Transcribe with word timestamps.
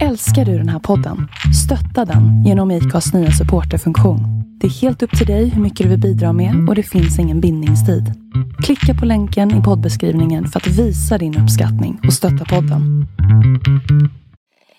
Älskar 0.00 0.44
du 0.44 0.58
den 0.58 0.68
här 0.68 0.78
podden? 0.78 1.28
Stötta 1.64 2.04
den 2.04 2.44
genom 2.44 2.70
IKAs 2.70 3.12
nya 3.14 3.30
supporterfunktion. 3.30 4.20
Det 4.60 4.66
är 4.66 4.70
helt 4.70 5.02
upp 5.02 5.18
till 5.18 5.26
dig 5.26 5.48
hur 5.48 5.62
mycket 5.62 5.78
du 5.84 5.88
vill 5.90 6.00
bidra 6.00 6.32
med 6.32 6.68
och 6.68 6.74
det 6.74 6.82
finns 6.82 7.18
ingen 7.18 7.40
bindningstid. 7.40 8.04
Klicka 8.64 8.94
på 8.94 9.04
länken 9.06 9.60
i 9.60 9.62
poddbeskrivningen 9.62 10.46
för 10.48 10.60
att 10.60 10.66
visa 10.66 11.18
din 11.18 11.38
uppskattning 11.38 12.00
och 12.06 12.12
stötta 12.12 12.44
podden. 12.44 13.06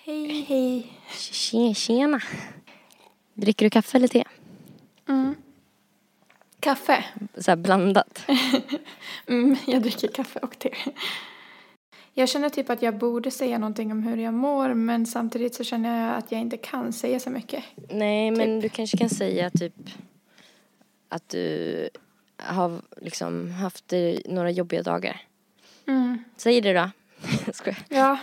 Hej, 0.06 0.44
hej. 0.48 0.86
Tje- 1.18 1.74
Tjena. 1.74 2.20
Dricker 3.34 3.66
du 3.66 3.70
kaffe 3.70 3.96
eller 3.96 4.08
te? 4.08 4.24
Kaffe. 6.60 7.04
Så 7.38 7.50
här 7.50 7.56
blandat. 7.56 8.24
Mm, 9.28 9.56
jag 9.66 9.82
dricker 9.82 10.08
kaffe 10.08 10.38
och 10.38 10.58
te. 10.58 10.70
Jag 12.16 12.28
känner 12.28 12.48
typ 12.48 12.70
att 12.70 12.82
jag 12.82 12.98
borde 12.98 13.30
säga 13.30 13.58
någonting 13.58 13.92
om 13.92 14.02
hur 14.02 14.16
jag 14.16 14.34
mår 14.34 14.74
men 14.74 15.06
samtidigt 15.06 15.54
så 15.54 15.64
känner 15.64 16.08
jag 16.08 16.16
att 16.18 16.32
jag 16.32 16.40
inte 16.40 16.56
kan 16.56 16.92
säga 16.92 17.20
så 17.20 17.30
mycket. 17.30 17.64
Nej, 17.90 18.30
men 18.30 18.60
du 18.60 18.68
kanske 18.68 18.96
kan 18.96 19.10
säga 19.10 19.50
typ 19.50 19.74
att 21.08 21.28
du 21.28 21.88
har 22.36 22.80
liksom 22.96 23.50
haft 23.50 23.92
några 24.24 24.50
jobbiga 24.50 24.82
dagar. 24.82 25.20
Mm. 25.86 26.24
Säg 26.36 26.60
det 26.60 26.72
då. 26.72 26.90
Skojar. 27.52 27.78
Ja. 27.88 28.18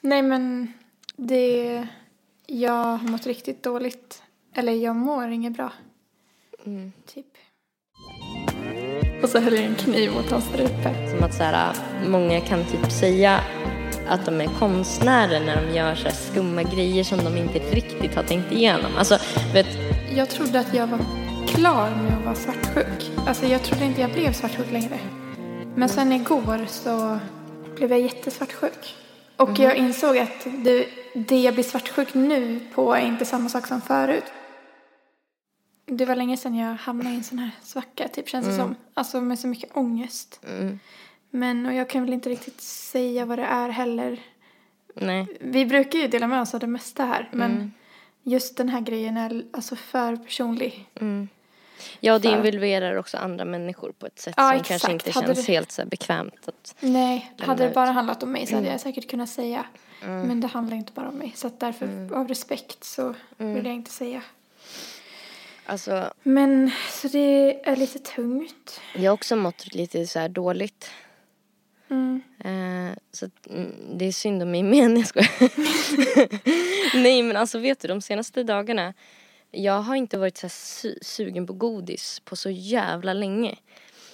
Nej 0.00 0.22
men 0.22 0.72
det... 1.16 1.86
Jag 2.46 2.96
har 2.96 3.08
mått 3.08 3.26
riktigt 3.26 3.62
dåligt. 3.62 4.22
Eller 4.54 4.72
jag 4.72 4.96
mår 4.96 5.28
inget 5.28 5.52
bra. 5.52 5.72
Mm. 6.66 6.92
Typ. 7.06 7.26
Och 9.22 9.28
så 9.28 9.38
höll 9.38 9.54
jag 9.54 9.64
en 9.64 9.74
kniv 9.74 10.12
mot 10.12 10.30
hans 10.30 10.44
strupe. 10.44 11.10
Som 11.10 11.24
att 11.24 11.34
så 11.34 11.42
här, 11.42 11.74
många 12.08 12.40
kan 12.40 12.64
typ 12.64 12.92
säga 12.92 13.40
att 14.08 14.26
de 14.26 14.40
är 14.40 14.46
konstnärer 14.58 15.40
när 15.40 15.66
de 15.66 15.76
gör 15.76 15.94
så 15.94 16.10
skumma 16.10 16.62
grejer 16.62 17.04
som 17.04 17.18
de 17.24 17.36
inte 17.36 17.58
riktigt 17.58 18.14
har 18.14 18.22
tänkt 18.22 18.52
igenom. 18.52 18.92
Alltså, 18.98 19.18
vet, 19.52 19.66
Jag 20.16 20.30
trodde 20.30 20.60
att 20.60 20.74
jag 20.74 20.86
var 20.86 20.98
klar 21.46 21.90
med 21.90 22.18
att 22.18 22.24
vara 22.24 22.34
svartsjuk. 22.34 23.10
Alltså 23.26 23.46
jag 23.46 23.62
trodde 23.62 23.84
inte 23.84 24.00
jag 24.00 24.12
blev 24.12 24.32
svartsjuk 24.32 24.72
längre. 24.72 24.98
Men 25.76 25.88
sen 25.88 26.12
igår 26.12 26.66
så 26.68 27.18
blev 27.76 27.90
jag 27.90 28.00
jättesvartsjuk. 28.00 28.96
Och 29.36 29.58
jag 29.58 29.76
insåg 29.76 30.18
att 30.18 30.46
det, 30.64 30.86
det 31.14 31.40
jag 31.40 31.54
blir 31.54 31.64
svartsjuk 31.64 32.14
nu 32.14 32.60
på 32.74 32.94
är 32.94 33.06
inte 33.06 33.24
samma 33.24 33.48
sak 33.48 33.66
som 33.66 33.80
förut. 33.80 34.24
Det 35.86 36.04
var 36.04 36.16
länge 36.16 36.36
sedan 36.36 36.54
jag 36.56 36.74
hamnade 36.74 37.10
i 37.10 37.16
en 37.16 37.24
sån 37.24 37.38
här 37.38 37.50
svacka, 37.62 38.08
typ 38.08 38.28
känns 38.28 38.46
det 38.46 38.56
som. 38.56 38.74
Alltså 38.94 39.20
med 39.20 39.38
så 39.38 39.46
mycket 39.46 39.76
ångest. 39.76 40.40
mm, 40.48 40.78
Men, 41.30 41.66
och 41.66 41.74
jag 41.74 41.88
kan 41.90 42.04
väl 42.04 42.12
inte 42.12 42.28
riktigt 42.30 42.60
säga 42.60 43.24
vad 43.24 43.38
det 43.38 43.44
är 43.44 43.68
heller. 43.68 44.20
nej. 44.94 45.26
Vi 45.40 45.66
brukar 45.66 45.98
ju 45.98 46.08
dela 46.08 46.26
med 46.26 46.40
oss 46.40 46.54
av 46.54 46.60
det 46.60 46.66
mesta 46.66 47.04
här, 47.04 47.28
men 47.32 47.72
just 48.22 48.56
den 48.56 48.68
här 48.68 48.80
grejen 48.80 49.16
är 49.16 49.44
alltså 49.52 49.76
för 49.76 50.16
personlig. 50.16 50.88
Mm. 51.00 51.28
Ja, 52.00 52.18
det 52.18 52.28
För- 52.28 52.36
involverar 52.36 52.94
också 52.96 53.16
andra 53.16 53.44
människor 53.44 53.92
på 53.98 54.06
ett 54.06 54.18
sätt 54.18 54.34
Ja, 54.36 54.42
som 54.50 54.60
exakt. 54.60 54.68
kanske 54.68 54.92
inte 54.92 55.10
Hade 55.10 55.26
känns 55.34 55.46
det- 55.46 55.52
helt 55.52 55.72
så 55.72 55.86
bekvämt. 55.86 56.48
Att, 56.48 56.74
Nej, 56.80 57.32
hade 57.38 57.62
det 57.62 57.68
ut. 57.68 57.74
bara 57.74 57.90
handlat 57.90 58.22
om 58.22 58.32
mig 58.32 58.46
så 58.46 58.54
hade 58.54 58.68
jag 58.68 58.80
säkert 58.80 59.10
kunnat 59.10 59.28
säga. 59.28 59.64
Men 60.02 60.40
det 60.40 60.46
handlar 60.46 60.76
inte 60.76 60.92
bara 60.92 61.08
om 61.08 61.14
mig. 61.14 61.32
Så 61.36 61.46
att 61.46 61.60
därför, 61.60 62.14
av 62.14 62.28
respekt, 62.28 62.84
så 62.84 63.14
vill 63.36 63.64
jag 63.66 63.74
inte 63.74 63.90
säga. 63.90 64.22
alltså, 65.66 66.12
Men, 66.22 66.70
så 66.90 67.08
det 67.08 67.60
är 67.68 67.76
lite 67.76 67.98
tungt. 67.98 68.80
jag 68.94 69.10
har 69.10 69.14
också 69.14 69.36
mått 69.36 69.74
lite 69.74 70.06
så 70.06 70.18
här 70.18 70.28
dåligt. 70.28 70.90
Mm. 71.90 72.22
Eh, 72.44 72.96
så 73.12 73.26
att, 73.26 73.46
mm, 73.46 73.74
det 73.98 74.04
är 74.04 74.12
synd 74.12 74.42
om 74.42 74.50
mig 74.50 74.62
men 74.72 74.96
jag 74.96 75.06
skojar. 75.06 75.50
Nej 77.02 77.22
men 77.22 77.36
alltså 77.36 77.58
vet 77.58 77.80
du 77.80 77.88
de 77.88 78.00
senaste 78.00 78.42
dagarna 78.42 78.94
jag 79.50 79.80
har 79.80 79.94
inte 79.96 80.18
varit 80.18 80.36
så 80.36 80.46
su- 80.46 80.98
sugen 81.02 81.46
på 81.46 81.52
godis 81.52 82.20
på 82.24 82.36
så 82.36 82.50
jävla 82.50 83.12
länge. 83.12 83.56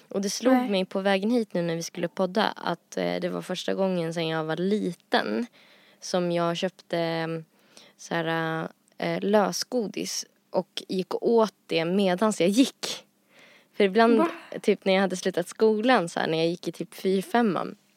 Och 0.08 0.20
det 0.20 0.30
slog 0.30 0.54
Nej. 0.54 0.70
mig 0.70 0.84
på 0.84 1.00
vägen 1.00 1.30
hit 1.30 1.54
nu 1.54 1.62
när 1.62 1.76
vi 1.76 1.82
skulle 1.82 2.08
podda 2.08 2.44
att 2.56 2.96
eh, 2.96 3.16
det 3.20 3.28
var 3.28 3.42
första 3.42 3.74
gången 3.74 4.14
sedan 4.14 4.28
jag 4.28 4.44
var 4.44 4.56
liten 4.56 5.46
som 6.00 6.32
jag 6.32 6.56
köpte 6.56 6.98
eh, 6.98 7.26
så 7.96 8.14
här 8.14 8.68
eh, 8.98 9.20
lösgodis 9.20 10.26
och 10.50 10.82
gick 10.88 11.22
åt 11.22 11.54
det 11.66 11.84
medans 11.84 12.40
jag 12.40 12.50
gick. 12.50 13.05
För 13.76 13.84
ibland, 13.84 14.18
Va? 14.18 14.28
typ 14.62 14.84
när 14.84 14.92
jag 14.92 15.00
hade 15.00 15.16
slutat 15.16 15.48
skolan 15.48 16.08
så 16.08 16.20
här, 16.20 16.26
när 16.26 16.38
jag 16.38 16.46
gick 16.46 16.68
i 16.68 16.72
typ 16.72 16.94
4 16.94 17.22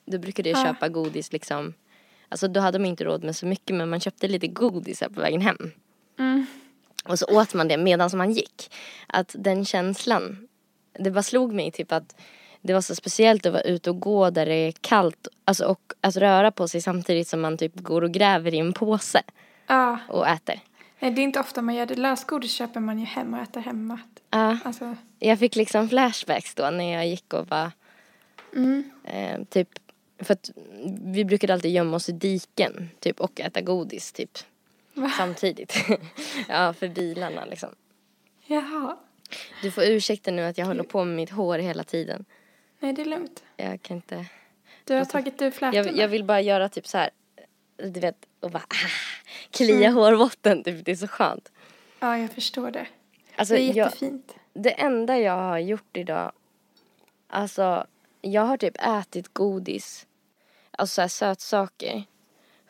då 0.05 0.17
brukade 0.17 0.49
jag 0.49 0.59
Ja. 0.59 0.63
köpa 0.65 0.89
godis 0.89 1.33
liksom. 1.33 1.73
Alltså 2.29 2.47
då 2.47 2.59
hade 2.59 2.79
man 2.79 2.85
inte 2.85 3.03
råd 3.03 3.23
med 3.23 3.35
så 3.35 3.45
mycket 3.45 3.75
men 3.75 3.89
man 3.89 3.99
köpte 3.99 4.27
lite 4.27 4.47
godis 4.47 5.01
här 5.01 5.09
på 5.09 5.21
vägen 5.21 5.41
hem. 5.41 5.71
Mm. 6.19 6.45
Och 7.05 7.19
så 7.19 7.25
åt 7.25 7.53
man 7.53 7.67
det 7.67 7.77
medan 7.77 8.09
man 8.13 8.31
gick. 8.31 8.73
Att 9.07 9.35
den 9.39 9.65
känslan, 9.65 10.47
det 10.99 11.11
bara 11.11 11.23
slog 11.23 11.53
mig 11.53 11.71
typ 11.71 11.91
att 11.91 12.15
det 12.61 12.73
var 12.73 12.81
så 12.81 12.95
speciellt 12.95 13.45
att 13.45 13.53
vara 13.53 13.61
ute 13.63 13.89
och 13.89 13.99
gå 13.99 14.29
där 14.29 14.45
det 14.45 14.55
är 14.55 14.71
kallt. 14.71 15.27
Alltså 15.45 15.65
och 15.65 15.93
att 16.01 16.15
röra 16.17 16.51
på 16.51 16.67
sig 16.67 16.81
samtidigt 16.81 17.27
som 17.27 17.41
man 17.41 17.57
typ 17.57 17.75
går 17.75 18.01
och 18.03 18.11
gräver 18.11 18.53
i 18.53 18.57
en 18.57 18.73
påse 18.73 19.21
Ja, 19.67 19.99
och 20.07 20.27
äter. 20.27 20.59
Nej, 20.99 21.11
det 21.11 21.21
är 21.21 21.23
inte 21.23 21.39
ofta 21.39 21.61
man 21.61 21.75
gör 21.75 21.85
det. 21.85 21.95
Lösgodis 21.95 22.51
köper 22.51 22.79
man 22.79 22.99
ju 22.99 23.05
hem 23.05 23.33
och 23.33 23.39
äter 23.39 23.61
hemma. 23.61 23.99
Ja, 24.29 24.57
Alltså, 24.65 24.95
jag 25.19 25.39
fick 25.39 25.55
liksom 25.55 25.89
flashbacks 25.89 26.55
då 26.55 26.69
när 26.69 26.93
jag 26.93 27.07
gick 27.07 27.33
och 27.33 27.47
var 27.47 27.71
mm. 28.55 28.83
eh, 29.03 29.43
typ 29.43 29.69
för 30.19 30.33
att 30.33 30.51
vi 31.03 31.25
brukade 31.25 31.53
alltid 31.53 31.71
gömma 31.71 31.95
oss 31.95 32.09
i 32.09 32.11
diken 32.11 32.89
typ 32.99 33.19
och 33.19 33.39
äta 33.39 33.61
godis 33.61 34.11
typ 34.11 34.37
Va? 34.93 35.11
samtidigt. 35.17 35.85
ja, 36.47 36.73
för 36.73 36.87
bilarna 36.87 37.45
liksom. 37.45 37.69
Jaha. 38.45 38.97
Du 39.61 39.71
får 39.71 39.83
ursäkta 39.83 40.31
nu 40.31 40.41
att 40.41 40.57
jag 40.57 40.65
håller 40.65 40.83
på 40.83 41.05
med 41.05 41.15
mitt 41.15 41.29
hår 41.29 41.59
hela 41.59 41.83
tiden. 41.83 42.25
Nej, 42.79 42.93
det 42.93 43.01
är 43.01 43.05
lugnt. 43.05 43.43
Jag 43.57 43.81
kan 43.81 43.97
inte. 43.97 44.25
Du 44.83 44.93
har 44.93 45.05
tagit 45.05 45.41
ur 45.41 45.51
flätorna. 45.51 45.87
Jag, 45.87 45.97
jag 45.97 46.07
vill 46.07 46.23
bara 46.23 46.41
göra 46.41 46.69
typ 46.69 46.87
så 46.87 46.97
här. 46.97 47.09
Du 47.83 47.99
vet, 47.99 48.15
och 48.39 48.51
bara 48.51 48.63
ah, 48.69 48.89
klia 49.51 49.89
hårbotten 49.89 50.63
typ. 50.63 50.85
Det 50.85 50.91
är 50.91 50.95
så 50.95 51.07
skönt. 51.07 51.51
Ja, 51.99 52.17
jag 52.17 52.31
förstår 52.31 52.71
det. 52.71 52.87
Alltså, 53.35 53.53
det 53.53 53.61
är 53.61 53.67
jag, 53.67 53.75
jättefint. 53.75 54.35
det 54.53 54.71
enda 54.71 55.17
jag 55.19 55.33
har 55.37 55.59
gjort 55.59 55.97
idag. 55.97 56.31
Alltså, 57.27 57.85
jag 58.21 58.41
har 58.41 58.57
typ 58.57 58.75
ätit 58.79 59.33
godis. 59.33 60.07
Alltså 60.71 60.93
så 60.95 61.01
här 61.01 61.09
sötsaker. 61.09 62.03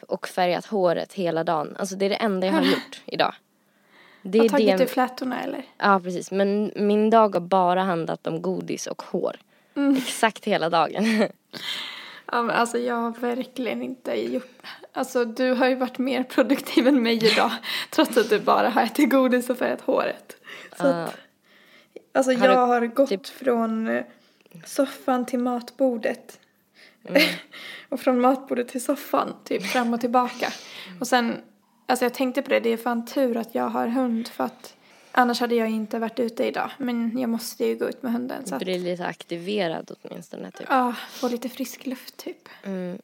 Och 0.08 0.28
färgat 0.28 0.66
håret 0.66 1.14
hela 1.14 1.44
dagen. 1.44 1.76
Alltså 1.80 1.96
det 1.96 2.06
är 2.06 2.10
det 2.10 2.16
enda 2.16 2.48
jag 2.48 2.54
har 2.54 2.62
gjort 2.64 3.02
idag. 3.06 3.34
Det 4.22 4.40
Har 4.40 4.50
tagit 4.50 4.78
det. 4.78 4.84
ur 4.84 4.88
flätorna 4.88 5.44
eller? 5.44 5.64
Ja, 5.78 6.00
precis. 6.04 6.32
Men 6.32 6.72
min 6.76 7.10
dag 7.10 7.36
har 7.36 7.42
bara 7.42 7.84
handlat 7.84 8.28
om 8.28 8.42
godis 8.42 8.88
och 8.88 9.02
hår. 9.02 9.36
Mm. 9.76 9.98
Exakt 9.98 10.46
hela 10.46 10.70
dagen. 10.70 11.04
Ja, 12.32 12.52
alltså 12.52 12.78
jag 12.78 12.96
har 12.96 13.12
verkligen 13.12 13.82
inte 13.82 14.14
gjort... 14.14 14.50
Alltså 14.94 15.26
du 15.26 15.52
har 15.54 15.68
ju 15.68 15.76
varit 15.76 15.98
mer 15.98 16.24
produktiv 16.24 16.88
än 16.88 17.04
mig 17.04 17.26
idag. 17.34 17.52
trots 17.90 18.18
att 18.18 18.30
du 18.30 18.40
bara 18.40 18.70
har 18.70 18.82
ätit 18.82 19.10
godis 19.10 19.50
och 19.50 19.58
färgat 19.58 19.82
håret. 19.82 20.36
Så 20.78 20.88
Ja. 20.88 21.04
att, 21.04 21.16
alltså 22.14 22.32
Har 22.32 22.48
du 22.48 22.54
jag 22.54 22.68
har 22.68 22.86
gått 22.88 23.10
typ- 23.10 23.28
från 23.28 23.88
eh, 23.88 24.04
soffan 24.66 25.26
till 25.26 25.40
matbordet. 25.40 26.40
Mm. 27.06 27.22
och 27.90 28.00
från 28.00 28.22
matbordet 28.22 28.68
till 28.68 28.84
soffan, 28.84 29.34
typ 29.44 29.66
fram 29.66 29.94
och 29.94 30.02
tillbaka. 30.02 30.48
Och 31.00 31.08
sen, 31.08 31.36
alltså 31.86 32.06
jag 32.06 32.14
tänkte 32.14 32.42
på 32.42 32.50
det, 32.50 32.60
det 32.60 32.70
är 32.70 32.78
fan 32.78 33.06
tur 33.06 33.38
att 33.38 33.56
jag 33.56 33.70
har 33.70 33.88
hund 33.88 34.28
för 34.28 34.44
att 34.44 34.76
annars 35.20 35.40
hade 35.40 35.56
jag 35.56 35.70
inte 35.70 36.00
varit 36.00 36.20
ute 36.20 36.46
idag. 36.46 36.72
Men 36.78 37.20
jag 37.20 37.30
måste 37.30 37.66
ju 37.66 37.76
gå 37.76 37.90
ut 37.90 38.04
med 38.04 38.12
hunden 38.14 38.46
så 38.46 38.56
att, 38.56 38.62
Blir 38.62 38.80
lite 38.80 39.06
aktiverad 39.06 39.92
åtminstone 40.02 40.52
typ. 40.52 40.68
ja, 40.70 40.96
få 41.10 41.28
lite 41.28 41.50
frisk 41.50 41.86
luft 41.86 42.18
typ. 42.18 42.50
Mm. 42.64 42.98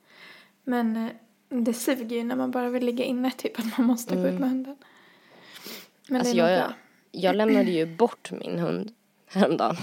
Men 0.64 0.96
eh, 0.96 1.12
det 1.50 1.74
suger 1.74 2.16
ju 2.16 2.24
när 2.24 2.36
man 2.36 2.52
bara 2.52 2.70
vill 2.70 2.86
ligga 2.86 3.06
inne, 3.06 3.32
typ 3.32 3.60
att 3.60 3.78
man 3.78 3.88
måste 3.88 4.16
gå 4.16 4.28
ut 4.28 4.40
med 4.40 4.50
hunden. 4.50 4.78
Men 6.10 6.20
Alltså 6.20 6.36
det 6.36 6.42
är 6.42 6.50
jag, 6.50 6.60
bra. 6.68 6.74
jag 7.12 7.36
lämnade 7.36 7.72
ju 7.72 7.86
bort 7.98 8.32
min 8.32 8.60
hund 8.60 8.92
häromdagen. 9.28 9.76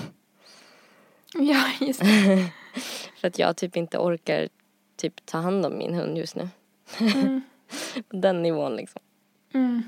Ja, 1.34 1.64
just 1.80 2.00
det. 2.00 2.50
För 3.20 3.28
att 3.28 3.38
jag 3.38 3.56
typ 3.56 3.76
inte 3.76 3.98
orkar 3.98 4.48
typ 4.96 5.26
ta 5.26 5.38
hand 5.38 5.66
om 5.66 5.78
min 5.78 5.94
hund 5.94 6.18
just 6.18 6.36
nu. 6.36 6.48
På 8.08 8.16
den 8.16 8.42
nivån 8.42 8.76
liksom. 8.76 9.02
Mm. 9.54 9.82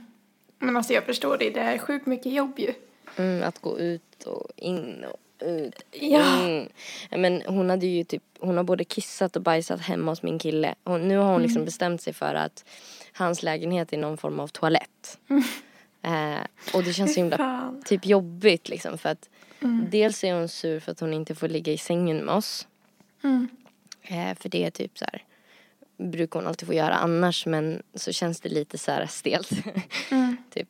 Men 0.58 0.76
alltså 0.76 0.92
jag 0.92 1.04
förstår 1.04 1.38
det, 1.38 1.50
det 1.50 1.60
är 1.60 1.78
sjukt 1.78 2.06
mycket 2.06 2.32
jobb 2.32 2.58
ju. 2.58 2.74
Mm, 3.16 3.42
att 3.48 3.58
gå 3.60 3.78
ut 3.78 4.24
och 4.26 4.50
in 4.56 5.04
och 5.04 5.46
ut. 5.46 5.82
Ja. 5.90 6.42
In. 6.48 6.68
Men 7.10 7.42
hon 7.46 7.70
hade 7.70 7.86
ju 7.86 8.04
typ, 8.04 8.22
hon 8.38 8.56
har 8.56 8.64
både 8.64 8.84
kissat 8.84 9.36
och 9.36 9.42
bajsat 9.42 9.80
hemma 9.80 10.12
hos 10.12 10.22
min 10.22 10.38
kille. 10.38 10.74
Och 10.84 11.00
nu 11.00 11.16
har 11.16 11.32
hon 11.32 11.42
liksom 11.42 11.56
Mm. 11.58 11.64
bestämt 11.64 12.02
sig 12.02 12.12
för 12.12 12.34
att 12.34 12.64
hans 13.12 13.42
lägenhet 13.42 13.92
är 13.92 13.98
någon 13.98 14.16
form 14.16 14.40
av 14.40 14.48
toalett. 14.48 15.18
Eh, 16.06 16.40
och 16.74 16.84
det 16.84 16.92
känns 16.92 17.14
så 17.14 17.20
himla 17.20 17.74
typ 17.84 18.06
jobbigt 18.06 18.68
liksom 18.68 18.98
för 18.98 19.08
att 19.08 19.28
Mm. 19.60 19.86
dels 19.90 20.24
är 20.24 20.34
hon 20.34 20.48
sur 20.48 20.80
för 20.80 20.92
att 20.92 21.00
hon 21.00 21.14
inte 21.14 21.34
får 21.34 21.48
ligga 21.48 21.72
i 21.72 21.78
sängen 21.78 22.16
med 22.24 22.34
oss. 22.34 22.66
Mm. 23.24 23.48
Eh, 24.02 24.34
för 24.40 24.48
det 24.48 24.64
är 24.64 24.70
typ 24.70 24.98
så 24.98 25.04
här 25.12 25.22
brukar 25.96 26.40
hon 26.40 26.46
alltid 26.46 26.68
få 26.68 26.74
göra 26.74 26.94
annars 26.94 27.46
men 27.46 27.82
så 27.94 28.12
känns 28.12 28.40
det 28.40 28.48
lite 28.48 28.78
så 28.78 28.90
här 28.90 29.06
stelt. 29.06 29.50
Mm. 30.10 30.36
typ. 30.50 30.68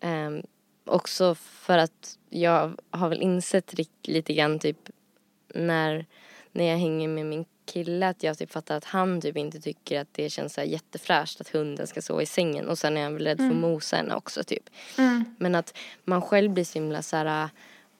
Ehm, 0.00 0.42
också 0.84 1.34
för 1.34 1.78
att 1.78 2.18
jag 2.30 2.72
har 2.90 3.08
väl 3.08 3.22
insett 3.22 3.74
lite 4.02 4.34
grann 4.34 4.58
typ 4.58 4.88
när, 5.54 6.06
när 6.52 6.64
jag 6.64 6.78
hänger 6.78 7.08
med 7.08 7.26
min 7.26 7.44
kille 7.72 8.08
att 8.08 8.22
jag 8.22 8.38
typ 8.38 8.52
fattar 8.52 8.76
att 8.76 8.84
han 8.84 9.20
typ 9.20 9.36
inte 9.36 9.60
tycker 9.60 10.00
att 10.00 10.08
det 10.12 10.30
känns 10.30 10.54
så 10.54 10.62
jättefräscht 10.62 11.40
att 11.40 11.48
hunden 11.48 11.86
ska 11.86 12.02
sova 12.02 12.22
i 12.22 12.26
sängen 12.26 12.68
och 12.68 12.78
sen 12.78 12.96
är 12.96 13.02
han 13.02 13.14
väl 13.14 13.24
rädd 13.24 13.38
för 13.38 13.46
att 13.46 13.56
mosa 13.56 13.96
henne 13.96 14.14
också 14.14 14.44
typ. 14.44 14.70
Mm. 14.98 15.24
Men 15.38 15.54
att 15.54 15.76
man 16.04 16.22
själv 16.22 16.50
blir 16.50 16.64
så 16.64 16.78
himla 16.78 17.02
så 17.02 17.16
här 17.16 17.48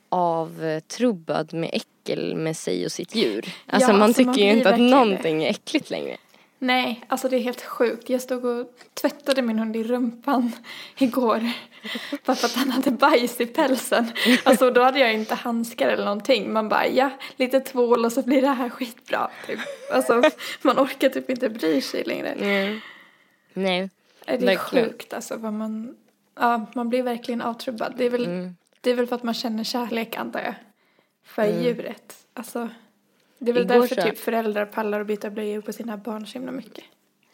avtrubbad 0.08 1.54
med 1.54 1.70
äckel 1.72 2.36
med 2.36 2.56
sig 2.56 2.84
och 2.84 2.92
sitt 2.92 3.14
djur. 3.14 3.54
Alltså 3.66 3.92
man 3.92 4.02
alltså, 4.02 4.18
tycker 4.18 4.30
man 4.30 4.38
ju 4.38 4.52
inte 4.52 4.74
att 4.74 4.80
någonting 4.80 5.44
är 5.44 5.50
äckligt 5.50 5.90
längre. 5.90 6.16
Nej, 6.62 7.04
alltså 7.08 7.28
det 7.28 7.36
är 7.36 7.40
helt 7.40 7.62
sjukt. 7.62 8.10
Jag 8.10 8.22
stod 8.22 8.44
och 8.44 8.66
tvättade 9.00 9.42
min 9.42 9.58
hund 9.58 9.76
i 9.76 9.84
rumpan 9.84 10.52
igår. 10.98 11.50
Bara 12.24 12.36
för 12.36 12.46
att 12.46 12.54
han 12.54 12.70
hade 12.70 12.90
bajs 12.90 13.40
i 13.40 13.46
pälsen. 13.46 14.12
Alltså 14.44 14.70
då 14.70 14.82
hade 14.82 14.98
jag 14.98 15.14
inte 15.14 15.34
handskar 15.34 15.88
eller 15.88 16.04
någonting. 16.04 16.52
Man 16.52 16.68
bara, 16.68 16.88
ja, 16.88 17.10
lite 17.36 17.60
tvål 17.60 18.04
och 18.04 18.12
så 18.12 18.22
blir 18.22 18.42
det 18.42 18.48
här 18.48 18.68
skitbra. 18.68 19.30
Typ. 19.46 19.58
Alltså 19.92 20.22
man 20.62 20.78
orkar 20.78 21.08
typ 21.08 21.30
inte 21.30 21.48
bry 21.48 21.80
sig 21.80 22.04
längre. 22.04 22.28
Mm. 22.28 22.80
Nej. 23.52 23.90
Det 24.24 24.32
är 24.32 24.38
Verkligen. 24.38 24.84
sjukt 24.88 25.12
alltså 25.12 25.36
vad 25.36 25.52
man, 25.52 25.96
ja 26.40 26.66
man 26.74 26.88
blir 26.88 27.02
verkligen 27.02 27.40
avtrubbad. 27.42 27.94
Det 27.96 28.04
är 28.04 28.10
väl, 28.10 28.24
Mm. 28.26 28.56
det 28.80 28.90
är 28.90 28.94
väl 28.94 29.06
för 29.06 29.16
att 29.16 29.22
man 29.22 29.34
känner 29.34 29.64
kärlek 29.64 30.16
antar 30.16 30.40
jag. 30.40 30.54
För 31.24 31.44
djuret. 31.62 32.14
Alltså, 32.34 32.68
det 33.40 33.50
är 33.50 33.54
väl 33.54 33.62
Igår 33.62 33.74
därför 33.80 33.94
så- 33.94 34.02
typ 34.02 34.18
föräldrar 34.18 34.66
pallar 34.66 35.00
att 35.00 35.06
byta 35.06 35.30
blöjor 35.30 35.60
på 35.60 35.72
sina 35.72 35.96
barn 35.96 36.26
så 36.26 36.32
himla 36.32 36.52
mycket. 36.52 36.84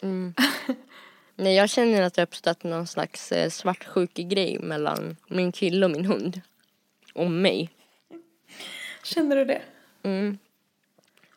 Nej, 1.36 1.54
jag 1.56 1.70
känner 1.70 2.02
att 2.02 2.14
det 2.14 2.20
har 2.22 2.26
uppstått 2.26 2.64
någon 2.64 2.86
slags 2.86 3.32
eh, 3.32 3.50
svartsjukegrej 3.50 4.58
mellan 4.58 5.16
min 5.28 5.52
kille 5.52 5.86
och 5.86 5.90
min 5.92 6.04
hund. 6.04 6.40
Och 7.14 7.30
mig. 7.30 7.70
Känner 9.04 9.36
du 9.36 9.44
det? 9.44 9.62
Mm. 10.02 10.38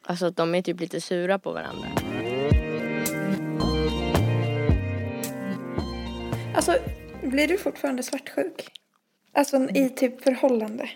Alltså 0.01 0.25
att 0.25 0.35
de 0.35 0.55
är 0.55 0.61
typ 0.61 0.79
lite 0.79 1.01
sura 1.01 1.39
på 1.39 1.51
varandra. 1.51 1.87
Alltså, 6.55 6.75
blir 7.23 7.47
du 7.47 7.57
fortfarande 7.57 8.03
svartsjuk? 8.03 8.67
Alltså 9.33 9.69
i 9.69 9.89
typ 9.89 10.23
förhållande? 10.23 10.89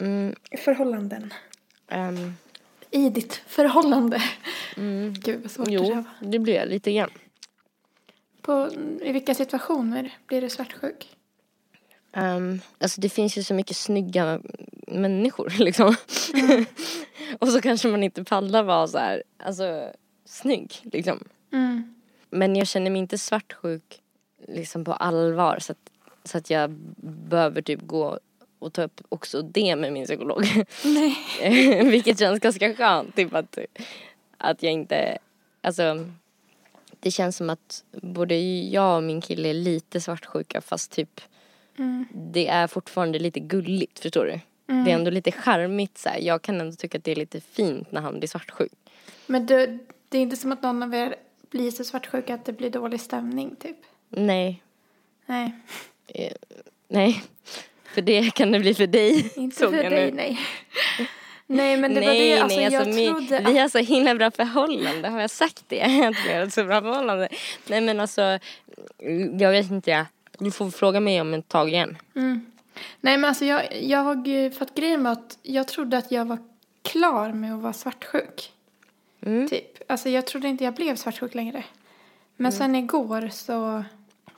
Mm. 0.00 0.34
Förhållanden? 0.58 1.34
ehm, 1.88 2.34
I 2.90 3.10
ditt 3.10 3.34
förhållande? 3.34 4.22
Gud 5.12 5.42
vad 5.42 5.50
svårt 5.50 5.66
det 5.66 5.72
jo, 5.72 5.94
var. 5.94 6.04
det 6.20 6.38
blir 6.38 6.54
jag 6.54 6.68
lite 6.68 6.92
grann. 6.92 7.10
På, 8.42 8.70
I 9.02 9.12
vilka 9.12 9.34
situationer 9.34 10.14
blir 10.26 10.40
du 10.40 10.48
svartsjuk? 10.48 11.16
Um, 12.16 12.60
alltså 12.78 13.00
det 13.00 13.08
finns 13.08 13.38
ju 13.38 13.42
så 13.42 13.54
mycket 13.54 13.76
snygga 13.76 14.40
människor 14.86 15.54
liksom. 15.58 15.94
och 17.38 17.48
så 17.48 17.60
kanske 17.60 17.88
man 17.88 18.02
inte 18.02 18.24
pallar 18.24 18.62
vara 18.62 18.86
så 18.88 18.98
här, 18.98 19.22
alltså 19.36 19.92
snygg 20.24 20.80
liksom. 20.82 21.24
Mm. 21.52 21.94
Men 22.30 22.56
jag 22.56 22.66
känner 22.66 22.90
mig 22.90 23.00
inte 23.00 23.18
svartsjuk 23.18 24.02
liksom 24.48 24.84
på 24.84 24.92
allvar 24.92 25.58
så 25.60 25.72
att, 25.72 25.90
så 26.24 26.38
att 26.38 26.50
jag 26.50 26.70
behöver 27.28 27.62
typ 27.62 27.80
gå 27.82 28.18
och 28.58 28.72
ta 28.72 28.82
upp 28.82 29.00
också 29.08 29.42
det 29.42 29.76
med 29.76 29.92
min 29.92 30.04
psykolog. 30.04 30.44
Nej. 30.84 31.16
Vilket 31.90 32.18
känns 32.18 32.40
ganska 32.40 32.74
skönt, 32.74 33.16
typ 33.16 33.34
att, 33.34 33.58
att 34.36 34.62
jag 34.62 34.72
inte, 34.72 35.18
alltså 35.60 36.06
det 37.00 37.10
känns 37.10 37.36
som 37.36 37.50
att 37.50 37.84
både 37.92 38.36
jag 38.60 38.96
och 38.96 39.02
min 39.02 39.20
kille 39.20 39.48
är 39.48 39.54
lite 39.54 40.00
svartsjuka 40.00 40.60
fast 40.60 40.92
typ 40.92 41.20
Mm. 41.78 42.04
det 42.12 42.48
är 42.48 42.66
fortfarande 42.66 43.18
lite 43.18 43.40
gulligt, 43.40 43.98
förstår 43.98 44.24
du? 44.24 44.40
Det 44.84 44.90
är 44.90 44.94
ändå 44.94 45.10
lite 45.10 45.32
charmigt 45.32 45.98
så 45.98 46.08
här. 46.08 46.18
Jag 46.18 46.42
kan 46.42 46.60
ändå 46.60 46.76
tycka 46.76 46.98
att 46.98 47.04
det 47.04 47.12
är 47.12 47.16
lite 47.16 47.40
fint 47.40 47.92
när 47.92 48.00
han 48.00 48.18
blir 48.18 48.28
svartsjuk. 48.28 48.72
Men 49.26 49.46
du, 49.46 49.78
det 50.08 50.18
är 50.18 50.22
inte 50.22 50.36
som 50.36 50.52
att 50.52 50.62
någon 50.62 50.82
av 50.82 50.94
er 50.94 51.14
blir 51.50 51.70
så 51.70 51.84
svartsjuka 51.84 52.34
att 52.34 52.44
det 52.44 52.52
blir 52.52 52.70
dålig 52.70 53.00
stämning 53.00 53.56
typ? 53.56 53.76
Nej, 54.08 54.62
Nej, 55.26 55.52
eh, 56.06 56.32
nej. 56.88 57.22
För 57.98 58.02
det 58.02 58.34
kan 58.34 58.52
det 58.52 58.60
bli 58.60 58.74
för 58.74 58.86
dig. 58.86 59.32
inte 59.36 59.56
för 59.56 59.72
jag 59.72 59.90
dig 59.92 60.10
nu. 60.10 60.16
nej. 60.16 60.38
nej 61.46 61.76
men 61.76 61.94
det 61.94 62.00
var 62.00 62.06
nej, 62.06 62.30
det, 62.30 62.40
alltså 62.40 62.56
nej, 62.56 62.72
jag 62.72 62.74
alltså, 62.74 62.96
vi, 63.00 63.06
trodde 63.06 63.52
vi 63.52 63.58
har 63.58 63.68
så 63.68 63.78
himla 63.78 64.14
bra 64.14 64.30
förhållande, 64.30 65.08
har 65.08 65.20
jag 65.20 65.30
sagt 65.30 65.64
det? 65.68 65.82
Att 66.08 66.26
vi 66.26 66.32
har 66.32 66.40
ett 66.40 66.52
så 66.52 66.64
bra 66.64 66.80
förhållande. 66.80 67.28
Nej 67.66 67.80
men 67.80 68.00
alltså, 68.00 68.38
jag 69.38 69.50
vet 69.50 69.70
inte. 69.70 70.06
Du 70.38 70.50
får 70.50 70.70
fråga 70.70 71.00
mig 71.00 71.20
om 71.20 71.34
ett 71.34 71.48
tag 71.48 71.68
igen. 71.68 71.98
Mm. 72.16 72.46
Nej 73.00 73.16
men 73.18 73.28
alltså 73.28 73.44
jag, 73.44 73.82
jag 73.82 73.98
har 73.98 74.28
eh, 74.28 74.50
fått 74.50 74.74
grejen 74.74 75.02
med 75.02 75.12
att 75.12 75.38
jag 75.42 75.68
trodde 75.68 75.98
att 75.98 76.12
jag 76.12 76.24
var 76.24 76.38
klar 76.82 77.32
med 77.32 77.54
att 77.54 77.62
vara 77.62 77.72
svartsjuk. 77.72 78.52
Mm. 79.26 79.48
Typ. 79.48 79.90
Alltså 79.90 80.08
jag 80.08 80.26
trodde 80.26 80.48
inte 80.48 80.64
jag 80.64 80.74
blev 80.74 80.96
svartsjuk 80.96 81.34
längre. 81.34 81.64
Men 82.36 82.52
sen 82.52 82.74
igår 82.74 83.28
så 83.32 83.84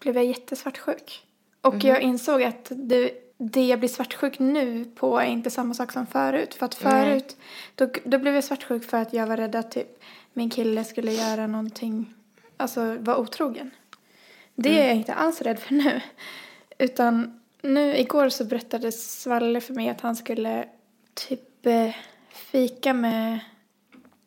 blev 0.01 0.17
jag 0.17 0.25
jättesvartsjuk. 0.25 1.23
Och 1.61 1.85
jag 1.85 2.03
insåg 2.03 2.43
att 2.43 2.67
det, 2.71 3.13
det 3.43 3.67
jag 3.67 3.79
blir 3.79 3.89
svartsjuk 3.89 4.39
nu 4.39 4.85
på 4.85 5.19
är 5.19 5.27
inte 5.27 5.51
samma 5.51 5.75
sak 5.75 5.93
som 5.93 6.07
förut. 6.07 6.55
För 6.55 6.67
att 6.67 6.75
förut, 6.75 7.37
då, 7.75 7.89
då 8.05 8.19
blev 8.19 8.35
jag 8.35 8.45
svartsjuk 8.45 8.85
för 8.85 8.97
att 8.97 9.13
jag 9.13 9.27
var 9.27 9.37
rädd 9.37 9.57
att 9.57 9.71
typ 9.71 10.03
min 10.33 10.51
kille 10.51 10.85
skulle 10.85 11.13
göra 11.13 11.47
någonting, 11.47 12.15
alltså 12.57 12.97
vara 12.99 13.19
otrogen. 13.19 13.71
Det 14.55 14.81
är 14.83 14.87
jag 14.87 14.97
inte 14.97 15.15
alls 15.15 15.43
rädd 15.43 15.59
för 15.59 15.75
nu. 15.75 16.01
Utan 16.79 17.41
nu 17.63 17.97
igår 17.97 18.29
så 18.29 18.45
berättade 18.45 18.93
Svalle 18.93 19.61
för 19.61 19.75
mig 19.75 19.89
att 19.89 20.01
han 20.01 20.17
skulle 20.17 20.69
typ 21.15 21.67
eh, 21.67 21.95
fika 22.29 22.95
med 22.95 23.41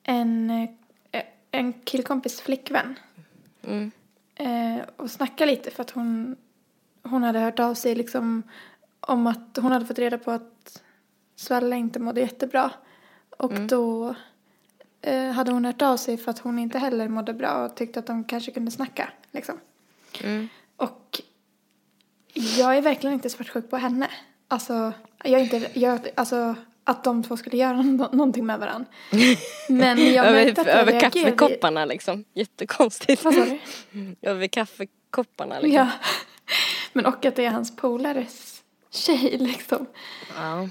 en, 0.04 0.50
eh, 1.12 1.24
en 1.52 1.74
killkompis 1.74 2.42
flickvän. 2.42 3.00
Mm. 3.64 3.92
Eh, 4.36 4.84
och 4.96 5.12
snacka 5.12 5.46
lite 5.46 5.72
för 5.72 5.82
att 5.82 5.92
hon, 5.92 6.36
hon 7.04 7.24
hade 7.24 7.40
hört 7.40 7.60
av 7.60 7.74
sig 7.74 7.96
liksom 7.96 8.44
om 9.08 9.28
att 9.28 9.58
hon 9.62 9.72
hade 9.72 9.86
fått 9.86 10.00
reda 10.00 10.18
på 10.18 10.32
att 10.32 10.82
Svalle 11.36 11.76
inte 11.76 12.00
mådde 12.00 12.22
jättebra. 12.22 12.72
Och 13.38 13.54
då 13.54 14.16
eh, 15.02 15.32
hade 15.32 15.52
hon 15.52 15.66
hört 15.66 15.82
av 15.82 15.98
sig 15.98 16.18
för 16.18 16.32
att 16.32 16.40
hon 16.40 16.60
inte 16.60 16.80
heller 16.80 17.08
mådde 17.08 17.34
bra 17.34 17.66
och 17.66 17.76
tyckte 17.76 18.00
att 18.00 18.08
de 18.08 18.24
kanske 18.24 18.52
kunde 18.52 18.72
snacka 18.72 19.10
liksom. 19.32 19.60
Mm. 20.24 20.50
Och 20.76 21.22
jag 22.34 22.78
är 22.78 22.82
verkligen 22.82 23.14
inte 23.14 23.30
svartsjuk 23.30 23.70
på 23.70 23.78
henne. 23.78 24.10
Alltså, 24.48 24.94
jag 25.24 25.42
är 25.42 25.44
inte, 25.54 25.80
jag, 25.80 26.10
alltså 26.16 26.56
att 26.84 27.04
de 27.04 27.24
två 27.24 27.38
skulle 27.38 27.58
göra 27.58 27.82
nå- 27.82 28.10
någonting 28.12 28.46
med 28.46 28.60
varandra. 28.60 28.90
Men 29.70 30.14
jag 30.14 30.26
märkte 30.32 30.62
att 30.62 30.68
jag 30.68 30.76
över 30.76 30.92
reagerade. 30.92 31.32
kaffekopparna 31.32 31.86
liksom. 31.86 32.24
Jättekonstigt. 32.34 33.24
Vad 33.24 33.34
sa 33.34 33.46
du? 33.46 33.60
över 34.30 34.48
kaffekopparna 34.48 35.60
liksom. 35.60 35.72
Ja. 35.72 35.90
Men 36.94 37.06
och 37.06 37.26
att 37.26 37.36
det 37.36 37.46
är 37.46 37.50
hans 37.52 37.76
polares 37.76 38.53
tjej 38.94 39.38
liksom. 39.40 39.86
Ja. 40.36 40.70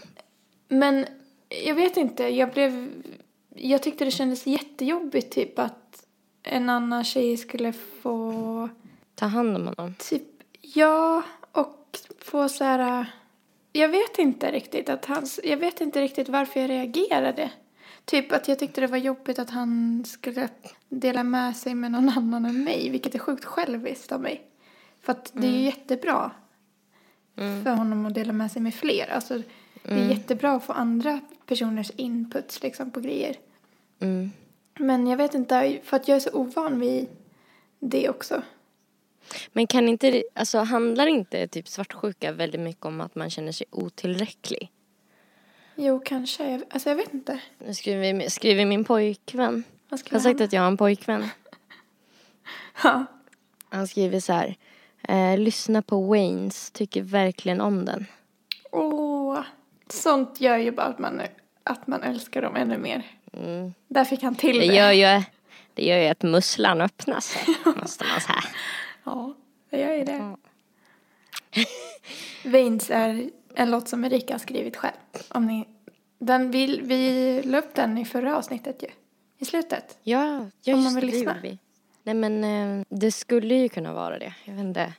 Men 0.69 1.07
jag 1.65 1.75
vet 1.75 1.97
inte, 1.97 2.23
jag 2.23 2.51
blev... 2.53 3.03
Jag 3.55 3.83
tyckte 3.83 4.05
det 4.05 4.11
kändes 4.11 4.47
jättejobbigt 4.47 5.33
typ 5.33 5.59
att 5.59 6.07
en 6.43 6.71
annan 6.71 7.05
tjej 7.05 7.37
skulle 7.37 7.73
få 7.73 8.69
Ta 9.15 9.27
hand 9.27 9.57
om 9.57 9.67
honom. 9.67 9.95
Typ, 9.99 10.23
ja, 10.61 11.23
och 11.53 11.99
få 12.19 12.49
så 12.49 12.65
här... 12.65 13.07
Jag 13.73 13.89
vet 13.89 14.19
inte 14.19 14.53
riktigt 14.53 14.89
att 14.89 15.05
hans... 15.05 15.41
Jag 15.45 15.57
vet 15.57 15.81
inte 15.81 16.01
riktigt 16.01 16.29
varför 16.29 16.61
jag 16.61 16.71
reagerade. 16.71 17.51
Typ 18.05 18.33
att 18.33 18.49
jag 18.49 18.59
tyckte 18.59 18.81
det 18.81 18.87
var 18.87 18.99
jobbigt 18.99 19.39
att 19.39 19.51
han 19.51 20.05
skulle 20.05 20.49
dela 20.89 21.23
med 21.23 21.57
sig 21.57 21.75
med 21.75 21.93
någon 21.93 22.09
annan 22.09 22.45
än 22.45 22.65
mig, 22.65 22.91
vilket 22.91 23.15
är 23.15 23.19
sjukt 23.19 23.45
själviskt 23.45 24.13
av 24.13 24.21
mig. 24.21 24.43
För 25.03 25.13
att 25.13 25.31
det 25.35 25.47
är 25.47 25.51
ju 25.51 25.63
jättebra 25.63 26.31
för 27.37 27.71
honom 27.71 28.07
att 28.07 28.15
dela 28.15 28.33
med 28.33 28.53
sig 28.53 28.63
med 28.63 28.75
fler. 28.75 29.11
Alltså, 29.11 29.43
det 29.83 29.91
är 29.91 30.09
jättebra 30.11 30.53
att 30.53 30.65
få 30.65 30.73
andra 30.73 31.21
personers 31.47 31.91
inputs 31.97 32.63
liksom, 32.63 32.91
på 32.91 33.01
grejer. 33.01 33.37
Mm. 34.01 34.31
Men 34.79 35.07
jag 35.07 35.17
vet 35.17 35.35
inte, 35.35 35.81
för 35.85 35.97
att 35.97 36.09
jag 36.09 36.17
är 36.17 36.21
så 36.21 36.31
ovan 36.33 36.81
vid 36.81 37.09
det 37.79 38.09
också. 38.09 38.43
Men 39.53 39.67
kan 39.67 39.89
inte, 39.89 40.23
alltså 40.35 40.59
handlar 40.59 41.07
inte 41.07 41.49
typ 41.49 41.69
svartsjuka 41.69 42.33
väldigt 42.33 42.61
mycket 42.61 42.85
om 42.87 43.01
att 43.01 43.15
man 43.15 43.31
känner 43.31 43.53
sig 43.53 43.67
otillräcklig? 43.71 44.71
Jo, 45.77 46.01
kanske. 46.05 46.51
Jag, 46.51 46.63
alltså 46.71 46.89
jag 46.89 46.97
vet 46.97 47.15
inte. 47.15 47.41
Nu 47.59 47.75
skriver, 47.75 48.29
skriver 48.29 48.65
min 48.67 48.85
pojkvän. 48.85 49.65
Vad 49.89 50.01
Jag 50.05 50.13
har 50.13 50.21
sagt 50.21 50.39
han- 50.41 50.45
att 50.47 50.53
jag 50.53 50.61
har 50.61 50.69
en 50.69 50.77
pojkvän. 50.77 51.25
Ja. 52.85 53.05
Han 53.69 53.89
skriver 53.89 54.21
så 54.21 54.33
här. 54.33 54.57
Eh, 55.09 55.39
lyssna 55.39 55.83
på 55.83 56.01
Waynes, 56.07 56.71
tycker 56.71 57.03
verkligen 57.03 57.61
om 57.61 57.85
den. 57.85 58.07
Åh, 58.73 59.41
sånt 59.89 60.41
gör 60.41 60.57
ju 60.57 60.71
bara 60.71 60.87
att 60.87 60.99
man, 60.99 61.23
att 61.65 61.87
man 61.87 62.03
älskar 62.03 62.43
dem 62.43 62.57
ännu 62.57 62.79
mer. 62.79 63.07
Mm. 63.33 63.75
Där 63.89 64.05
fick 64.05 64.23
han 64.23 64.35
till 64.35 64.59
Det 64.59 64.67
det. 64.67 64.75
gör 64.75 64.93
ju, 64.93 65.23
Det 65.75 65.85
gör 65.87 65.99
ju 65.99 66.07
att 66.09 66.23
musslan 66.23 66.81
öppnas. 66.81 67.37
Måste 67.81 68.05
man 68.05 68.21
säga. 68.21 68.43
Ja, 69.05 69.35
det 69.71 69.81
gör 69.81 69.93
ju 69.93 70.05
det. 70.05 70.13
Ja. 70.17 70.37
Veins 72.45 72.91
är 72.91 73.31
en 73.55 73.71
låt 73.71 73.89
som 73.89 74.05
Erika 74.05 74.35
har 74.35 74.39
skrivit 74.39 74.77
själv. 74.77 74.93
Om 75.29 75.47
ni, 75.47 75.69
den 76.19 76.51
vi, 76.51 76.81
vi 76.83 77.43
la 77.43 77.59
upp 77.59 77.75
den 77.75 77.99
i 77.99 78.05
förra 78.05 78.37
avsnittet 78.37 78.83
ju. 78.83 78.89
I 79.39 79.45
slutet. 79.45 79.99
Ja, 80.03 80.49
ja 80.63 80.75
Om 80.75 80.81
just 80.81 80.85
man 80.85 80.95
vill 80.95 81.11
det, 81.11 81.17
lyssna. 81.17 81.37
vi. 81.43 81.59
Nej 82.03 82.15
men 82.15 82.45
eh, 82.45 82.85
det 82.89 83.13
skulle 83.13 83.55
ju 83.55 83.69
kunna 83.69 83.93
vara 83.93 84.19
det. 84.19 84.35
Jag 84.45 84.55
vet 84.55 84.65
inte. 84.65 84.95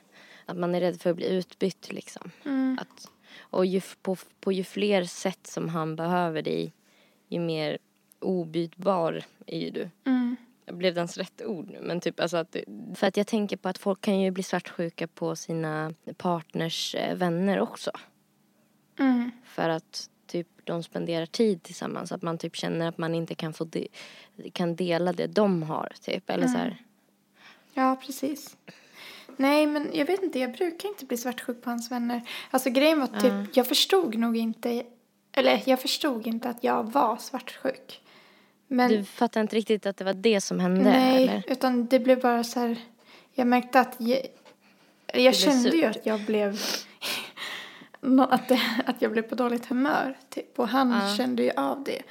Att 0.46 0.56
man 0.56 0.74
är 0.74 0.80
rädd 0.80 1.00
för 1.00 1.10
att 1.10 1.16
bli 1.16 1.26
utbytt 1.26 1.92
liksom. 1.92 2.30
Mm. 2.44 2.78
Att, 2.80 3.10
och 3.38 3.66
ju, 3.66 3.80
på, 4.02 4.16
på 4.40 4.52
ju 4.52 4.64
fler 4.64 5.04
sätt 5.04 5.46
som 5.46 5.68
han 5.68 5.96
behöver 5.96 6.42
dig, 6.42 6.72
ju 7.28 7.40
mer 7.40 7.78
obytbar 8.20 9.24
är 9.46 9.58
ju 9.58 9.70
du. 9.70 9.90
Mm. 10.06 10.36
Blev 10.66 10.94
det 10.94 10.98
ens 10.98 11.18
rätt 11.18 11.42
ord 11.42 11.70
nu? 11.70 11.80
Men 11.82 12.00
typ 12.00 12.20
alltså 12.20 12.36
att, 12.36 12.56
för 12.94 13.06
att 13.06 13.16
jag 13.16 13.26
tänker 13.26 13.56
på 13.56 13.68
att 13.68 13.78
folk 13.78 14.00
kan 14.00 14.20
ju 14.20 14.30
bli 14.30 14.42
svartsjuka 14.42 15.06
på 15.06 15.36
sina 15.36 15.94
partners 16.16 16.94
eh, 16.94 17.16
vänner 17.16 17.60
också. 17.60 17.90
Mm. 18.98 19.30
För 19.44 19.68
att 19.68 20.10
typ 20.26 20.48
de 20.64 20.82
spenderar 20.82 21.26
tid 21.26 21.62
tillsammans. 21.62 22.12
Att 22.12 22.22
man 22.22 22.38
typ 22.38 22.56
känner 22.56 22.88
att 22.88 22.98
man 22.98 23.14
inte 23.14 23.34
kan 23.34 23.52
få 23.52 23.64
de, 23.64 23.88
kan 24.52 24.76
dela 24.76 25.12
det 25.12 25.26
de 25.26 25.62
har 25.62 25.92
typ. 26.00 26.30
Eller 26.30 26.46
så 26.46 26.56
här. 26.56 26.84
Ja, 27.74 27.96
precis. 28.06 28.56
Nej, 29.36 29.66
men 29.66 29.90
jag 29.92 30.04
vet 30.06 30.22
inte, 30.22 30.38
jag 30.38 30.52
brukar 30.52 30.88
inte 30.88 31.04
bli 31.04 31.16
svartsjuk 31.16 31.62
på 31.62 31.70
hans 31.70 31.90
vänner. 31.90 32.22
Alltså 32.50 32.70
grejen 32.70 33.00
var 33.00 33.06
typ, 33.06 33.56
jag 33.56 33.66
förstod 33.66 34.14
nog 34.18 34.36
inte, 34.36 34.82
eller 35.32 35.62
jag 35.66 35.80
förstod 35.80 36.26
inte 36.26 36.48
att 36.48 36.64
jag 36.64 36.92
var 36.92 37.16
svartsjuk. 37.16 38.00
Men 38.68 38.90
Du 38.90 39.04
fattar 39.04 39.40
inte 39.40 39.56
riktigt 39.56 39.86
att 39.86 39.96
det 39.96 40.04
var 40.04 40.14
det 40.14 40.40
som 40.40 40.60
hände 40.60 40.82
nej, 40.90 41.22
eller? 41.24 41.42
utan 41.46 41.86
det 41.86 42.00
blev 42.00 42.20
bara 42.20 42.44
så 42.44 42.60
här, 42.60 42.76
jag 43.32 43.46
märkte 43.46 43.80
att 43.80 43.96
jag, 43.98 44.20
jag 45.14 45.34
kände 45.34 45.68
ju 45.76 45.84
att 45.84 46.06
jag 46.06 46.20
blev, 46.20 46.58
att, 48.30 48.48
det, 48.48 48.60
att 48.86 49.02
jag 49.02 49.12
blev 49.12 49.22
på 49.22 49.34
dåligt 49.34 49.66
humör. 49.66 50.18
Typ. 50.28 50.58
Och 50.58 50.68
han 50.68 50.90
Ja. 50.90 51.14
kände 51.16 51.42
ju 51.42 51.50
av 51.50 51.84
det. 51.84 52.02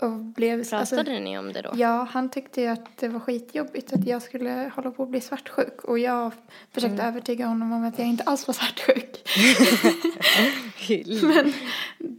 Och 0.00 0.10
blev, 0.12 0.58
Pratade 0.64 0.80
alltså, 0.80 1.02
ni 1.02 1.38
om 1.38 1.52
det 1.52 1.62
då? 1.62 1.70
Ja, 1.74 2.08
han 2.10 2.28
tyckte 2.30 2.60
ju 2.60 2.66
att 2.66 2.96
det 2.96 3.08
var 3.08 3.20
skitjobbigt 3.20 3.92
att 3.92 4.06
jag 4.06 4.22
skulle 4.22 4.72
hålla 4.76 4.90
på 4.90 5.02
att 5.02 5.08
bli 5.08 5.20
svartsjuk. 5.20 5.84
Och 5.84 5.98
jag 5.98 6.32
försökte 6.72 6.94
Mm. 6.94 7.06
övertyga 7.06 7.46
honom 7.46 7.72
om 7.72 7.84
att 7.84 7.98
jag 7.98 8.08
inte 8.08 8.24
alls 8.24 8.46
var 8.46 8.54
svartsjuk. 8.54 9.28
Men 11.22 11.52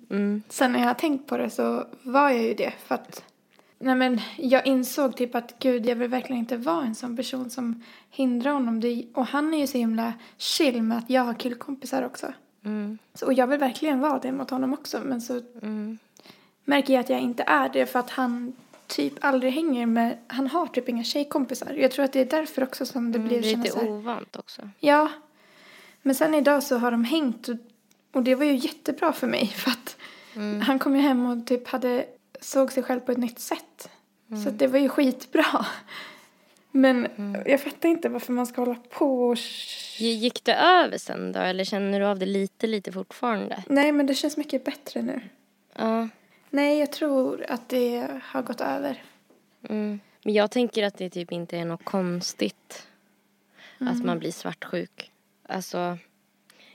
Mm. 0.10 0.44
sen 0.50 0.72
när 0.72 0.80
jag 0.80 0.88
har 0.88 0.94
tänkt 0.94 1.28
på 1.28 1.38
det 1.38 1.50
så 1.50 1.88
var 2.04 2.30
jag 2.30 2.44
ju 2.44 2.54
det. 2.54 2.74
För 2.86 2.96
att 2.96 3.24
nej 3.80 3.96
men, 3.96 4.22
jag 4.38 4.68
insåg 4.68 5.18
typ 5.18 5.36
att 5.36 5.56
gud, 5.60 5.86
jag 5.86 5.96
vill 5.96 6.08
verkligen 6.10 6.40
inte 6.40 6.58
vara 6.58 6.86
en 6.86 6.96
sån 6.96 7.18
person 7.18 7.50
som 7.50 7.84
hindrar 8.10 8.52
honom. 8.52 8.80
Det, 8.80 9.06
och 9.14 9.26
han 9.26 9.54
är 9.54 9.58
ju 9.58 9.68
så 9.68 9.78
himla 9.78 10.14
chill 10.38 10.82
med 10.84 10.98
att 10.98 11.10
jag 11.10 11.22
har 11.24 11.34
killkompisar 11.34 12.06
också. 12.06 12.34
Mm. 12.66 12.98
Så, 13.14 13.26
och 13.26 13.34
jag 13.34 13.48
vill 13.48 13.60
verkligen 13.60 14.00
vara 14.00 14.20
det 14.20 14.32
mot 14.32 14.50
honom 14.50 14.74
också. 14.74 15.00
Men 15.06 15.22
så 15.22 15.42
Mm. 15.62 15.98
Märker 16.66 16.94
jag 16.94 17.00
att 17.02 17.10
jag 17.10 17.20
inte 17.20 17.44
är 17.44 17.70
det 17.70 17.86
för 17.86 18.00
att 18.00 18.10
han 18.10 18.54
typ 18.88 19.14
aldrig 19.22 19.54
hänger 19.54 19.86
med, 19.86 20.18
han 20.28 20.48
har 20.48 20.68
typ 20.68 20.90
inga 20.90 21.04
tjejkompisar. 21.04 21.74
Jag 21.74 21.92
tror 21.92 22.06
att 22.06 22.14
det 22.14 22.20
är 22.22 22.26
därför 22.40 22.64
också 22.64 22.86
som 22.86 23.12
det 23.12 23.18
Mm, 23.18 23.28
blir 23.28 23.42
lite 23.42 23.72
så 23.72 23.80
här. 23.80 23.90
ovant 23.90 24.36
också. 24.36 24.70
Ja. 24.80 25.10
Men 26.02 26.16
sen 26.16 26.34
idag 26.36 26.64
så 26.64 26.78
har 26.78 26.92
de 26.92 27.04
hängt 27.04 27.48
och, 27.48 27.56
och 28.14 28.24
det 28.24 28.36
var 28.36 28.46
ju 28.46 28.56
jättebra 28.56 29.14
för 29.14 29.28
mig 29.28 29.48
för 29.48 29.72
att 29.72 29.98
Mm. 30.36 30.62
han 30.62 30.80
kom 30.80 30.96
ju 30.96 31.02
hem 31.02 31.26
och 31.26 31.48
typ 31.48 31.68
hade, 31.68 32.06
såg 32.42 32.72
sig 32.72 32.84
själv 32.84 33.00
på 33.00 33.12
ett 33.12 33.18
nytt 33.18 33.40
sätt. 33.40 33.90
Mm. 34.30 34.44
Så 34.44 34.50
det 34.50 34.68
var 34.68 34.80
ju 34.80 34.90
skitbra. 34.90 35.66
Men 36.72 37.08
jag 37.46 37.62
fattar 37.62 37.90
inte 37.90 38.10
varför 38.10 38.34
man 38.34 38.46
ska 38.48 38.62
hålla 38.62 38.76
på 38.90 39.24
och... 39.30 39.38
Gick 40.00 40.44
det 40.44 40.54
över 40.56 40.98
sen 40.98 41.32
då 41.32 41.40
eller 41.40 41.64
känner 41.64 42.00
du 42.00 42.06
av 42.06 42.20
det 42.20 42.26
lite 42.26 42.68
lite 42.68 42.92
fortfarande? 42.92 43.64
Nej 43.68 43.92
men 43.92 44.06
det 44.06 44.14
känns 44.16 44.38
mycket 44.38 44.64
bättre 44.66 45.02
nu. 45.02 45.22
Ja. 45.76 46.10
Nej 46.54 46.80
jag 46.80 46.92
tror 46.92 47.46
att 47.50 47.70
det 47.70 48.08
har 48.24 48.42
gått 48.42 48.62
över. 48.62 49.04
Mm. 49.70 50.00
Men 50.24 50.34
jag 50.34 50.52
tänker 50.52 50.84
att 50.84 50.98
det 50.98 51.10
typ 51.10 51.32
inte 51.32 51.58
är 51.58 51.66
något 51.66 51.84
konstigt 51.86 52.88
att 53.80 53.94
Mm. 53.94 54.06
man 54.06 54.20
blir 54.20 54.32
svartsjuk. 54.32 55.12
Alltså, 55.48 55.98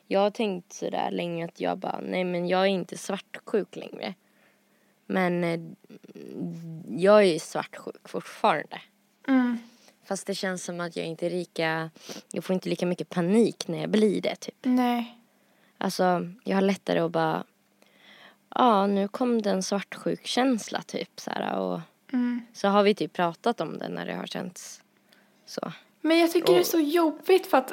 jag 0.07 0.21
har 0.21 0.31
tänkt 0.31 0.73
sådär 0.73 1.11
länge 1.11 1.45
att 1.45 1.61
jag 1.61 1.79
bara, 1.79 2.01
nej 2.01 2.25
men 2.25 2.49
jag 2.49 2.61
är 2.61 2.67
inte 2.67 2.99
svartsjuk 2.99 3.77
längre. 3.77 4.15
Men 5.07 5.45
eh, 5.45 5.61
jag 7.03 7.25
är 7.25 7.39
svartsjuk 7.39 8.09
fortfarande. 8.09 8.81
Mm. 9.29 9.59
Fast 10.05 10.27
det 10.27 10.35
känns 10.35 10.65
som 10.65 10.81
att 10.81 10.97
jag 10.97 11.07
inte 11.07 11.27
är 11.27 11.31
lika, 11.31 11.91
jag 12.33 12.45
får 12.45 12.55
inte 12.55 12.69
lika 12.69 12.87
mycket 12.87 13.09
panik 13.09 13.69
när 13.69 13.81
jag 13.81 13.91
blir 13.91 14.21
det 14.21 14.37
typ. 14.37 14.55
Nej. 14.63 15.19
Alltså, 15.79 16.29
jag 16.45 16.57
har 16.57 16.63
lättare 16.63 16.99
att 16.99 17.13
bara, 17.13 17.45
ja 18.55 18.87
nu 18.87 19.09
kom 19.09 19.43
det 19.43 19.51
en 19.51 19.63
svartsjuk 19.63 20.27
känsla 20.27 20.83
typ 20.83 21.21
så 21.21 21.31
här, 21.31 21.59
och 21.59 21.81
Mm. 22.13 22.41
så 22.53 22.69
har 22.69 22.83
vi 22.83 22.95
typ 22.95 23.13
pratat 23.13 23.61
om 23.61 23.79
det 23.79 23.89
när 23.89 24.07
det 24.07 24.15
har 24.15 24.27
känts 24.27 24.81
så. 25.47 25.73
Men 26.01 26.19
jag 26.19 26.33
tycker 26.33 26.53
det 26.53 26.59
är 26.59 26.65
så 26.65 26.79
jobbigt 26.81 27.47
för 27.47 27.59
att 27.59 27.73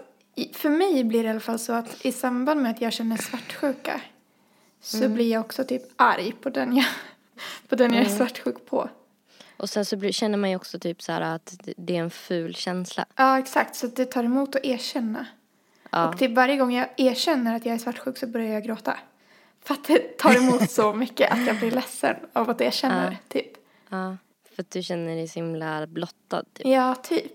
för 0.53 0.70
mig 0.70 1.03
blir 1.03 1.24
det 1.24 1.27
i 1.27 1.29
alla 1.29 1.39
fall 1.39 1.60
så 1.60 1.74
att 1.74 2.05
i 2.05 2.12
samband 2.12 2.62
med 2.62 2.72
att 2.72 2.82
jag 2.82 2.94
känner 2.94 3.17
svartsjuka 3.17 4.01
så 4.82 5.10
blir 5.10 5.32
jag 5.32 5.41
också 5.46 5.63
typ 5.63 5.82
arg 5.96 6.32
på 6.32 6.50
den 6.50 6.75
jag, 6.75 6.86
på 7.70 7.75
den 7.75 7.94
jag 7.94 8.05
är 8.05 8.10
svartsjuk 8.10 8.65
på. 8.65 8.89
Och 9.58 9.70
sen 9.70 9.86
så 9.86 9.98
blir, 9.98 10.12
känner 10.12 10.38
man 10.38 10.50
ju 10.50 10.55
också 10.55 10.79
typ 10.79 11.01
så 11.01 11.12
här 11.12 11.22
att 11.22 11.55
det- 11.63 11.74
det 11.77 11.96
är 11.98 12.01
en 12.01 12.10
ful 12.12 12.55
känsla. 12.55 13.05
Ja, 13.15 13.39
exakt. 13.39 13.75
Så 13.75 13.88
det 13.88 14.05
tar 14.05 14.24
emot 14.24 14.55
att 14.55 14.65
erkänna. 14.65 15.25
Ja. 15.91 16.10
Och 16.10 16.17
typ 16.20 16.32
varje 16.32 16.58
gång 16.58 16.74
jag 16.74 16.88
erkänner 16.98 17.55
att 17.55 17.65
jag 17.65 17.75
är 17.75 17.79
svartsjuk 17.79 18.17
så 18.17 18.27
börjar 18.27 18.53
jag 18.53 18.63
gråta. 18.63 18.98
För 19.65 19.74
att 19.74 19.84
det 19.84 20.17
tar 20.17 20.36
emot 20.38 20.72
så 20.72 20.93
mycket 20.93 21.31
att 21.31 21.48
jag 21.48 21.57
blir 21.57 21.72
ledsen 21.72 22.15
av 22.34 22.50
att 22.50 22.62
erkänna 22.62 23.03
Ja. 23.03 23.10
det, 23.10 23.39
typ. 23.41 23.51
Ja, 23.89 24.17
för 24.55 24.62
att 24.62 24.72
du 24.72 24.84
känner 24.84 25.15
dig 25.15 25.27
så 25.27 25.39
himla 25.39 25.88
blottad 25.88 26.43
typ. 26.53 26.67
Ja, 26.67 26.95
typ. 26.95 27.31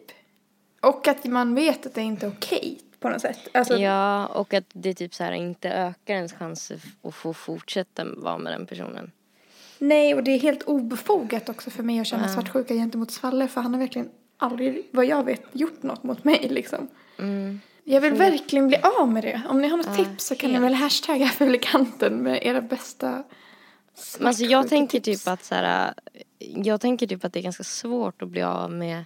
Och 0.81 1.09
att 1.09 1.25
man 1.25 1.55
vet 1.55 1.87
att 1.87 1.95
det 1.95 2.03
inte 2.03 2.27
är 2.27 2.31
okej 2.31 2.79
på 3.01 3.09
något 3.09 3.21
sätt. 3.21 3.49
Alltså, 3.55 3.77
Ja, 3.79 4.27
och 4.27 4.55
att 4.55 4.65
det 4.73 4.95
typ 4.95 5.15
så 5.15 5.25
här 5.25 5.33
inte 5.33 5.71
ökar 5.71 6.15
ens 6.15 6.33
chanser 6.33 6.81
att 7.03 7.15
få 7.15 7.33
fortsätta 7.33 8.05
vara 8.05 8.39
med 8.39 8.53
den 8.53 8.67
personen. 8.67 9.11
Nej, 9.79 10.15
och 10.15 10.23
det 10.23 10.31
är 10.31 10.39
helt 10.39 10.63
obefogat 10.63 11.49
också 11.49 11.71
för 11.71 11.83
mig 11.83 12.01
att 12.01 12.07
känna 12.07 12.29
svartsjuka 12.29 12.75
gentemot 12.75 13.11
Svalle 13.11 13.49
för 13.49 13.61
han 13.61 13.75
har 13.75 13.81
verkligen 13.81 14.11
aldrig, 14.37 14.89
vad 14.91 15.05
jag 15.07 15.25
vet, 15.25 15.43
gjort 15.53 15.83
något 15.83 16.03
mot 16.03 16.25
mig 16.25 16.47
liksom. 16.51 16.89
Mm. 17.19 17.61
Jag 17.85 18.01
vill 18.01 18.13
verkligen 18.13 18.69
bli 18.69 18.77
av 19.01 19.09
med 19.09 19.25
det. 19.25 19.43
Om 19.49 19.63
ni 19.63 19.69
har 19.69 19.77
något 19.77 19.97
tips 19.97 20.27
så 20.27 20.35
kan 20.35 20.53
ni 20.53 20.59
väl 20.59 20.75
hashtagga 20.75 21.27
Fulikanten 21.27 22.23
med 22.23 22.47
era 22.47 22.61
bästa 22.61 23.25
alltså 24.21 24.45
jag 24.45 24.69
tänker 24.69 24.99
svartsjuketips. 24.99 25.25
typ 25.25 25.33
att 25.33 25.45
så 25.45 25.55
här, 25.55 25.95
jag 26.39 26.81
tänker 26.81 27.07
typ 27.07 27.25
att 27.25 27.33
det 27.33 27.41
är 27.41 27.43
ganska 27.43 27.65
svårt 27.65 28.23
att 28.23 28.29
bli 28.29 28.43
av 28.43 28.73
med, 28.73 29.05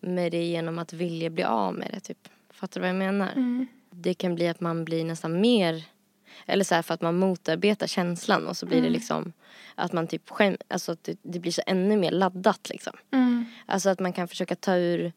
med 0.00 0.32
det 0.32 0.44
genom 0.44 0.78
att 0.78 0.92
vilja 0.92 1.30
bli 1.30 1.44
av 1.44 1.74
med 1.74 1.90
det 1.92 2.00
typ. 2.00 2.28
Fattar 2.50 2.80
du 2.80 2.80
vad 2.80 2.88
jag 2.88 2.96
menar? 2.96 3.32
Mm. 3.32 3.66
Det 3.90 4.14
kan 4.14 4.34
bli 4.34 4.48
att 4.48 4.60
man 4.60 4.84
blir 4.84 5.04
nästan 5.04 5.40
mer, 5.40 5.84
eller 6.46 6.64
så 6.64 6.74
här 6.74 6.82
för 6.82 6.94
att 6.94 7.00
man 7.00 7.18
motarbetar 7.18 7.86
känslan 7.86 8.46
och 8.46 8.56
så 8.56 8.66
blir 8.66 8.82
det 8.82 8.90
liksom 8.90 9.32
att 9.74 9.92
man 9.92 10.06
typ 10.06 10.30
skäm, 10.30 10.56
alltså 10.68 10.92
att 10.92 11.04
det, 11.04 11.18
det 11.22 11.38
blir 11.38 11.52
så 11.52 11.62
ännu 11.66 11.96
mer 11.96 12.10
laddat 12.10 12.68
liksom. 12.68 12.92
Mm. 13.12 13.44
Alltså 13.66 13.90
att 13.90 14.00
man 14.00 14.12
kan 14.12 14.28
försöka 14.28 14.56
ta 14.56 14.76
ur 14.76 15.12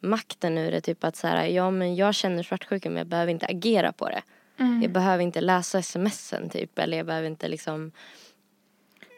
makten 0.00 0.58
ur 0.58 0.70
det. 0.70 0.80
Typ 0.80 1.04
att 1.04 1.16
så 1.16 1.26
här, 1.26 1.44
ja 1.46 1.70
men 1.70 1.94
jag 1.96 2.14
känner 2.14 2.42
svartsjuka 2.42 2.90
men 2.90 2.98
jag 2.98 3.06
behöver 3.06 3.32
inte 3.32 3.46
agera 3.46 3.92
på 3.92 4.08
det. 4.08 4.22
Mm. 4.58 4.82
Jag 4.82 4.90
behöver 4.92 5.22
inte 5.24 5.40
läsa 5.40 5.82
smsen 5.82 6.48
typ. 6.50 6.78
Eller 6.78 6.96
jag 6.96 7.06
behöver 7.06 7.26
inte 7.28 7.48
liksom. 7.48 7.92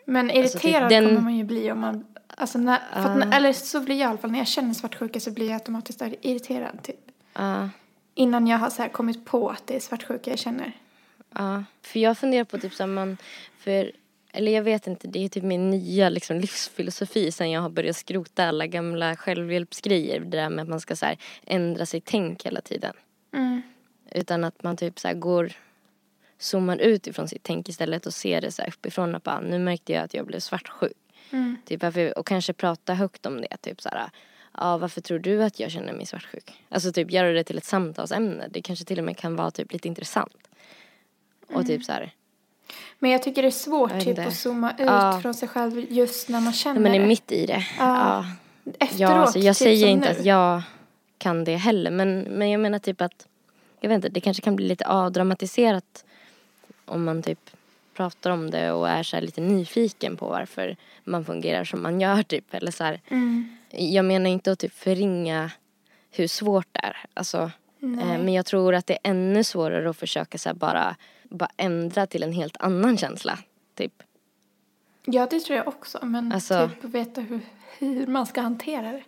Men 0.05 0.31
Alltså, 0.31 0.59
typ 0.59 0.65
irriterad 0.65 0.91
den- 0.91 1.07
kommer 1.09 1.21
man 1.21 1.37
ju 1.37 1.45
bli 1.45 1.73
om 1.73 1.79
man, 1.81 2.05
alltså 2.29 2.59
när, 2.59 2.79
för 2.93 3.21
att, 3.21 3.35
eller 3.35 3.53
så 3.53 3.81
blir 3.81 3.95
jag 3.95 4.07
i 4.07 4.11
alla 4.11 4.19
fall 4.19 4.31
när 4.31 4.39
jag 4.39 4.49
känner 4.49 4.75
svartsjuka 4.75 5.21
så 5.21 5.31
blir 5.31 5.47
jag 5.47 5.55
automatiskt 5.55 6.03
irriterad 6.21 6.83
typ. 6.83 7.01
Ja, 7.35 7.69
Innan 8.15 8.47
jag 8.47 8.59
har 8.59 8.71
så 8.71 8.83
här 8.83 8.89
kommit 8.89 9.25
på 9.25 9.49
att 9.51 9.67
det 9.67 9.77
är 9.77 9.81
svartsjuka 9.81 10.31
jag 10.31 10.39
känner. 10.39 10.73
ja. 11.35 11.65
För 11.83 11.99
jag 12.01 12.19
funderar 12.19 12.45
på 12.45 12.59
typ 12.59 12.75
så 12.75 12.83
här, 12.83 12.89
man. 12.91 13.17
För, 13.59 13.93
eller 14.39 14.53
jag 14.53 14.63
vet 14.63 14.87
inte. 14.87 15.09
Det 15.09 15.25
är 15.25 15.29
typ 15.29 15.45
min 15.45 15.71
nya 15.71 16.09
liksom, 16.09 16.37
livsfilosofi. 16.37 17.33
Sen 17.33 17.51
jag 17.51 17.61
har 17.61 17.69
börjat 17.69 17.97
skrota 17.97 18.45
alla 18.45 18.67
gamla 18.67 19.17
självhjälpsgrejer. 19.17 20.21
Det 20.21 20.37
där 20.37 20.51
med 20.51 20.63
att 20.63 20.69
man 20.69 20.81
ska 20.81 20.97
så 20.97 21.07
här, 21.07 21.19
ändra 21.47 21.87
sitt 21.87 22.05
tänk 22.05 22.47
hela 22.47 22.61
tiden. 22.61 22.95
Mm. 23.35 23.63
Utan 24.11 24.45
att 24.45 24.63
man 24.63 24.77
typ 24.77 24.99
så 24.99 25.09
här 25.09 25.15
går 25.15 25.53
zoomar 26.39 26.77
ut 26.77 27.07
ifrån 27.07 27.29
sitt 27.29 27.43
tänk 27.43 27.69
istället 27.69 28.07
och 28.07 28.15
ser 28.15 28.41
det 28.41 28.53
så 28.53 28.63
här 28.63 28.69
uppifrån 28.69 29.15
och 29.15 29.21
bara 29.21 29.41
nu 29.41 29.59
märkte 29.59 29.93
jag 29.93 30.05
att 30.05 30.15
jag 30.15 30.27
blev 30.27 30.41
svartsjuk. 30.41 30.93
Mm. 31.31 31.57
Typ 31.65 31.85
och 32.17 32.27
kanske 32.27 32.53
prata 32.53 32.95
högt 32.95 33.27
om 33.27 33.41
det. 33.41 33.57
Typ 33.61 33.81
så 33.81 33.89
här, 33.89 34.11
ja 34.55 34.79
varför 34.79 35.01
tror 35.01 35.19
du 35.19 35.43
att 35.43 35.61
jag 35.61 35.71
känner 35.71 35.93
mig 35.93 36.07
svartsjuk? 36.07 36.53
Alltså 36.69 36.93
typ 36.93 37.11
göra 37.11 37.33
det 37.33 37.45
till 37.45 37.59
ett 37.59 37.65
samtalsämne. 37.65 38.49
Det 38.51 38.63
kanske 38.63 38.85
till 38.85 38.99
och 38.99 39.05
med 39.05 39.17
kan 39.17 39.37
vara 39.37 39.51
typ 39.51 39.73
lite 39.73 39.89
intressant. 39.89 40.49
Och 41.53 41.67
typ 41.67 41.85
så 41.85 41.93
här, 41.93 42.13
Men 42.99 43.11
jag 43.11 43.23
tycker 43.23 43.43
det 43.43 43.49
är 43.49 43.51
svårt 43.51 44.01
typ 44.01 44.19
att 44.19 44.35
zooma 44.37 44.71
ut 44.73 44.77
Ja. 44.79 45.19
från 45.23 45.35
sig 45.35 45.49
själv 45.49 45.87
just 45.93 46.29
när 46.29 46.41
man 46.41 46.53
känner 46.53 46.81
man 46.81 46.95
är 46.95 46.99
det. 47.01 47.07
mitt 47.07 47.33
i 47.33 47.47
det. 47.47 47.67
Ja. 47.79 48.25
Ja. 48.65 48.75
efteråt. 48.79 49.01
Ja, 49.01 49.09
alltså 49.09 49.39
jag 49.39 49.57
typ 49.57 49.65
säger 49.65 49.81
som 49.81 49.89
inte 49.89 50.13
nu. 50.13 50.19
att 50.19 50.25
jag 50.25 50.63
kan 51.19 51.45
det 51.45 51.57
heller. 51.57 51.91
Men, 51.91 52.21
men 52.21 52.51
jag 52.51 52.61
menar 52.61 52.79
typ 52.79 53.01
att, 53.01 53.27
jag 53.81 53.89
vet 53.89 53.97
inte, 53.97 54.09
det 54.09 54.21
kanske 54.21 54.43
kan 54.43 54.57
bli 54.57 54.69
lite 54.69 54.87
avdramatiserat 54.87 56.05
om 56.85 57.05
man 57.05 57.23
typ 57.23 57.51
pratar 57.95 58.31
om 58.31 58.51
det 58.51 58.73
och 58.73 58.89
är 58.89 59.03
så 59.03 59.17
här 59.17 59.23
lite 59.23 59.41
nyfiken 59.41 60.17
på 60.17 60.29
varför 60.29 60.77
man 61.05 61.25
fungerar 61.25 61.65
som 61.65 61.83
man 61.83 62.01
gör 62.01 62.23
typ. 62.23 62.55
Eller 62.55 62.71
så 62.71 62.85
här. 62.85 63.01
Mm. 63.09 63.57
Jag 63.71 64.05
menar 64.05 64.31
inte 64.31 64.53
att 64.53 64.59
typ 64.59 64.75
förringa 64.75 65.51
hur 66.11 66.27
svårt 66.27 66.67
det 66.73 66.81
är. 66.81 66.97
Alltså, 67.15 67.39
eh, 67.39 67.51
Nej. 67.89 68.19
men 68.19 68.35
jag 68.35 68.47
tror 68.47 68.75
att 68.75 68.87
det 68.87 68.95
är 68.95 69.11
ännu 69.11 69.45
svårare 69.45 69.91
att 69.91 69.97
försöka 69.97 70.39
så 70.39 70.55
bara, 70.55 70.97
bara 71.29 71.51
ändra 71.57 72.07
till 72.07 72.23
en 72.23 72.33
helt 72.33 72.57
annan 72.57 72.99
känsla. 72.99 73.39
Typ. 73.75 74.03
Ja, 75.05 75.27
det 75.31 75.41
tror 75.41 75.57
jag 75.59 75.69
också. 75.69 75.99
Men 76.07 76.33
Alltså- 76.33 76.71
typ 76.83 76.85
veta 76.95 77.21
hur, 77.21 77.41
hur 77.79 78.07
man 78.07 78.27
ska 78.27 78.41
hantera 78.41 78.93
det. 78.93 79.03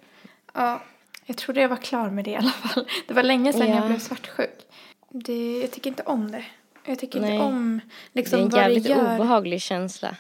Ja, 0.55 0.83
jag 1.27 1.37
trodde 1.37 1.61
jag 1.61 1.69
var 1.69 1.77
klar 1.77 2.11
med 2.11 2.25
det 2.25 2.31
i 2.31 2.37
alla 2.37 2.50
fall. 2.50 2.87
Det 3.09 3.15
var 3.15 3.23
länge 3.23 3.53
sedan 3.53 3.69
Ja. 3.71 3.77
jag 3.77 3.87
blev 3.87 3.99
svartsjuk. 3.99 4.67
Det, 5.09 5.61
jag 5.61 5.71
tycker 5.71 5.91
inte 5.91 6.03
om 6.03 6.31
det. 6.33 6.45
Jag 6.85 6.99
tycker 6.99 7.21
Nej. 7.21 7.35
inte 7.35 7.45
om 7.45 7.81
Det 8.12 8.19
är 8.19 8.23
liksom, 8.23 8.39
en 8.41 8.49
vad 8.49 8.61
det 8.61 8.62
jävligt 8.65 8.89
gör. 8.89 9.15
obehaglig 9.15 9.62
känsla. 9.62 10.17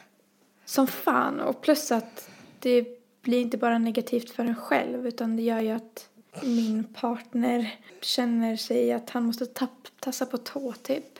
Som 0.64 0.86
fan. 0.86 1.40
Och 1.40 1.60
plus 1.62 1.92
att 1.92 2.30
det 2.58 2.86
blir 3.22 3.40
inte 3.40 3.56
bara 3.58 3.78
negativt 3.78 4.30
för 4.30 4.44
en 4.44 4.54
själv 4.54 5.06
utan 5.06 5.36
det 5.36 5.42
gör 5.42 5.60
ju 5.60 5.70
att 5.70 6.08
min 6.42 6.84
partner 6.84 7.74
känner 8.02 8.56
sig 8.56 8.92
att 8.92 9.10
han 9.10 9.24
måste 9.24 9.46
tapp, 9.46 9.88
tassa 10.00 10.26
på 10.26 10.38
tå 10.38 10.72
typ. 10.72 11.18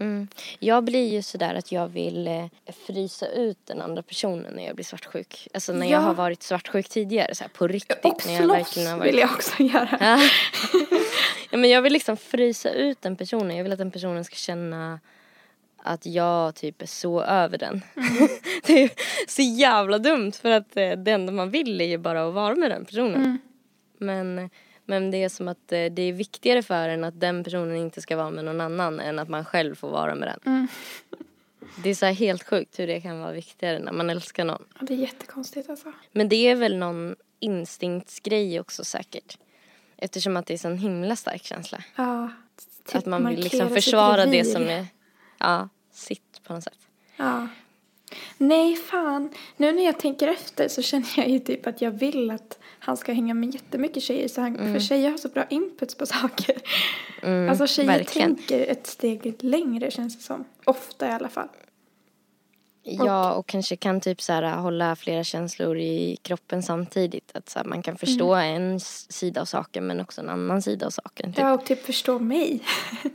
Mm. 0.00 0.28
Jag 0.58 0.84
blir 0.84 1.12
ju 1.12 1.22
sådär 1.22 1.54
att 1.54 1.72
jag 1.72 1.88
vill 1.88 2.26
eh, 2.28 2.46
frysa 2.86 3.26
ut 3.28 3.58
den 3.64 3.80
andra 3.82 4.02
personen 4.02 4.52
när 4.54 4.66
jag 4.66 4.74
blir 4.74 4.84
svartsjuk. 4.84 5.48
Alltså 5.54 5.72
när 5.72 5.86
Ja. 5.86 5.92
jag 5.92 6.00
har 6.00 6.14
varit 6.14 6.42
svartsjuk 6.42 6.88
tidigare, 6.88 7.34
så 7.34 7.44
här, 7.44 7.48
på 7.48 7.66
riktigt. 7.68 8.04
Och 8.04 8.26
när 8.26 8.40
jag 8.40 8.48
verkligen 8.48 8.88
har 8.90 8.98
varit... 8.98 9.12
vill 9.12 9.18
jag 9.20 9.30
också 9.30 9.62
göra. 9.62 9.98
Ja. 10.00 10.20
ja, 11.50 11.58
men 11.58 11.70
jag 11.70 11.82
vill 11.82 11.92
liksom 11.92 12.16
frysa 12.16 12.70
ut 12.70 13.02
den 13.02 13.16
personen. 13.16 13.56
Jag 13.56 13.62
vill 13.64 13.72
att 13.72 13.78
den 13.78 13.90
personen 13.90 14.24
ska 14.24 14.34
känna 14.36 15.00
att 15.82 16.06
jag 16.06 16.54
typ 16.54 16.82
är 16.82 16.86
så 16.86 17.22
över 17.22 17.58
den. 17.58 17.82
Mm. 17.96 18.28
det 18.66 18.82
är 18.82 18.90
så 19.28 19.42
jävla 19.42 19.98
dumt 19.98 20.32
för 20.32 20.50
att 20.50 20.76
eh, 20.76 20.90
det 20.90 21.10
enda 21.10 21.32
man 21.32 21.50
vill 21.50 21.80
är 21.80 21.84
ju 21.84 21.98
bara 21.98 22.28
att 22.28 22.34
vara 22.34 22.54
med 22.54 22.70
den 22.70 22.84
personen. 22.84 23.14
Mm. 23.20 23.38
Men, 23.98 24.50
men 24.86 25.10
det 25.10 25.22
är 25.22 25.28
som 25.28 25.48
att 25.48 25.72
eh, 25.72 25.84
det 25.84 26.02
är 26.02 26.12
viktigare 26.12 26.62
för 26.62 26.88
en 26.88 27.04
att 27.04 27.20
den 27.20 27.44
personen 27.44 27.76
inte 27.76 28.00
ska 28.00 28.16
vara 28.16 28.30
med 28.30 28.44
någon 28.44 28.60
annan 28.60 29.00
än 29.00 29.18
att 29.18 29.28
man 29.28 29.44
själv 29.44 29.74
får 29.74 29.90
vara 29.90 30.14
med 30.14 30.28
den. 30.28 30.40
Mm. 30.54 30.68
Det 31.82 31.90
är 31.90 31.94
så 31.94 32.06
helt 32.06 32.42
sjukt 32.42 32.78
hur 32.78 32.86
det 32.86 33.00
kan 33.00 33.20
vara 33.20 33.32
viktigare 33.32 33.78
när 33.78 33.92
man 33.92 34.10
älskar 34.10 34.44
någon. 34.44 34.64
Ja, 34.74 34.86
det 34.86 34.94
är 34.94 34.98
jättekonstigt 34.98 35.70
alltså. 35.70 35.92
Men 36.12 36.28
det 36.28 36.36
är 36.36 36.56
väl 36.56 36.76
någon 36.76 37.16
instinktsgrej 37.40 38.60
också 38.60 38.84
säkert. 38.84 39.38
Eftersom 39.96 40.36
att 40.36 40.46
det 40.46 40.54
är 40.54 40.58
så 40.58 40.68
en 40.68 40.78
himla 40.78 41.16
stark 41.16 41.44
känsla. 41.44 41.84
Ja, 41.96 42.30
typ 42.84 42.96
att 42.96 43.06
man 43.06 43.28
vill 43.28 43.40
liksom 43.40 43.68
försvara 43.68 44.26
det 44.26 44.44
som 44.44 44.62
är, 44.62 44.86
ja, 45.38 45.68
sitt 45.92 46.40
på 46.42 46.52
något 46.52 46.64
sätt. 46.64 46.78
Ja. 47.16 47.48
Nej, 48.38 48.76
fan. 48.76 49.30
Nu 49.56 49.72
när 49.72 49.84
jag 49.84 49.98
tänker 49.98 50.28
efter 50.28 50.68
så 50.68 50.82
känner 50.82 51.08
jag 51.16 51.28
ju 51.28 51.38
typ 51.38 51.66
att 51.66 51.80
jag 51.80 51.90
vill 51.90 52.30
att 52.30 52.58
han 52.78 52.96
ska 52.96 53.12
hänga 53.12 53.34
med 53.34 53.54
jättemycket 53.54 54.02
tjejer. 54.02 54.28
Så 54.28 54.40
han, 54.40 54.56
För 54.72 54.80
tjejer 54.80 55.10
har 55.10 55.18
så 55.18 55.28
bra 55.28 55.44
inputs 55.50 55.94
på 55.94 56.06
saker. 56.16 56.56
Mm, 57.22 57.48
alltså 57.50 57.66
tjejer 57.66 57.88
verkligen. 57.88 58.36
tänker 58.36 58.66
ett 58.66 58.86
steg 58.86 59.36
längre 59.44 59.90
känns 59.90 60.16
det 60.16 60.22
som. 60.22 60.44
Ofta 60.64 61.08
i 61.08 61.10
alla 61.10 61.28
fall. 61.28 61.48
Ja, 62.88 63.34
och 63.34 63.46
kanske 63.46 63.76
kan 63.76 64.00
typ 64.00 64.22
så 64.22 64.32
här 64.32 64.56
hålla 64.56 64.96
flera 64.96 65.24
känslor 65.24 65.78
i 65.78 66.16
kroppen 66.22 66.62
samtidigt. 66.62 67.36
Att 67.36 67.48
så 67.48 67.58
här, 67.58 67.66
man 67.66 67.82
kan 67.82 67.96
förstå 67.96 68.34
Mm. 68.34 68.62
en 68.72 68.80
sida 68.80 69.40
av 69.40 69.44
saken 69.44 69.86
men 69.86 70.00
också 70.00 70.20
en 70.20 70.28
annan 70.28 70.62
sida 70.62 70.86
av 70.86 70.90
saken. 70.90 71.32
Typ. 71.32 71.38
Ja, 71.38 71.52
och 71.54 71.64
typ 71.66 71.84
förstå 71.86 72.18
mig. 72.18 72.60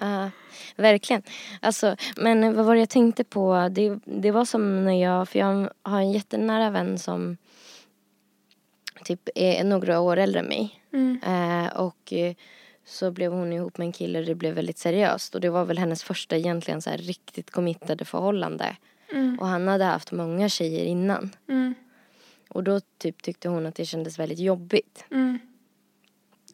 Ja, 0.00 0.30
verkligen. 0.76 1.22
Alltså, 1.60 1.96
men 2.16 2.56
vad 2.56 2.66
var 2.66 2.74
det 2.74 2.80
jag 2.80 2.88
tänkte 2.88 3.24
på? 3.24 3.68
Det, 3.70 3.98
det 4.04 4.30
var 4.30 4.44
som 4.44 4.84
när 4.84 5.02
jag, 5.02 5.28
för 5.28 5.38
jag 5.38 5.70
har 5.82 5.98
en 5.98 6.12
jättenära 6.12 6.70
vän 6.70 6.98
som 6.98 7.36
typ 9.04 9.28
är 9.34 9.64
några 9.64 10.00
år 10.00 10.16
äldre 10.16 10.40
än 10.40 10.46
mig. 10.46 10.80
Mm. 10.92 11.20
Eh, 11.22 11.76
och 11.76 12.12
eh, 12.12 12.34
så 12.84 13.10
blev 13.10 13.32
hon 13.32 13.52
ihop 13.52 13.78
med 13.78 13.86
en 13.86 13.92
kille 13.92 14.18
och 14.18 14.24
det 14.24 14.34
blev 14.34 14.54
väldigt 14.54 14.78
seriöst. 14.78 15.34
Och 15.34 15.40
det 15.40 15.50
var 15.50 15.64
väl 15.64 15.78
hennes 15.78 16.04
första 16.04 16.36
egentligen 16.36 16.82
så 16.82 16.90
här 16.90 16.98
riktigt 16.98 17.50
committade 17.50 18.04
förhållande. 18.04 18.76
Mm. 19.12 19.38
Och 19.40 19.46
han 19.46 19.68
hade 19.68 19.84
haft 19.84 20.12
många 20.12 20.48
tjejer 20.48 20.84
innan. 20.84 21.30
Mm. 21.48 21.74
Och 22.48 22.64
då 22.64 22.80
typ 22.98 23.22
tyckte 23.22 23.48
hon 23.48 23.66
att 23.66 23.74
det 23.74 23.84
kändes 23.84 24.18
väldigt 24.18 24.38
jobbigt. 24.38 25.04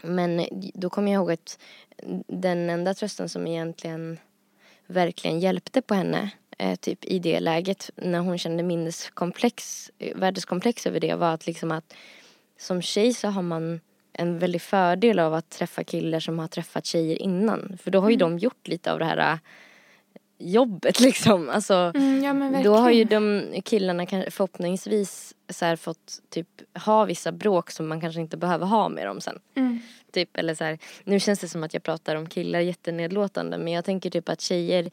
Mm. 0.02 0.16
Men 0.16 0.46
då 0.74 0.90
kommer 0.90 1.12
jag 1.12 1.18
ihåg 1.20 1.32
att 1.32 1.58
den 2.26 2.70
enda 2.70 2.94
trösten 2.94 3.28
som 3.28 3.46
egentligen 3.46 4.18
verkligen 4.86 5.40
hjälpte 5.40 5.82
på 5.82 5.94
henne 5.94 6.30
eh, 6.58 6.76
typ 6.76 7.04
i 7.04 7.18
det 7.18 7.40
läget 7.40 7.90
när 7.96 8.18
hon 8.18 8.38
kände 8.38 8.62
minneskomplex, 8.62 9.90
eh, 9.98 10.16
värdeskomplex 10.16 10.86
över 10.86 11.00
det 11.00 11.14
var 11.14 11.34
att 11.34 11.46
liksom 11.46 11.72
att 11.72 11.94
som 12.58 12.82
tjej 12.82 13.14
så 13.14 13.28
har 13.28 13.42
man 13.42 13.80
en 14.12 14.38
väldig 14.38 14.62
fördel 14.62 15.18
av 15.18 15.34
att 15.34 15.50
träffa 15.50 15.84
killar 15.84 16.20
som 16.20 16.38
har 16.38 16.48
träffat 16.48 16.86
tjejer 16.86 17.22
innan. 17.22 17.78
För 17.82 17.90
då 17.90 18.00
har 18.00 18.10
ju 18.10 18.16
de 18.16 18.38
gjort 18.38 18.68
lite 18.68 18.92
av 18.92 18.98
det 18.98 19.04
här 19.04 19.32
eh, 19.32 19.38
jobbet 20.42 21.00
liksom. 21.08 21.48
Alltså, 21.48 21.92
Mm, 21.94 22.24
ja, 22.54 22.62
då 22.62 22.74
har 22.76 22.90
ju 22.90 23.04
de 23.04 23.44
killarna 23.64 24.06
förhoppningsvis 24.06 25.34
så 25.48 25.76
fått 25.76 26.20
typ 26.30 26.48
ha 26.84 27.04
vissa 27.04 27.32
bråk 27.32 27.70
som 27.70 27.88
man 27.88 28.00
kanske 28.00 28.20
inte 28.20 28.36
behöver 28.36 28.66
ha 28.66 28.88
med 28.88 29.06
dem 29.06 29.20
sen. 29.20 29.38
Mm. 29.54 29.80
Typ, 30.12 30.36
eller 30.36 30.54
så 30.54 30.64
här, 30.64 30.78
nu 31.04 31.20
känns 31.20 31.38
det 31.40 31.48
som 31.48 31.62
att 31.62 31.74
jag 31.74 31.82
pratar 31.82 32.16
om 32.16 32.26
killar 32.26 32.60
jättenedlåtande 32.60 33.58
men 33.58 33.72
jag 33.72 33.84
tänker 33.84 34.10
typ 34.10 34.28
att 34.28 34.40
tjejer 34.40 34.90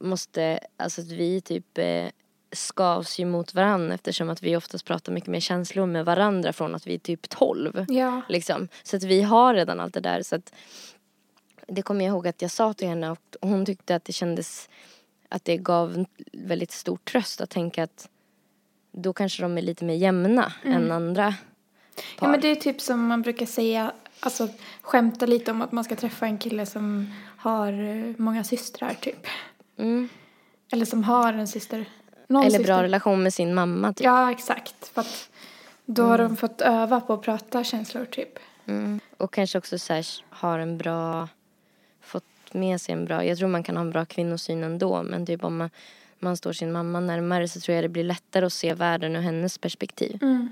måste, 0.00 0.60
alltså 0.76 1.00
att 1.00 1.10
vi 1.10 1.40
typ 1.40 1.78
eh, 1.78 2.06
skavs 2.52 3.18
ju 3.18 3.24
mot 3.24 3.54
varandra 3.54 3.94
eftersom 3.94 4.30
att 4.30 4.42
vi 4.42 4.56
oftast 4.56 4.84
pratar 4.84 5.12
mycket 5.12 5.28
mer 5.28 5.40
känslor 5.40 5.86
med 5.86 6.04
varandra 6.04 6.52
från 6.52 6.74
att 6.74 6.86
vi 6.86 6.94
är 6.94 6.98
typ 6.98 7.28
12. 7.28 7.84
Ja. 7.88 8.22
Liksom. 8.28 8.68
Så 8.82 8.96
att 8.96 9.02
vi 9.02 9.22
har 9.22 9.54
redan 9.54 9.80
allt 9.80 9.94
det 9.94 10.00
där 10.00 10.22
så 10.22 10.36
att 10.36 10.52
det 11.68 11.82
kommer 11.82 12.04
jag 12.04 12.12
ihåg 12.12 12.28
att 12.28 12.42
jag 12.42 12.50
sa 12.50 12.72
till 12.72 12.88
henne 12.88 13.10
och 13.10 13.18
hon 13.40 13.66
tyckte 13.66 13.94
att 13.94 14.04
det 14.04 14.12
kändes 14.12 14.68
att 15.28 15.44
det 15.44 15.56
gav 15.56 16.04
väldigt 16.32 16.72
stor 16.72 16.96
tröst 16.96 17.40
att 17.40 17.50
tänka 17.50 17.82
att 17.82 18.08
då 18.92 19.12
kanske 19.12 19.42
de 19.42 19.58
är 19.58 19.62
lite 19.62 19.84
mer 19.84 19.94
jämna 19.94 20.52
än 20.64 20.92
andra 20.92 21.34
par. 22.18 22.26
ja, 22.26 22.30
men 22.30 22.40
det 22.40 22.48
är 22.48 22.54
typ 22.54 22.80
som 22.80 23.06
man 23.06 23.22
brukar 23.22 23.46
säga, 23.46 23.92
alltså 24.20 24.48
skämta 24.82 25.26
lite 25.26 25.50
om 25.50 25.62
att 25.62 25.72
man 25.72 25.84
ska 25.84 25.96
träffa 25.96 26.26
en 26.26 26.38
kille 26.38 26.66
som 26.66 27.14
har 27.36 27.72
eh, 27.72 28.14
många 28.16 28.44
systrar 28.44 28.94
typ. 28.94 29.26
mm. 29.76 30.08
Eller 30.72 30.84
som 30.84 31.04
har 31.04 31.32
en 31.32 31.48
syster. 31.48 31.84
Någon 32.26 32.42
Eller 32.42 32.58
syster. 32.58 32.64
bra 32.64 32.82
relation 32.82 33.22
med 33.22 33.34
sin 33.34 33.54
mamma 33.54 33.92
typ. 33.92 34.04
Ja, 34.04 34.30
exakt. 34.30 34.88
För 34.88 35.00
att 35.00 35.28
då 35.86 36.02
har 36.02 36.18
de 36.18 36.36
fått 36.36 36.60
öva 36.60 37.00
på 37.00 37.12
att 37.12 37.22
prata 37.22 37.64
känslor 37.64 38.04
typ. 38.04 38.38
Mm. 38.66 39.00
Och 39.16 39.32
kanske 39.32 39.58
också 39.58 39.78
så 39.78 39.92
här, 39.92 40.06
har 40.30 40.58
en 40.58 40.78
bra, 40.78 41.28
fått 42.48 42.54
med 42.54 42.80
sig 42.80 42.92
en 42.92 43.04
bra, 43.04 43.24
jag 43.24 43.38
tror 43.38 43.48
man 43.48 43.62
kan 43.62 43.76
ha 43.76 43.80
en 43.80 43.90
bra 43.90 44.04
kvinnosyn 44.04 44.64
ändå 44.64 45.02
men 45.02 45.26
typ 45.26 45.44
om 45.44 45.56
man, 45.56 45.70
man 46.18 46.36
står 46.36 46.52
sin 46.52 46.72
mamma 46.72 47.00
närmare 47.00 47.48
så 47.48 47.60
tror 47.60 47.74
jag 47.74 47.84
det 47.84 47.88
blir 47.88 48.04
lättare 48.04 48.46
att 48.46 48.52
se 48.52 48.74
världen 48.74 49.16
ur 49.16 49.20
hennes 49.20 49.58
perspektiv. 49.58 50.18
Mm. 50.22 50.48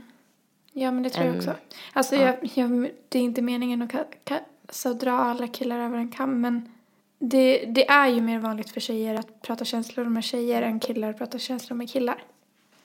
Ja, 0.73 0.91
men 0.91 1.03
det 1.03 1.11
tror 1.11 1.27
jag 1.27 1.35
En- 1.35 1.39
också. 1.39 1.55
Alltså, 1.93 2.15
ja. 2.15 2.21
jag, 2.23 2.37
jag, 2.55 2.91
det 3.09 3.19
är 3.19 3.23
inte 3.23 3.43
meningen 3.43 3.83
att 3.83 3.93
ka, 3.93 4.05
ka, 4.25 4.41
så 4.71 4.93
dra 4.93 5.13
alla 5.13 5.49
killar 5.49 5.79
över 5.79 5.99
en 5.99 6.09
kam, 6.09 6.41
men 6.41 6.73
det, 7.19 7.65
det 7.67 7.89
är 7.89 8.09
ju 8.09 8.21
mer 8.21 8.39
vanligt 8.39 8.71
för 8.71 8.81
tjejer 8.81 9.15
att 9.15 9.43
prata 9.43 9.65
känslor 9.65 10.05
med 10.05 10.25
tjejer 10.25 10.63
än 10.63 10.81
killar 10.81 11.11
att 11.11 11.19
prata 11.19 11.39
känslor 11.39 11.77
med 11.77 11.91
killar. 11.91 12.23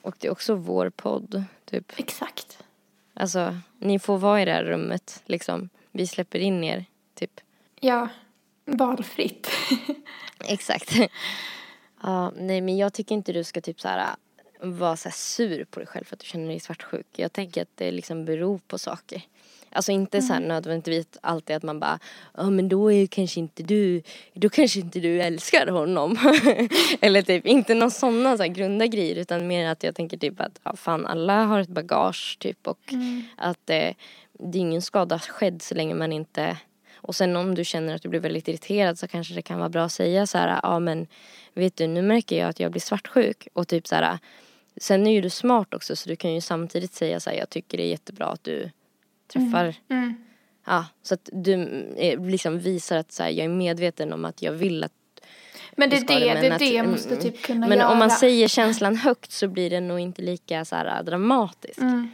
Och 0.02 0.16
det 0.18 0.26
är 0.28 0.32
också 0.32 0.54
vår 0.54 0.90
podd 0.90 1.44
typ. 1.64 1.92
Exakt. 1.96 2.64
Alltså 3.14 3.54
ni 3.78 3.98
får 3.98 4.18
vara 4.18 4.42
i 4.42 4.44
det 4.44 4.52
här 4.52 4.64
rummet 4.64 5.22
liksom. 5.26 5.68
Vi 5.90 6.06
släpper 6.06 6.38
in 6.38 6.64
er 6.64 6.84
typ. 7.14 7.40
Ja, 7.80 8.08
valfritt. 8.64 9.50
Exakt. 10.44 10.92
ja, 12.02 12.32
nej 12.36 12.60
men 12.60 12.76
jag 12.76 12.92
tycker 12.92 13.14
inte 13.14 13.32
du 13.32 13.44
ska 13.44 13.60
typ 13.60 13.80
så 13.80 13.88
här 13.88 14.16
vara 14.62 14.96
så 14.96 15.08
här 15.08 15.16
sur 15.16 15.64
på 15.64 15.80
dig 15.80 15.86
själv 15.86 16.04
för 16.04 16.16
att 16.16 16.20
du 16.20 16.26
känner 16.26 16.48
dig 16.48 16.60
svartsjuk. 16.60 17.06
Jag 17.16 17.32
tänker 17.32 17.62
att 17.62 17.76
det 17.76 17.90
liksom 17.90 18.24
beror 18.24 18.58
på 18.58 18.78
saker. 18.78 19.22
Alltså 19.74 19.92
inte 19.92 20.22
så 20.22 20.32
här 20.32 20.40
nödvändigtvis 20.40 21.06
alltid 21.20 21.56
att 21.56 21.62
man 21.62 21.80
bara, 21.80 21.98
ja 22.34 22.50
men 22.50 22.68
då 22.68 22.92
är 22.92 23.06
kanske 23.06 23.40
inte 23.40 23.62
du, 23.62 24.02
då 24.34 24.48
kanske 24.48 24.80
inte 24.80 25.00
du 25.00 25.20
älskar 25.22 25.66
honom. 25.66 26.18
Eller 27.00 27.22
typ 27.22 27.46
inte 27.46 27.74
någon 27.74 27.90
sådana 27.90 28.36
så 28.36 28.42
här 28.42 28.50
grunda 28.50 28.86
grejer 28.86 29.16
utan 29.16 29.46
mer 29.46 29.68
att 29.68 29.82
jag 29.82 29.94
tänker 29.94 30.16
typ 30.16 30.40
att, 30.40 30.60
ja 30.62 30.76
fan 30.76 31.06
alla 31.06 31.44
har 31.44 31.60
ett 31.60 31.68
bagage 31.68 32.36
typ 32.40 32.66
och 32.66 32.94
att 33.36 33.70
eh, 33.70 33.94
det 34.32 34.58
är 34.58 34.60
ingen 34.60 34.82
skada 34.82 35.18
skedd 35.18 35.62
så 35.62 35.74
länge 35.74 35.94
man 35.94 36.12
inte 36.12 36.56
och 37.02 37.14
sen 37.14 37.36
om 37.36 37.54
du 37.54 37.64
känner 37.64 37.94
att 37.94 38.02
du 38.02 38.08
blir 38.08 38.20
väldigt 38.20 38.48
irriterad 38.48 38.98
så 38.98 39.08
kanske 39.08 39.34
det 39.34 39.42
kan 39.42 39.58
vara 39.58 39.68
bra 39.68 39.84
att 39.84 39.92
säga 39.92 40.26
så 40.26 40.38
här, 40.38 40.60
ja 40.62 40.78
men 40.78 41.06
vet 41.54 41.76
du 41.76 41.86
nu 41.86 42.02
märker 42.02 42.38
jag 42.38 42.48
att 42.48 42.60
jag 42.60 42.70
blir 42.70 42.80
svartsjuk 42.80 43.48
och 43.52 43.68
typ 43.68 43.86
så 43.86 43.94
här 43.94 44.18
sen 44.76 45.06
är 45.06 45.12
ju 45.12 45.20
du 45.20 45.30
smart 45.30 45.74
också 45.74 45.96
så 45.96 46.08
du 46.08 46.16
kan 46.16 46.34
ju 46.34 46.40
samtidigt 46.40 46.94
säga 46.94 47.20
så 47.20 47.30
här, 47.30 47.36
jag 47.36 47.50
tycker 47.50 47.78
det 47.78 47.84
är 47.84 47.88
jättebra 47.88 48.26
att 48.26 48.44
du 48.44 48.70
träffar 49.32 49.74
Mm. 49.90 50.14
Ja, 50.66 50.86
så 51.02 51.14
att 51.14 51.28
du 51.32 51.52
eh, 51.96 52.26
liksom 52.26 52.58
visar 52.58 52.96
att 52.96 53.12
så 53.12 53.22
här, 53.22 53.30
jag 53.30 53.44
är 53.44 53.48
medveten 53.48 54.12
om 54.12 54.24
att 54.24 54.42
jag 54.42 54.52
vill 54.52 54.84
att 54.84 54.92
Men 55.76 55.90
det 55.90 55.96
är 55.96 56.00
det, 56.00 56.06
men 56.06 56.40
det, 56.42 56.46
är 56.46 56.52
att- 56.52 56.58
det 56.58 56.76
mm, 56.76 56.90
måste 56.90 57.16
typ 57.16 57.42
kunna 57.42 57.68
Men 57.68 57.78
göra. 57.78 57.90
om 57.92 57.98
man 57.98 58.10
säger 58.10 58.48
känslan 58.48 58.96
högt 58.96 59.32
så 59.32 59.48
blir 59.48 59.70
det 59.70 59.80
nog 59.80 60.00
inte 60.00 60.22
lika 60.22 60.64
så 60.64 60.76
här, 60.76 61.02
dramatiskt. 61.02 61.78
Mm. 61.80 62.10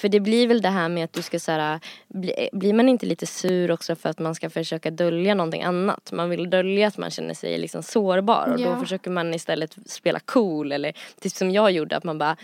För 0.00 0.08
det 0.08 0.20
blir 0.20 0.46
väl 0.46 0.62
det 0.62 0.68
här 0.68 0.88
med 0.88 1.04
att 1.04 1.12
du 1.12 1.22
ska 1.22 1.40
så 1.40 1.52
här, 1.52 1.80
bli, 2.08 2.48
blir 2.52 2.72
man 2.72 2.88
inte 2.88 3.06
lite 3.06 3.26
sur 3.26 3.70
också 3.70 3.96
för 3.96 4.08
att 4.08 4.18
man 4.18 4.34
ska 4.34 4.50
försöka 4.50 4.90
dölja 4.90 5.34
någonting 5.34 5.62
annat? 5.62 6.12
Man 6.12 6.30
vill 6.30 6.50
dölja 6.50 6.86
att 6.86 6.98
man 6.98 7.10
känner 7.10 7.34
sig 7.34 7.58
liksom 7.58 7.82
sårbar 7.82 8.52
och 8.54 8.60
Ja. 8.60 8.70
då 8.70 8.80
försöker 8.80 9.10
man 9.10 9.34
istället 9.34 9.76
spela 9.86 10.20
cool 10.20 10.72
eller 10.72 10.92
typ 11.20 11.32
som 11.32 11.50
jag 11.50 11.70
gjorde 11.70 11.96
att 11.96 12.04
man 12.04 12.18
bara 12.18 12.36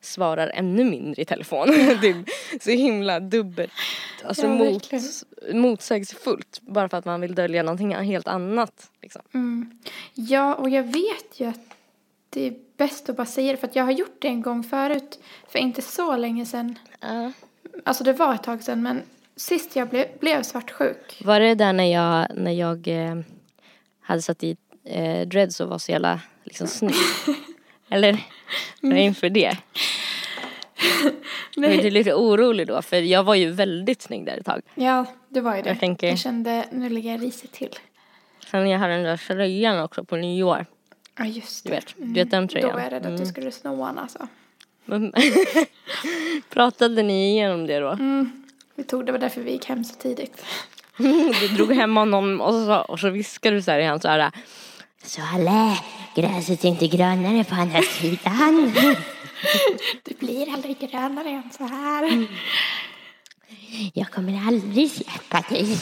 svarar 0.00 0.48
ännu 0.48 0.84
mindre 0.84 1.22
i 1.22 1.24
telefon. 1.24 1.68
är 1.70 2.24
så 2.60 2.70
himla 2.70 3.20
dubbelt, 3.20 3.72
alltså 4.24 4.46
Ja, 4.46 4.48
mot, 4.48 4.90
motsägelsefullt 5.52 6.60
bara 6.62 6.88
för 6.88 6.96
att 6.96 7.04
man 7.04 7.20
vill 7.20 7.34
dölja 7.34 7.62
någonting 7.62 7.94
helt 7.94 8.28
annat. 8.28 8.90
Liksom. 9.02 9.22
Mm. 9.34 9.78
Ja, 10.14 10.54
och 10.54 10.70
jag 10.70 10.82
vet 10.82 11.40
ju 11.40 11.46
att 11.46 11.73
det 12.34 12.46
är 12.46 12.54
bäst 12.76 13.08
att 13.08 13.16
bara 13.16 13.26
säga 13.26 13.52
det. 13.52 13.58
För 13.58 13.66
att 13.68 13.76
jag 13.76 13.84
har 13.84 13.92
gjort 13.92 14.16
det 14.18 14.28
en 14.28 14.42
gång 14.42 14.62
förut. 14.62 15.18
För 15.48 15.58
inte 15.58 15.82
så 15.82 16.16
länge 16.16 16.46
sedan. 16.46 16.78
Ja. 17.00 17.32
Alltså 17.84 18.04
det 18.04 18.12
var 18.12 18.34
ett 18.34 18.42
tag 18.42 18.62
sedan. 18.62 18.82
Men 18.82 19.02
sist 19.36 19.76
jag 19.76 19.88
blev, 19.88 20.06
blev 20.20 20.42
svartsjuk. 20.42 21.22
Var 21.24 21.40
det 21.40 21.54
där 21.54 21.72
när 21.72 21.92
jag, 21.92 22.26
när 22.34 22.52
jag 22.52 22.88
eh, 22.88 23.16
hade 24.00 24.22
satt 24.22 24.44
i 24.44 24.56
eh, 24.84 25.26
dreads 25.28 25.60
och 25.60 25.68
var 25.68 25.78
så 25.78 25.92
jävla 25.92 26.20
liksom 26.44 26.66
snygg? 26.66 26.94
Eller 27.88 28.18
var 28.80 28.94
inför 28.94 29.28
det? 29.28 29.56
Men 31.56 31.70
du 31.70 31.86
är 31.86 31.90
lite 31.90 32.14
orolig 32.14 32.66
då 32.66 32.82
för 32.82 32.96
jag 32.96 33.22
var 33.24 33.34
ju 33.34 33.50
väldigt 33.50 34.02
snygg 34.02 34.26
där 34.26 34.38
ett 34.38 34.46
tag. 34.46 34.62
Ja, 34.74 35.06
det 35.28 35.40
var 35.40 35.56
ju 35.56 35.62
det. 35.62 35.68
Jag 35.68 35.80
tänker- 35.80 36.08
jag 36.08 36.18
kände, 36.18 36.64
nu 36.72 36.88
ligger 36.88 37.10
jag 37.10 37.22
risigt 37.22 37.52
till. 37.52 37.70
Sen 38.50 38.68
jag 38.70 38.78
hade 38.78 38.94
den 38.94 39.02
där 39.04 39.16
tröjan 39.16 39.80
också 39.80 40.04
på 40.04 40.16
nyår. 40.16 40.66
Ja, 41.18 41.24
just 41.24 41.64
Du 41.64 41.70
det. 41.70 41.76
vet, 41.76 41.94
du 41.96 42.12
vet 42.14 42.30
den 42.30 42.48
tröjan? 42.48 42.68
Då 42.70 42.74
var 42.76 42.82
jag 42.82 42.92
rädd 42.92 42.98
att 43.02 43.06
Mm. 43.06 43.20
du 43.20 43.26
skulle 43.26 43.50
sno 43.52 43.82
han 43.82 43.98
alltså. 43.98 44.28
Pratade 46.50 47.02
ni 47.02 47.30
igenom 47.32 47.66
det 47.66 47.78
då? 47.80 47.88
Mm. 47.90 48.42
Vi 48.74 48.84
tog, 48.84 49.06
det 49.06 49.12
var 49.12 49.18
därför 49.18 49.40
vi 49.40 49.50
gick 49.52 49.66
hem 49.66 49.84
så 49.84 49.94
tidigt. 49.94 50.44
Du 51.40 51.48
drog 51.56 51.72
hem 51.72 51.96
honom 51.96 52.40
och 52.40 52.52
så, 52.54 52.74
och 52.76 53.00
så 53.00 53.10
viskade 53.10 53.56
du 53.56 53.62
så 53.62 53.70
här 53.70 53.78
i 53.78 53.84
hans 53.86 54.04
öra. 54.04 54.32
Så 55.04 55.20
alla, 55.34 55.78
gräset 56.16 56.64
är 56.64 56.68
inte 56.68 56.86
grönare 56.86 57.44
på 57.44 57.54
andra 57.54 57.82
sidan. 57.82 58.72
Det 60.02 60.18
blir 60.18 60.52
aldrig 60.54 60.78
grönare 60.78 61.28
än 61.28 61.50
så 61.58 61.64
här. 61.64 62.26
Jag 63.94 64.10
kommer 64.10 64.46
aldrig 64.48 64.90
släppa 64.90 65.40
dig. 65.48 65.78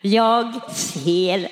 Jag 0.00 0.70
ser. 0.72 1.48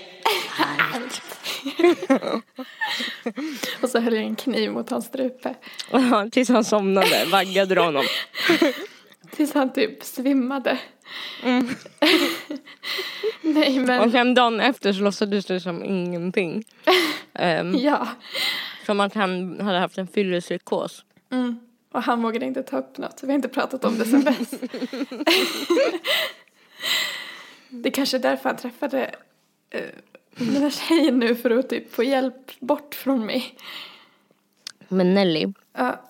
Och 3.82 3.88
så 3.88 4.00
höll 4.00 4.14
jag 4.14 4.22
en 4.22 4.36
kniv 4.36 4.72
mot 4.72 4.90
hans 4.90 5.06
strupe. 5.06 5.54
Tills 6.30 6.48
han 6.48 6.64
somnade, 6.64 7.24
vaggade 7.32 7.74
du 7.74 7.80
honom. 7.80 8.04
Tills 9.30 9.54
han 9.54 9.72
typ 9.72 10.04
svimmade. 10.04 10.78
Mm. 11.42 11.64
Nej 13.42 13.80
Och 13.80 13.86
men, 13.86 14.12
sen 14.12 14.34
dagen 14.34 14.60
efter 14.60 14.92
så 14.92 15.02
låtsades 15.02 15.46
du 15.46 15.60
som 15.60 15.84
ingenting. 15.84 16.64
Ehm, 17.34 17.76
ja. 17.76 18.08
Som 18.86 19.00
att 19.00 19.14
han 19.14 19.60
hade 19.60 19.78
haft 19.78 19.98
en 19.98 20.06
fyllepsykos. 20.06 21.04
Mm. 21.32 21.60
Och 21.92 22.02
han 22.02 22.22
vågade 22.22 22.46
inte 22.46 22.62
ta 22.62 22.78
upp 22.78 22.98
något, 22.98 23.20
vi 23.22 23.26
har 23.26 23.34
inte 23.34 23.48
pratat 23.48 23.84
om 23.84 23.98
det 23.98 24.04
sen 24.04 24.24
dess. 24.24 24.50
det 27.68 27.90
kanske 27.90 28.16
är 28.16 28.20
därför 28.20 28.48
han 28.48 28.56
träffade 28.56 29.14
uh, 29.74 29.80
den 30.46 30.62
här 30.62 30.70
tjejen 30.70 31.18
nu 31.18 31.34
för 31.34 31.50
att 31.50 31.68
typ 31.70 31.92
få 31.92 32.02
hjälp 32.02 32.60
bort 32.60 32.94
från 32.94 33.26
mig. 33.26 33.54
Men 34.88 35.14
Nelly, 35.14 35.46
Ja, 35.76 36.00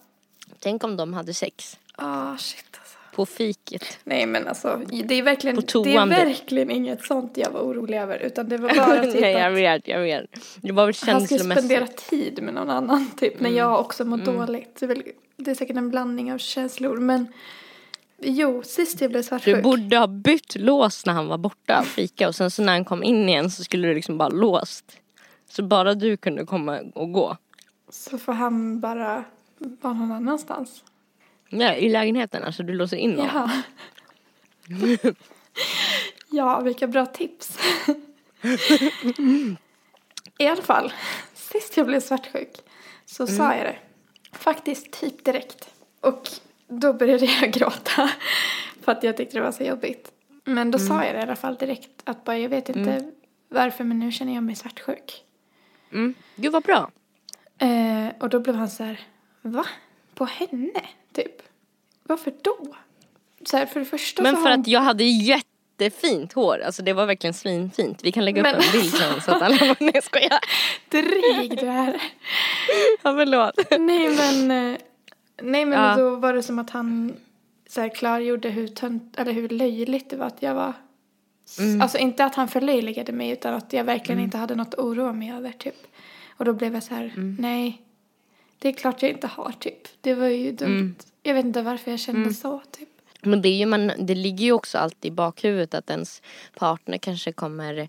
tänk 0.59 0.85
om 0.85 0.97
de 0.97 1.15
hade 1.15 1.35
sex. 1.35 1.79
ah 1.97 2.37
shit 2.37 2.65
alltså. 2.81 2.97
På 3.15 3.27
fiket. 3.27 3.99
Nej 4.05 4.27
men 4.27 4.49
alltså, 4.49 4.81
det 5.05 5.19
är 5.19 5.23
verkligen, 5.23 5.57
det 5.57 5.95
är 5.97 6.07
verkligen 6.07 6.71
inget 6.71 7.05
sånt 7.05 7.37
jag 7.37 7.51
var 7.51 7.61
orolig 7.61 7.99
över. 7.99 8.19
Utan 8.19 8.49
det 8.49 8.57
var 8.59 8.75
bara 8.75 9.03
typ 9.13 9.21
Nej 9.21 9.33
jag 9.33 9.51
vet, 9.51 9.89
jag 9.89 10.01
vet. 10.01 10.25
Det 10.61 10.73
var 10.73 10.87
väl 10.87 10.95
han 11.07 11.21
skulle 11.27 11.41
spendera 11.41 11.61
känslomässigt. 11.87 12.11
tid 12.11 12.43
med 12.43 12.55
någon 12.55 12.71
annan 12.71 13.11
typ. 13.17 13.41
När 13.41 13.51
jag 13.51 13.81
också 13.81 14.05
mår 14.05 14.17
dåligt. 14.17 14.77
Det 14.81 14.87
är, 14.87 14.89
väl, 14.89 15.03
det 15.37 15.51
är 15.51 15.55
säkert 15.55 15.77
en 15.77 15.91
blandning 15.91 16.33
av 16.33 16.39
känslor. 16.39 16.97
Men 16.97 17.27
jo, 18.23 18.63
sist 18.63 19.01
jag 19.01 19.11
blev 19.11 19.23
svartsjuk. 19.23 19.57
Du 19.57 19.63
borde 19.63 19.99
ha 19.99 20.07
bytt 20.07 20.57
lås 20.57 21.07
när 21.07 21.13
han 21.13 21.27
var 21.27 21.39
borta 21.39 21.81
och 21.81 21.87
fika 21.87 22.29
och 22.29 22.35
sen 22.35 22.51
så 22.51 22.63
när 22.63 22.73
han 22.73 22.85
kom 22.85 23.03
in 23.03 23.29
igen 23.29 23.51
så 23.51 23.65
skulle 23.65 23.89
du 23.89 23.95
liksom 23.95 24.19
bara 24.19 24.29
låst. 24.29 24.97
Så 25.49 25.63
bara 25.63 25.95
du 25.95 26.17
kunde 26.17 26.47
komma 26.47 26.81
och 26.95 27.13
gå. 27.13 27.37
Så 27.89 28.19
får 28.19 28.33
han 28.33 28.81
bara 28.81 29.25
vara 29.59 29.95
någon 29.95 30.13
annanstans. 30.13 30.85
Ja, 31.49 31.75
i 31.75 31.89
lägenheten, 31.89 32.45
alltså 32.45 32.63
du 32.63 32.75
låser 32.75 32.97
in 32.97 33.19
honom. 33.19 33.51
Ja. 34.69 35.11
ja, 36.31 36.61
vilka 36.61 36.87
bra 36.87 37.07
tips. 37.07 37.59
I 40.39 40.47
alla 40.47 40.63
fall, 40.63 40.93
sist 41.35 41.77
jag 41.77 41.87
blev 41.87 42.01
svartsjuk 42.01 42.51
så 43.07 43.27
sa 43.27 43.55
jag 43.55 43.67
det. 43.67 43.77
Faktiskt 44.33 44.91
typ 44.91 45.25
direkt. 45.25 45.69
Och 46.01 46.29
då 46.71 46.93
började 46.93 47.25
jag 47.27 47.53
gråta. 47.53 48.11
För 48.85 48.93
att 48.93 49.03
jag 49.03 49.17
tyckte 49.17 49.37
det 49.39 49.43
var 49.43 49.53
så 49.53 49.63
jobbigt. 49.63 50.13
Men 50.45 50.71
då 50.71 50.79
sa 50.79 51.05
jag 51.05 51.15
det 51.15 51.19
i 51.19 51.23
alla 51.23 51.37
fall 51.37 51.55
direkt. 51.55 51.91
Att 52.05 52.25
bara, 52.25 52.39
jag 52.39 52.49
vet 52.49 52.69
inte 52.69 53.11
varför 53.49 53.85
men 53.85 53.99
nu 53.99 54.13
känner 54.13 54.35
jag 54.35 54.43
mig 54.43 54.55
svartsjuk. 54.57 55.25
Mm. 55.93 56.15
Gud 56.37 56.53
vad 56.53 56.63
bra. 56.63 56.91
Eh, 57.59 58.09
och 58.21 58.29
då 58.29 58.41
blev 58.41 58.55
han 58.57 58.71
så 58.71 58.85
här, 58.85 59.01
va? 59.43 59.65
På 60.15 60.25
henne? 60.25 60.81
Typ. 61.13 61.43
Varför 62.03 62.33
då? 62.43 62.77
Så 63.45 63.57
här, 63.57 63.67
för 63.67 63.81
det 63.81 63.87
första 63.87 64.23
Men 64.23 64.37
för 64.37 64.43
har 64.43 64.51
att 64.51 64.67
jag 64.67 64.81
hade 64.81 65.05
jättefint 65.05 66.33
hår, 66.33 66.59
alltså 66.67 66.83
det 66.83 66.93
var 66.93 67.07
verkligen 67.07 67.35
svinfint. 67.35 67.99
Vi 68.05 68.13
kan 68.13 68.25
lägga 68.25 68.41
upp 68.41 68.47
Men- 68.47 68.55
en 68.55 68.73
bild 68.73 68.95
sen 68.95 69.21
så 69.21 69.31
att 69.31 69.43
alla 69.43 69.57
Nej 69.81 69.91
jag 69.95 70.05
skojar. 70.05 70.39
dryg 70.89 71.59
du 71.59 71.67
är. 71.67 72.03
Ja 73.03 73.15
förlåt. 73.15 73.55
Nej 73.79 74.09
men, 74.17 74.51
eh, 74.73 74.79
nej 75.43 75.65
men 75.65 75.83
Ja. 75.83 75.97
då 75.97 76.17
var 76.17 76.33
det 76.35 76.43
som 76.43 76.59
att 76.59 76.71
han 76.71 77.17
så 77.69 77.81
här 77.81 77.89
klargjorde 77.89 78.49
hur 78.51 78.69
tönt, 78.69 79.19
eller 79.19 79.33
hur 79.33 79.49
löjligt 79.49 80.11
det 80.11 80.17
var 80.17 80.27
att 80.27 80.43
jag 80.43 80.55
var. 80.55 80.73
Mm. 81.59 81.81
Alltså 81.81 81.99
inte 81.99 82.25
att 82.25 82.35
han 82.35 82.49
förlöjligade 82.49 83.13
mig 83.13 83.31
utan 83.31 83.55
att 83.55 83.73
jag 83.73 83.85
verkligen 83.85 84.21
inte 84.21 84.39
hade 84.39 84.55
något 84.55 84.69
att 84.69 84.81
oroa 84.81 85.13
mig 85.13 85.33
över 85.33 85.53
typ. 85.53 85.87
Och 86.37 86.45
då 86.45 86.53
blev 86.53 86.75
jag 86.75 86.83
så 86.83 86.95
här, 86.95 87.13
Mm. 87.17 87.37
nej. 87.41 87.83
Det 88.59 88.69
är 88.69 88.73
klart 88.73 89.03
jag 89.03 89.11
inte 89.11 89.27
har 89.27 89.53
typ. 89.59 89.89
Det 90.01 90.15
var 90.15 90.27
ju 90.27 90.53
dumt. 90.53 90.69
Mm. 90.71 90.95
Jag 91.23 91.35
vet 91.35 91.45
inte 91.45 91.63
varför 91.63 91.91
jag 91.91 92.01
kände 92.01 92.35
så 92.35 92.63
typ. 92.71 92.89
Men 93.23 93.43
det, 93.43 93.49
är 93.49 93.57
ju 93.57 93.67
man, 93.67 93.93
det 93.99 94.15
ligger 94.15 94.45
ju 94.45 94.53
också 94.53 94.79
alltid 94.79 95.13
i 95.13 95.15
bakhuvudet 95.15 95.75
att 95.75 95.91
ens 95.91 96.23
partner 96.59 96.99
kanske 96.99 97.33
kommer 97.33 97.89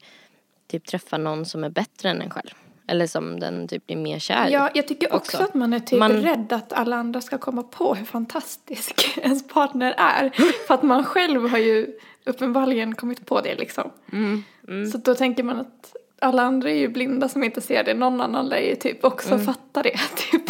typ 0.67 0.85
träffa 0.85 1.17
någon 1.17 1.45
som 1.45 1.63
är 1.63 1.69
bättre 1.69 2.09
än 2.09 2.21
en 2.21 2.29
själv. 2.29 2.49
Eller 2.91 3.07
som 3.07 3.39
den 3.39 3.67
typ 3.67 3.87
blir 3.87 3.97
mer 3.97 4.19
kär. 4.19 4.49
Ja, 4.49 4.69
jag 4.73 4.87
tycker 4.87 5.13
också, 5.13 5.37
också. 5.37 5.43
att 5.43 5.53
man 5.53 5.73
är 5.73 5.79
typ 5.79 5.99
Man- 5.99 6.11
rädd 6.11 6.53
att 6.53 6.73
alla 6.73 6.95
andra 6.95 7.21
ska 7.21 7.37
komma 7.37 7.63
på 7.63 7.95
hur 7.95 8.05
fantastisk 8.05 9.17
ens 9.21 9.47
partner 9.47 9.93
är. 9.97 10.29
För 10.67 10.73
att 10.73 10.83
man 10.83 11.03
själv 11.03 11.49
har 11.49 11.57
ju 11.57 11.87
uppenbarligen 12.25 12.95
kommit 12.95 13.25
på 13.25 13.41
det 13.41 13.55
liksom. 13.55 13.91
Mm, 14.11 14.43
Så 14.91 14.97
då 14.97 15.15
tänker 15.15 15.43
man 15.43 15.59
att 15.59 15.95
alla 16.19 16.41
andra 16.43 16.69
är 16.69 16.75
ju 16.75 16.87
blinda 16.87 17.29
som 17.29 17.43
inte 17.43 17.61
ser 17.61 17.83
det. 17.83 17.93
Någon 17.93 18.21
annan 18.21 18.45
lär 18.49 18.59
ju 18.61 18.75
typ 18.75 19.03
också 19.05 19.33
Mm. 19.33 19.45
fatta 19.45 19.81
det 19.83 19.97
typ. 20.15 20.43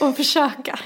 Och 0.00 0.16
försöka. 0.16 0.78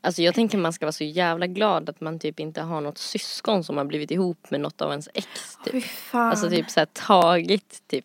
Alltså 0.00 0.22
jag 0.22 0.34
tänker 0.34 0.58
man 0.58 0.72
ska 0.72 0.84
vara 0.86 0.92
så 0.92 1.04
jävla 1.04 1.46
glad 1.46 1.88
att 1.88 2.00
man 2.00 2.18
typ 2.18 2.40
inte 2.40 2.60
har 2.62 2.80
något 2.80 2.98
syskon 2.98 3.64
som 3.64 3.76
har 3.76 3.84
blivit 3.84 4.10
ihop 4.10 4.50
med 4.50 4.60
något 4.60 4.82
av 4.82 4.90
ens 4.90 5.08
ex. 5.14 5.26
Typ. 5.64 5.84
fan. 5.84 6.30
Alltså 6.30 6.50
typ 6.50 6.70
såhär 6.70 6.86
tagit 6.86 7.82
typ 7.88 8.04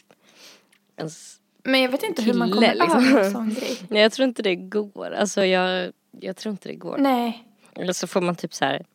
ens 0.99 1.39
Men 1.63 1.81
jag 1.81 1.89
vet 1.89 2.03
inte 2.03 2.21
hur 2.21 2.33
man 2.33 2.51
kille, 2.51 2.71
kommer 2.71 2.75
liksom. 2.75 3.07
över 3.07 3.23
en 3.23 3.31
sån 3.31 3.49
grej. 3.53 3.77
Nej 3.89 4.01
jag 4.01 4.11
tror 4.11 4.27
inte 4.27 4.41
det 4.41 4.55
går. 4.55 5.11
Alltså 5.11 5.45
jag, 5.45 5.93
jag 6.19 6.35
tror 6.35 6.51
inte 6.51 6.69
det 6.69 6.75
går. 6.75 6.97
Nej. 6.97 7.45
Eller 7.75 7.93
så 7.93 8.07
får 8.07 8.21
man 8.21 8.35
typ 8.35 8.53
så 8.53 8.65
här 8.65 8.85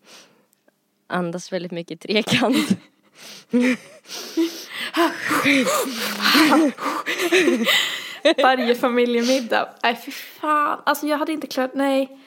andas 1.07 1.53
väldigt 1.53 1.73
mycket 1.73 2.05
i 2.05 2.09
trekant. 2.09 2.69
Varje 8.43 8.75
familjemiddag. 8.75 9.69
Nej 9.83 9.97
fy 10.05 10.11
fan. 10.11 10.81
Alltså 10.87 11.07
jag 11.07 11.19
hade 11.19 11.33
inte 11.33 11.47
klarat, 11.47 11.75
nej. 11.75 12.19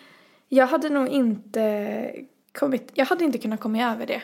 Jag 0.49 0.67
hade 0.67 0.89
nog 0.89 1.07
inte 1.07 2.11
kommit, 2.51 2.91
jag 2.93 3.05
hade 3.05 3.23
inte 3.23 3.37
kunnat 3.37 3.59
komma 3.59 3.91
över 3.93 4.05
det. 4.05 4.21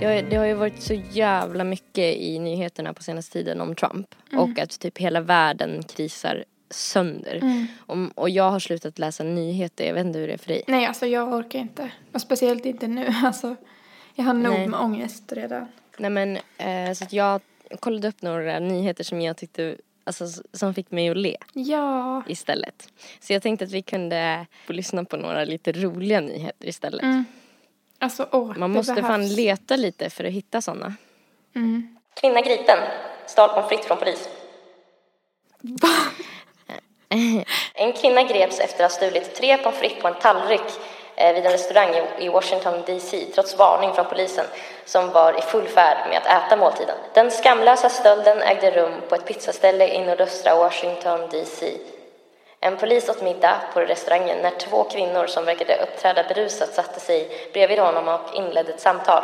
Det 0.00 0.06
har, 0.06 0.22
det 0.30 0.36
har 0.36 0.44
ju 0.44 0.54
varit 0.54 0.82
så 0.82 0.94
jävla 1.12 1.64
mycket 1.64 2.16
i 2.16 2.38
nyheterna 2.38 2.94
på 2.94 3.02
senaste 3.02 3.32
tiden 3.32 3.60
om 3.60 3.74
Trump. 3.74 4.14
Och 4.36 4.58
att 4.58 4.80
typ 4.80 4.98
hela 4.98 5.20
världen 5.20 5.82
krisar 5.82 6.44
sönder. 6.70 7.66
Och, 7.78 7.96
och 8.14 8.30
jag 8.30 8.50
har 8.50 8.58
slutat 8.60 8.98
läsa 8.98 9.24
nyheter, 9.24 9.86
jag 9.86 9.94
vet 9.94 10.06
inte 10.06 10.18
hur 10.18 10.26
det 10.26 10.32
är 10.34 10.38
för 10.38 10.48
dig. 10.48 10.62
Nej, 10.66 10.86
alltså 10.86 11.06
jag 11.06 11.32
orkar 11.32 11.58
inte. 11.58 11.90
Och 12.12 12.20
speciellt 12.20 12.66
inte 12.66 12.86
nu. 12.88 13.06
Alltså, 13.24 13.56
jag 14.14 14.24
har 14.24 14.34
nog 14.34 14.52
Nej. 14.52 14.68
med 14.68 14.80
ångest 14.80 15.32
redan. 15.32 15.66
Nej 15.98 16.10
men 16.10 16.36
eh, 16.58 16.92
så 16.94 17.04
att 17.04 17.12
jag 17.12 17.40
kollade 17.80 18.08
upp 18.08 18.22
några 18.22 18.58
nyheter 18.58 19.04
som 19.04 19.20
jag 19.20 19.36
tyckte, 19.36 19.76
alltså 20.04 20.26
som 20.52 20.74
fick 20.74 20.90
mig 20.90 21.08
att 21.08 21.16
le 21.16 21.36
Ja. 21.52 22.22
istället. 22.28 22.88
Så 23.20 23.32
jag 23.32 23.42
tänkte 23.42 23.64
att 23.64 23.72
vi 23.72 23.82
kunde 23.82 24.46
få 24.66 24.72
lyssna 24.72 25.04
på 25.04 25.16
några 25.16 25.44
lite 25.44 25.72
roliga 25.72 26.20
nyheter 26.20 26.68
istället. 26.68 27.02
Mm. 27.02 27.24
Alltså, 27.98 28.28
åh, 28.32 28.52
Man 28.56 28.70
måste 28.70 28.94
fan 28.94 29.02
behövs. 29.20 29.36
leta 29.36 29.76
lite 29.76 30.10
för 30.10 30.24
att 30.24 30.32
hitta 30.32 30.60
sådana. 30.60 30.94
Mm. 31.56 31.96
Kvinna 32.20 32.40
gripen, 32.40 32.78
stal 33.26 33.48
pommes 33.48 33.68
frites 33.68 33.86
från 33.86 33.98
polis. 33.98 34.28
En 37.74 37.92
kvinna 37.92 38.22
greps 38.22 38.60
efter 38.60 38.84
att 38.84 38.90
ha 38.92 38.96
stulit 38.96 39.34
tre 39.34 39.56
pommes 39.58 39.78
frites 39.78 40.02
på 40.02 40.08
en 40.08 40.14
tallrik 40.14 40.60
eh, 41.16 41.34
vid 41.34 41.46
en 41.46 41.52
restaurang 41.52 41.94
i- 41.94 42.24
i 42.24 42.28
Washington 42.28 42.82
DC 42.86 43.26
trots 43.34 43.58
varning 43.58 43.94
från 43.94 44.04
polisen 44.04 44.44
som 44.84 45.10
var 45.10 45.38
i 45.38 45.42
full 45.42 45.68
färd 45.68 46.08
med 46.08 46.18
att 46.18 46.26
äta 46.46 46.56
måltiden. 46.56 46.96
Den 47.14 47.30
skamlösa 47.30 47.88
stölden 47.88 48.42
ägde 48.42 48.70
rum 48.70 48.92
på 49.08 49.14
ett 49.14 49.26
pizzaställe 49.26 49.88
i 49.94 50.04
nordöstra 50.06 50.54
Washington 50.54 51.20
DC. 51.30 51.72
En 52.66 52.76
polis 52.76 53.08
åt 53.08 53.22
middag 53.22 53.60
på 53.72 53.80
restaurangen 53.80 54.38
när 54.42 54.50
två 54.50 54.84
kvinnor 54.84 55.26
som 55.26 55.44
verkade 55.44 55.76
uppträda 55.82 56.24
berusat 56.28 56.74
satte 56.74 57.00
sig 57.00 57.48
bredvid 57.52 57.78
honom 57.78 58.08
och 58.08 58.34
inledde 58.34 58.72
ett 58.72 58.80
samtal. 58.80 59.22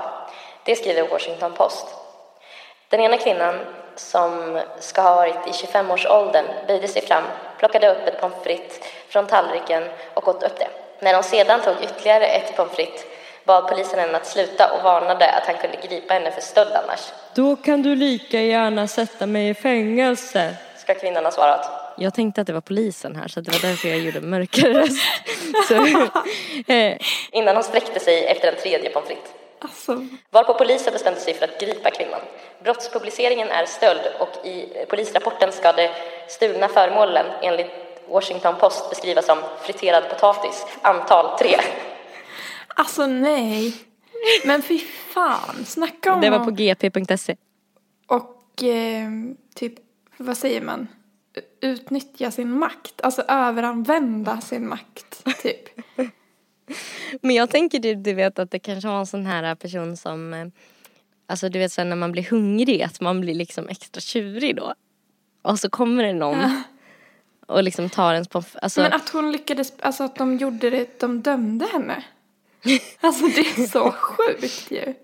Det 0.64 0.76
skriver 0.76 1.09
Washington 1.09 1.53
Post. 1.53 1.87
Den 2.88 3.00
ena 3.00 3.16
kvinnan, 3.18 3.59
som 3.96 4.61
ska 4.79 5.03
ha 5.03 5.14
varit 5.14 5.46
i 5.46 5.50
25-årsåldern, 5.50 6.44
böjde 6.66 6.88
sig 6.88 7.03
fram, 7.03 7.22
plockade 7.59 7.90
upp 7.90 8.07
ett 8.07 8.20
pommes 8.20 8.42
frites 8.42 8.81
från 9.09 9.26
tallriken 9.26 9.85
och 10.14 10.29
åt 10.29 10.42
upp 10.42 10.59
det. 10.59 10.68
När 10.98 11.14
hon 11.14 11.22
sedan 11.22 11.61
tog 11.61 11.74
ytterligare 11.83 12.26
ett 12.26 12.57
pommes 12.57 12.72
frites 12.72 13.05
bad 13.44 13.68
polisen 13.68 13.98
henne 13.98 14.16
att 14.16 14.26
sluta 14.26 14.72
och 14.72 14.85
varnade 14.85 15.31
att 15.31 15.46
han 15.46 15.57
kunde 15.57 15.88
gripa 15.88 16.14
henne 16.14 16.31
för 16.31 16.40
stöld 16.40 16.72
annars. 16.72 17.12
Då 17.35 17.57
kan 17.57 17.83
du 17.83 17.94
lika 17.94 18.40
gärna 18.40 18.88
sätta 18.88 19.26
mig 19.26 19.48
i 19.48 19.55
fängelse. 19.55 20.57
Ska 20.76 20.94
kvinnan 20.94 21.24
ha 21.24 21.33
svarat. 21.33 21.80
Jag 22.02 22.14
tänkte 22.14 22.40
att 22.40 22.46
det 22.46 22.52
var 22.52 22.60
polisen 22.60 23.16
här 23.16 23.28
så 23.28 23.40
det 23.40 23.52
var 23.52 23.70
därför 23.70 23.88
jag 23.88 23.98
gjorde 23.98 24.20
mörkare 24.20 24.72
röst. 24.80 25.00
Så, 25.68 25.74
eh, 26.72 26.98
Innan 27.32 27.56
hon 27.56 27.64
sträckte 27.64 28.00
sig 28.00 28.26
efter 28.26 28.52
en 28.52 28.58
tredje 28.62 28.90
pommes 28.90 29.08
frites. 29.08 29.30
Alltså, 29.58 30.06
Varpå 30.30 30.54
polisen 30.54 30.92
bestämde 30.92 31.20
sig 31.20 31.34
för 31.34 31.44
att 31.44 31.60
gripa 31.60 31.90
kvinnan. 31.90 32.20
Brottspubliceringen 32.64 33.48
är 33.48 33.66
stöld 33.66 34.00
och 34.18 34.46
i 34.46 34.62
eh, 34.74 34.86
polisrapporten 34.88 35.52
ska 35.52 35.72
de 35.72 35.88
stulna 36.28 36.68
föremålen 36.68 37.26
enligt 37.42 37.70
Washington 38.08 38.54
Post 38.60 38.90
beskrivas 38.90 39.26
som 39.26 39.38
friterad 39.62 40.08
potatis, 40.08 40.66
antal 40.82 41.38
tre. 41.38 41.56
alltså 42.68 43.06
nej. 43.06 43.74
Men 44.44 44.62
fy 44.62 44.78
fan, 45.14 45.64
snacka 45.66 46.12
om 46.14 46.20
Det 46.20 46.30
var 46.30 46.44
på 46.44 46.50
gp.se. 46.50 47.36
Och 48.06 48.64
eh, 48.64 49.08
typ, 49.54 49.74
vad 50.16 50.36
säger 50.36 50.60
man? 50.60 50.88
Utnyttja 51.61 52.31
sin 52.31 52.59
makt. 52.59 53.01
Alltså 53.01 53.23
överanvända 53.23 54.40
sin 54.40 54.69
makt, 54.69 55.25
typ. 55.43 55.69
Men 57.21 57.35
jag 57.37 57.51
tänker 57.51 57.79
du, 57.79 57.95
du 57.95 58.14
vet 58.14 58.38
att 58.38 58.51
det 58.51 58.59
kanske 58.59 58.88
var 58.88 58.99
en 58.99 59.07
sån 59.07 59.27
här 59.27 59.55
person 59.55 59.97
som 59.97 60.35
eh, 60.35 60.47
Alltså 61.27 61.49
du 61.49 61.59
vet 61.59 61.73
sen 61.73 61.88
när 61.88 61.97
man 61.97 62.12
blir 62.12 62.31
hungrig 62.31 62.83
att 62.83 63.01
man 63.01 63.21
blir 63.21 63.35
liksom 63.35 63.69
extra 63.69 64.01
tjurig 64.01 64.57
då. 64.57 64.75
Och 65.43 65.59
så 65.59 65.71
kommer 65.71 66.03
det 66.03 66.12
någon 66.12 66.62
och 67.47 67.62
liksom 67.62 67.90
tar 67.90 68.12
ens 68.12 68.29
pommes 68.29 68.57
alltså, 68.57 68.81
Men 68.81 68.93
att 68.93 69.09
hon 69.09 69.33
lyckades, 69.33 69.73
alltså 69.81 70.05
att 70.05 70.16
de 70.16 70.37
gjorde 70.37 70.71
det, 70.71 71.01
de 71.01 71.21
dömde 71.21 71.66
henne. 71.73 72.05
Alltså 73.01 73.27
det 73.27 73.40
är 73.40 73.66
så 73.66 73.93
sjukt 73.93 74.71
ju. 74.71 74.95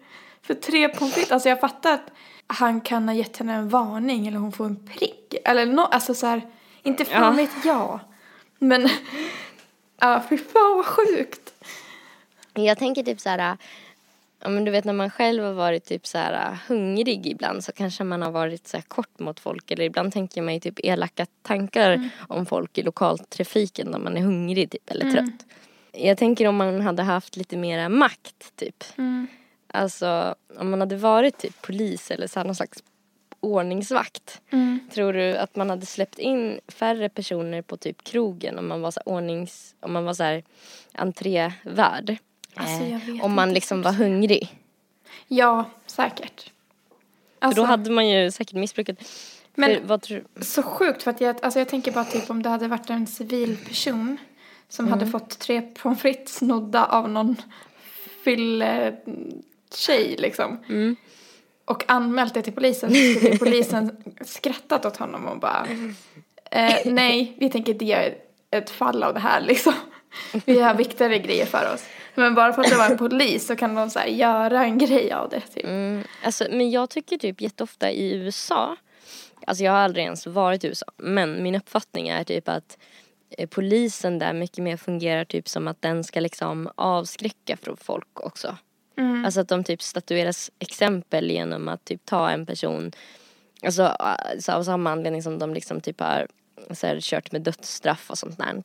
För 0.43 0.55
tre 0.55 0.89
pommes 0.89 1.15
frites, 1.15 1.33
alltså 1.33 1.49
jag 1.49 1.61
fattar 1.61 1.95
att 1.95 2.11
han 2.46 2.80
kan 2.80 3.09
ha 3.09 3.14
gett 3.14 3.37
henne 3.37 3.54
en 3.54 3.68
varning 3.68 4.26
eller 4.26 4.38
hon 4.38 4.52
får 4.52 4.66
en 4.66 4.87
prick. 4.87 5.35
Eller 5.44 5.66
no, 5.66 5.80
alltså 5.80 6.14
så 6.14 6.26
här, 6.26 6.42
inte 6.82 7.04
fan 7.04 7.22
Ja. 7.22 7.30
vet 7.30 7.64
jag. 7.64 8.00
Men, 8.59 8.88
ja 10.00 10.22
fy 10.28 10.38
fan 10.38 10.76
vad 10.76 10.85
sjukt. 10.87 11.52
Jag 12.54 12.78
tänker 12.78 13.02
typ 13.02 13.20
så 13.20 13.28
här, 13.28 13.56
ja 14.40 14.48
men 14.48 14.64
du 14.64 14.70
vet 14.70 14.85
när 14.85 14.92
man 14.92 15.11
själv 15.11 15.44
har 15.44 15.52
varit 15.52 15.85
typ 15.85 16.06
så 16.06 16.18
här 16.18 16.59
hungrig 16.68 17.26
ibland 17.26 17.64
så 17.64 17.72
kanske 17.72 18.04
man 18.04 18.22
har 18.22 18.30
varit 18.30 18.68
så 18.68 18.76
här 18.76 18.82
kort 18.82 19.18
mot 19.18 19.40
folk 19.40 19.70
eller 19.70 19.85
ibland 19.85 20.12
tänker 20.12 20.42
man 20.42 20.54
ju 20.54 20.61
typ 20.61 20.78
elaka 20.82 21.26
tankar 21.42 22.11
om 22.28 22.46
folk 22.46 22.78
i 22.78 22.82
lokaltrafiken 22.82 23.87
när 23.90 23.98
man 23.98 24.16
är 24.16 24.20
hungrig 24.20 24.70
typ 24.70 24.90
eller 24.90 25.11
trött. 25.11 25.46
Jag 25.92 26.18
tänker 26.18 26.46
om 26.48 26.56
man 26.56 26.80
hade 26.80 27.02
haft 27.02 27.37
lite 27.37 27.56
mera 27.56 27.88
makt 27.88 28.56
typ. 28.56 28.85
Alltså 29.68 30.35
om 30.59 30.70
man 30.70 30.81
hade 30.81 30.96
varit 30.96 31.38
typ 31.38 31.62
polis 31.62 32.11
eller 32.11 32.26
så 32.26 32.38
här, 32.40 32.44
någon 32.46 32.55
slags 32.55 32.83
ordningsvakt. 33.40 34.40
Tror 34.94 35.12
du 35.12 35.37
att 35.37 35.57
man 35.57 35.70
hade 35.70 35.87
släppt 35.87 36.18
in 36.18 36.61
färre 36.68 37.09
personer 37.09 37.62
på 37.62 37.76
typ 37.76 38.05
krogen 38.05 38.59
om 38.59 38.66
man 38.68 38.81
var 38.83 38.90
så 38.90 39.00
här 39.07 39.12
ordnings, 39.12 39.74
om 39.81 39.92
man 39.92 40.05
var 40.05 40.14
så 40.14 40.22
här 40.22 40.42
entrévärd? 40.92 42.16
Alltså, 42.55 42.85
jag 42.85 43.16
Eh, 43.18 43.24
om 43.24 43.35
man 43.35 43.52
liksom 43.52 43.83
var 43.83 43.92
hungrig. 43.92 44.55
Ja, 45.29 45.64
säkert. 45.87 46.40
För 46.42 47.46
Alltså, 47.46 47.62
då 47.62 47.66
hade 47.66 47.90
man 47.90 48.09
ju 48.09 48.31
säkert 48.31 48.55
missbrukat. 48.55 48.96
Men- 49.55 49.88
för, 49.88 50.24
Så 50.40 50.62
sjukt 50.62 51.02
för 51.02 51.11
att 51.11 51.20
jag, 51.20 51.44
alltså 51.44 51.59
jag 51.61 51.68
tänker 51.68 51.92
bara 51.92 52.05
typ 52.05 52.31
om 52.31 52.42
det 52.42 52.48
hade 52.48 52.68
varit 52.68 52.90
en 52.90 53.07
civil 53.07 53.57
person 53.68 54.16
som 54.68 54.88
hade 54.88 55.07
fått 55.07 55.38
tre 55.38 55.62
pommes 55.62 56.00
frites 56.00 56.35
snodda 56.35 56.85
av 56.85 57.09
någon 57.11 57.37
fylle 58.24 58.96
tjej 59.74 60.16
liksom. 60.18 60.59
Och 61.64 61.85
anmält 61.88 62.35
det 62.35 62.42
till 62.42 62.52
polisen 62.52 62.90
så 62.90 63.20
skulle 63.20 63.38
polisen 63.38 63.96
skrattat 64.20 64.85
åt 64.85 64.96
honom 64.96 65.26
och 65.26 65.38
bara 65.40 65.66
eh, 66.50 66.76
nej, 66.85 67.37
vi 67.40 67.50
tänker 67.50 67.72
inte 67.72 67.85
göra 67.85 68.11
ett 68.50 68.70
fall 68.70 69.02
av 69.02 69.14
det 69.14 69.20
här 69.20 69.40
liksom. 69.40 69.74
Vi 70.44 70.61
har 70.61 70.74
viktigare 70.74 71.18
grejer 71.18 71.46
för 71.46 71.74
oss. 71.74 71.85
Men 72.14 72.35
bara 72.35 72.52
för 72.52 72.62
att 72.62 72.70
det 72.70 72.76
var 72.76 72.90
en 72.90 72.98
polis 72.98 73.46
så 73.46 73.57
kan 73.57 73.74
de 73.74 73.90
så 73.90 73.98
här 73.98 74.07
göra 74.07 74.64
en 74.64 74.79
grej 74.79 75.12
av 75.12 75.29
det 75.29 75.40
typ. 75.40 75.64
Mm, 75.64 76.02
alltså, 76.22 76.46
men 76.50 76.70
jag 76.70 76.90
tycker 76.90 77.18
typ 77.18 77.40
jätteofta 77.40 77.90
i 77.90 78.14
USA, 78.14 78.76
alltså 79.46 79.64
jag 79.64 79.72
har 79.72 79.79
aldrig 79.79 80.05
ens 80.05 80.26
varit 80.26 80.64
i 80.64 80.66
USA, 80.66 80.87
men 80.96 81.42
min 81.42 81.55
uppfattning 81.55 82.09
är 82.09 82.24
typ 82.24 82.48
att 82.48 82.79
eh, 83.38 83.48
polisen 83.48 84.18
där 84.18 84.33
mycket 84.33 84.64
mer 84.64 84.76
fungerar 84.76 85.24
typ 85.24 85.48
som 85.48 85.68
att 85.68 85.83
den 85.83 86.05
ska 86.05 86.20
liksom 86.20 86.70
avskräcka 86.74 87.57
från 87.57 87.76
folk 87.76 88.20
också. 88.20 88.57
Alltså 89.24 89.40
att 89.40 89.48
de 89.48 89.64
typ 89.64 89.82
statueras 89.82 90.50
exempel 90.59 91.30
genom 91.30 91.68
att 91.68 91.85
typ 91.85 92.04
ta 92.04 92.30
en 92.30 92.46
person, 92.46 92.92
alltså 93.64 93.96
så 94.40 94.52
av 94.52 94.62
samma 94.62 94.90
anledning 94.90 95.22
som 95.22 95.38
de 95.38 95.54
liksom 95.54 95.80
typ 95.80 96.00
har 96.00 96.26
så 96.70 96.87
här, 96.87 97.00
kört 97.00 97.32
med 97.32 97.42
dödsstraff 97.42 98.11
och 98.11 98.18
sånt 98.18 98.38
där. 98.38 98.62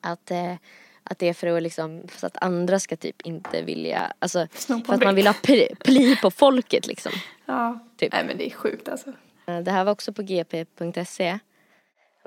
Att, 0.00 0.30
eh, 0.30 0.54
att 1.02 1.18
det 1.18 1.28
är 1.28 1.32
för 1.34 1.56
att 1.56 1.62
liksom, 1.62 2.02
så 2.16 2.26
att 2.26 2.36
andra 2.42 2.78
ska 2.80 2.96
typ 2.96 3.22
inte 3.22 3.62
vilja, 3.62 4.12
alltså 4.18 4.46
för 4.86 4.94
att 4.94 5.04
man 5.04 5.14
vill 5.14 5.26
ha 5.26 5.34
pli, 5.42 5.68
pli 5.84 6.16
på 6.16 6.30
folket 6.30 6.86
liksom. 6.86 7.12
Ja, 7.46 7.78
Typ. 7.96 8.12
nej 8.12 8.24
men 8.24 8.38
det 8.38 8.46
är 8.46 8.50
sjukt 8.50 8.88
alltså. 8.88 9.12
Eh, 9.46 9.58
Det 9.58 9.70
här 9.70 9.84
var 9.84 9.92
också 9.92 10.12
på 10.12 10.22
gp.se. 10.22 11.38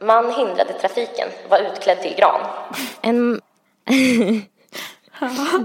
Man 0.02 0.26
hindrade 0.34 0.74
trafiken, 0.82 1.28
var 1.50 1.60
utklädd 1.74 2.02
till 2.02 2.16
gran. 2.18 2.42
En... 3.02 3.42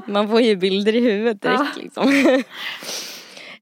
Man 0.07 0.29
får 0.29 0.41
ju 0.41 0.57
bilder 0.57 0.95
i 0.95 1.01
huvudet 1.01 1.43
direkt 1.43 1.77
liksom. 1.77 2.43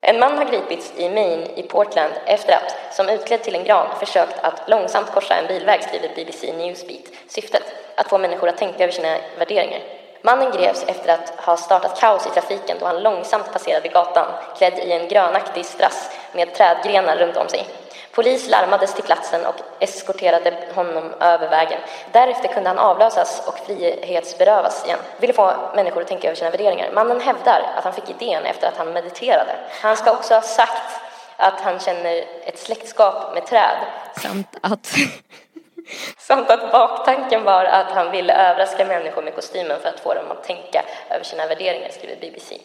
En 0.05 0.19
man 0.19 0.39
har 0.39 0.45
gripits 0.45 0.93
i 0.97 1.09
Maine 1.09 1.47
i 1.57 1.63
Portland 1.63 2.13
efter 2.27 2.53
att, 2.53 2.95
som 2.97 3.09
utklädd 3.09 3.43
till 3.43 3.55
en 3.55 3.65
gran, 3.65 3.87
försökt 4.01 4.39
att 4.45 4.69
långsamt 4.69 5.11
korsa 5.11 5.35
en 5.35 5.47
bilväg, 5.47 5.83
skriver 5.83 6.15
BBC 6.15 6.53
Newsbeat. 6.53 7.05
Syftet? 7.29 7.63
Att 7.97 8.09
få 8.09 8.19
människor 8.19 8.49
att 8.49 8.57
tänka 8.57 8.85
över 8.85 8.93
sina 8.93 9.17
värderingar. 9.39 9.81
Mannen 10.23 10.53
greps 10.53 10.85
efter 10.87 11.15
att 11.15 11.31
ha 11.31 11.57
startat 11.57 12.01
kaos 12.01 12.27
i 12.27 12.31
trafiken 12.31 12.77
då 12.81 12.87
han 12.87 13.03
långsamt 13.03 13.53
passerade 13.53 13.89
gatan, 13.89 14.27
klädd 14.59 14.79
i 14.79 14.93
en 14.93 15.09
grönaktig 15.09 15.65
strass 15.65 16.11
med 16.35 16.55
trädgrenar 16.55 17.17
runt 17.17 17.37
om 17.37 17.49
sig. 17.49 17.67
Polis 18.13 18.49
larmades 18.49 18.95
till 18.95 19.05
platsen 19.05 19.47
och 19.47 19.55
eskorterade 19.81 20.55
honom 20.75 21.13
över 21.21 21.51
vägen. 21.51 21.81
Därefter 22.13 22.49
kunde 22.49 22.69
han 22.69 22.79
avlösas 22.79 23.43
och 23.47 23.59
frihetsberövas 23.59 24.85
igen. 24.85 24.99
Ville 25.19 25.33
få 25.33 25.55
människor 25.75 26.01
att 26.03 26.09
tänka 26.09 26.29
över 26.29 26.37
sina 26.37 26.51
värderingar. 26.51 26.91
Mannen 26.93 27.21
hävdar 27.21 27.63
att 27.77 27.85
han 27.85 27.93
fick 27.93 28.11
idén 28.11 28.45
efter 28.45 28.69
att 28.69 28.77
han 28.77 28.93
mediterade. 28.93 29.57
Han 29.81 29.97
ska 29.97 30.13
också 30.13 30.35
ha 30.35 30.43
sagt 30.43 31.01
att 31.37 31.61
han 31.61 31.79
känner 31.79 32.25
ett 32.45 32.59
släktskap 32.59 33.35
med 33.35 33.47
träd. 33.47 33.77
Samt 34.23 34.57
att... 34.61 34.95
Samt 36.19 36.51
att 36.51 36.73
baktanken 36.73 37.45
var 37.45 37.65
att 37.65 37.91
han 37.91 38.11
ville 38.11 38.51
överraska 38.51 38.85
människor 38.85 39.23
med 39.23 39.35
kostymen 39.35 39.81
för 39.81 39.89
att 39.89 40.01
få 40.01 40.15
dem 40.15 40.31
att 40.31 40.45
tänka 40.45 40.85
över 41.11 41.25
sina 41.25 41.47
värderingar, 41.47 41.89
skriver 41.89 42.17
BBC. 42.17 42.59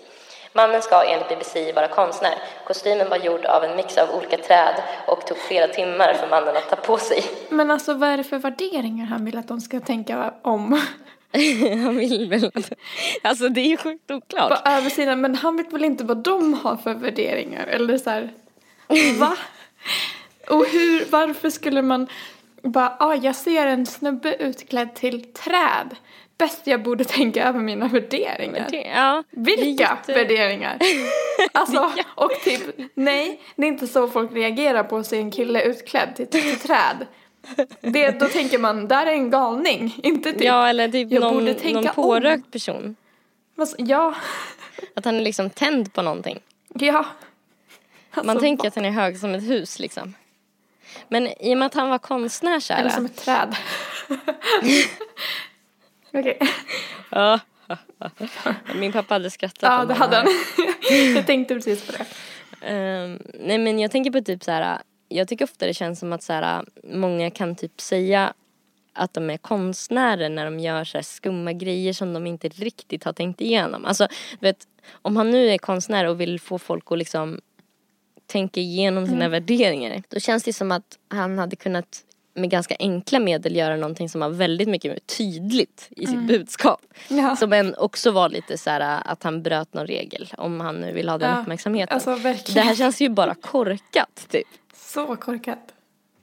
Mannen 0.57 0.81
ska 0.81 1.03
enligt 1.03 1.29
BBC 1.29 1.71
vara 1.71 1.87
konstnär. 1.87 2.35
Kostymen 2.67 3.09
var 3.09 3.17
gjord 3.17 3.45
av 3.45 3.63
en 3.63 3.75
mix 3.75 3.97
av 3.97 4.09
olika 4.09 4.37
träd 4.37 4.83
och 5.07 5.27
tog 5.27 5.37
flera 5.37 5.67
timmar 5.67 6.13
för 6.13 6.27
mannen 6.29 6.57
att 6.57 6.69
ta 6.69 6.75
på 6.75 6.97
sig. 6.97 7.23
Men 7.49 7.71
alltså 7.71 7.93
vad 7.93 8.09
är 8.09 8.17
det 8.17 8.23
för 8.23 8.37
värderingar 8.37 9.05
han 9.05 9.25
vill 9.25 9.37
att 9.37 9.47
de 9.47 9.61
ska 9.61 9.79
tänka 9.79 10.33
om? 10.41 10.81
Han 11.83 11.97
vill 11.97 12.29
väl... 12.29 12.51
Alltså 13.21 13.49
det 13.49 13.61
är 13.61 13.67
ju 13.67 13.77
sjukt 13.77 14.11
oklart. 14.11 14.49
På 14.49 14.69
översidan, 14.69 15.21
men 15.21 15.35
han 15.35 15.57
vet 15.57 15.73
väl 15.73 15.83
inte 15.83 16.03
vad 16.03 16.17
de 16.17 16.53
har 16.53 16.75
för 16.75 16.93
värderingar? 16.93 17.67
Eller 17.67 17.97
så 17.97 18.09
här, 18.09 18.33
va? 19.19 19.37
Och 20.49 20.65
hur, 20.65 21.05
varför 21.09 21.49
skulle 21.49 21.81
man 21.81 22.07
bara, 22.61 22.97
ah, 22.99 23.15
jag 23.15 23.35
ser 23.35 23.67
en 23.67 23.85
snubbe 23.85 24.35
utklädd 24.35 24.95
till 24.95 25.33
träd. 25.33 25.95
Bäst 26.37 26.61
jag 26.67 26.83
borde 26.83 27.03
tänka 27.05 27.47
över 27.47 27.59
mina 27.59 27.87
värderingar. 27.87 28.67
Ja, 28.71 29.23
Vilka 29.29 29.83
jätte- 29.83 30.13
värderingar? 30.13 30.77
Alltså, 31.51 31.91
och 32.15 32.31
typ, 32.43 32.61
nej, 32.93 33.41
det 33.55 33.63
är 33.63 33.67
inte 33.67 33.87
så 33.87 34.07
folk 34.07 34.31
reagerar 34.33 34.83
på 34.83 34.97
att 34.97 35.07
se 35.07 35.17
en 35.17 35.31
kille 35.31 35.61
utklädd 35.61 36.15
till, 36.15 36.27
till 36.27 36.59
träd. 36.59 37.05
Det, 37.81 38.11
då 38.19 38.27
tänker 38.27 38.59
man, 38.59 38.87
där 38.87 39.05
är 39.05 39.11
en 39.11 39.29
galning, 39.29 39.99
inte 40.03 40.31
typ, 40.31 40.43
Ja, 40.43 40.67
eller 40.69 40.87
typ 40.89 41.11
jag 41.11 41.21
någon, 41.21 41.33
borde 41.33 41.53
tänka 41.53 41.79
någon 41.81 41.87
om. 41.87 41.93
pårökt 41.95 42.51
person. 42.51 42.95
Vad 43.55 43.67
s- 43.67 43.75
ja, 43.77 44.15
Att 44.95 45.05
han 45.05 45.15
är 45.15 45.21
liksom 45.21 45.49
tänd 45.49 45.93
på 45.93 46.01
någonting. 46.01 46.39
ja. 46.73 47.05
Man 48.15 48.29
Alltså, 48.29 48.39
tänker 48.43 48.67
att 48.67 48.75
han 48.75 48.85
är 48.85 48.89
hög 48.91 49.17
som 49.19 49.35
ett 49.35 49.43
hus 49.49 49.79
liksom. 49.79 50.13
Men 51.07 51.27
i 51.27 51.53
och 51.53 51.57
med 51.57 51.65
att 51.65 51.73
han 51.73 51.89
var 51.89 51.97
konstnär 51.99 52.59
så 52.59 52.73
Eller 52.73 52.89
som 52.89 53.05
ett 53.05 53.15
träd. 53.15 53.55
Okej. 56.17 56.39
Ja. 57.09 57.39
Min 58.75 58.91
pappa 58.91 59.13
hade 59.13 59.29
skrattat 59.29 59.59
Ja, 59.61 59.85
det 59.85 59.93
hade 59.93 60.15
han. 60.15 60.27
jag 61.15 61.25
tänkte 61.25 61.55
precis 61.55 61.85
på 61.85 61.91
det. 61.91 62.05
Ehm, 62.67 63.21
nej 63.33 63.57
men 63.57 63.79
jag 63.79 63.91
tänker 63.91 64.11
på 64.11 64.21
typ 64.21 64.43
så 64.43 64.51
här. 64.51 64.81
Jag 65.09 65.27
tycker 65.27 65.45
ofta 65.45 65.65
det 65.65 65.73
känns 65.73 65.99
som 65.99 66.13
att 66.13 66.23
så 66.23 66.33
här, 66.33 66.65
många 66.83 67.31
kan 67.31 67.55
typ 67.55 67.81
säga 67.81 68.33
att 68.93 69.13
de 69.13 69.29
är 69.29 69.37
konstnärer 69.37 70.29
när 70.29 70.45
de 70.45 70.59
gör 70.59 70.83
så 70.83 70.97
här 70.97 71.03
skumma 71.03 71.53
grejer 71.53 71.93
som 71.93 72.13
de 72.13 72.27
inte 72.27 72.47
riktigt 72.47 73.03
har 73.03 73.13
tänkt 73.13 73.41
igenom. 73.41 73.85
Alltså, 73.85 74.07
vet, 74.39 74.57
om 74.91 75.17
han 75.17 75.31
nu 75.31 75.49
är 75.49 75.57
konstnär 75.57 76.05
och 76.05 76.21
vill 76.21 76.39
få 76.39 76.59
folk 76.59 76.91
att 76.91 76.97
liksom 76.97 77.41
tänka 78.25 78.59
igenom 78.59 79.07
sina 79.07 79.29
värderingar. 79.29 80.03
Då 80.09 80.19
känns 80.19 80.43
det 80.43 80.53
som 80.53 80.71
att 80.71 80.97
han 81.09 81.39
hade 81.39 81.55
kunnat 81.55 82.03
med 82.37 82.49
ganska 82.49 82.75
enkla 82.79 83.19
medel 83.19 83.55
göra 83.55 83.75
någonting 83.75 84.09
som 84.09 84.21
var 84.21 84.29
väldigt 84.29 84.67
mycket 84.69 84.91
mer 84.91 84.99
tydligt 84.99 85.87
i 85.91 86.07
sitt 86.07 86.27
budskap. 86.27 86.81
Ja. 87.07 87.35
Som 87.35 87.53
en 87.53 87.75
också 87.75 88.11
var 88.11 88.29
lite 88.29 88.57
så 88.57 88.69
här 88.69 89.01
att 89.05 89.23
han 89.23 89.43
bröt 89.43 89.73
någon 89.73 89.87
regel 89.87 90.33
om 90.37 90.59
han 90.59 90.75
nu 90.75 90.91
vill 90.93 91.09
ha 91.09 91.17
den 91.17 91.31
Ja, 91.35 91.41
uppmärksamheten. 91.41 91.93
alltså, 91.93 92.15
det 92.53 92.61
här 92.61 92.75
känns 92.75 93.01
ju 93.01 93.09
bara 93.09 93.35
korkat 93.35 94.25
typ. 94.29 94.47
Så 94.75 95.15
korkat. 95.15 95.59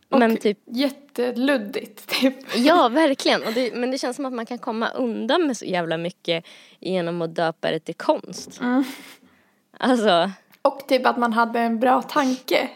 Och 0.08 0.18
Men 0.18 0.36
typ, 0.36 0.58
jätteluddigt, 0.66 2.06
typ. 2.20 2.34
ja 2.56 2.88
verkligen. 2.92 3.42
Och 3.42 3.52
det, 3.52 3.74
men 3.74 3.90
det 3.90 3.98
känns 3.98 4.16
som 4.16 4.26
att 4.26 4.32
man 4.32 4.46
kan 4.46 4.58
komma 4.58 4.90
undan 4.90 5.46
med 5.46 5.56
så 5.56 5.64
jävla 5.64 5.96
mycket 5.96 6.44
genom 6.80 7.22
att 7.22 7.34
döpa 7.34 7.70
det 7.70 7.78
till 7.80 7.94
konst. 7.94 8.60
Mm. 8.60 8.84
Alltså, 9.78 10.30
Och 10.62 10.88
typ 10.88 11.06
att 11.06 11.18
man 11.18 11.32
hade 11.32 11.60
en 11.60 11.80
bra 11.80 12.02
tanke. 12.02 12.68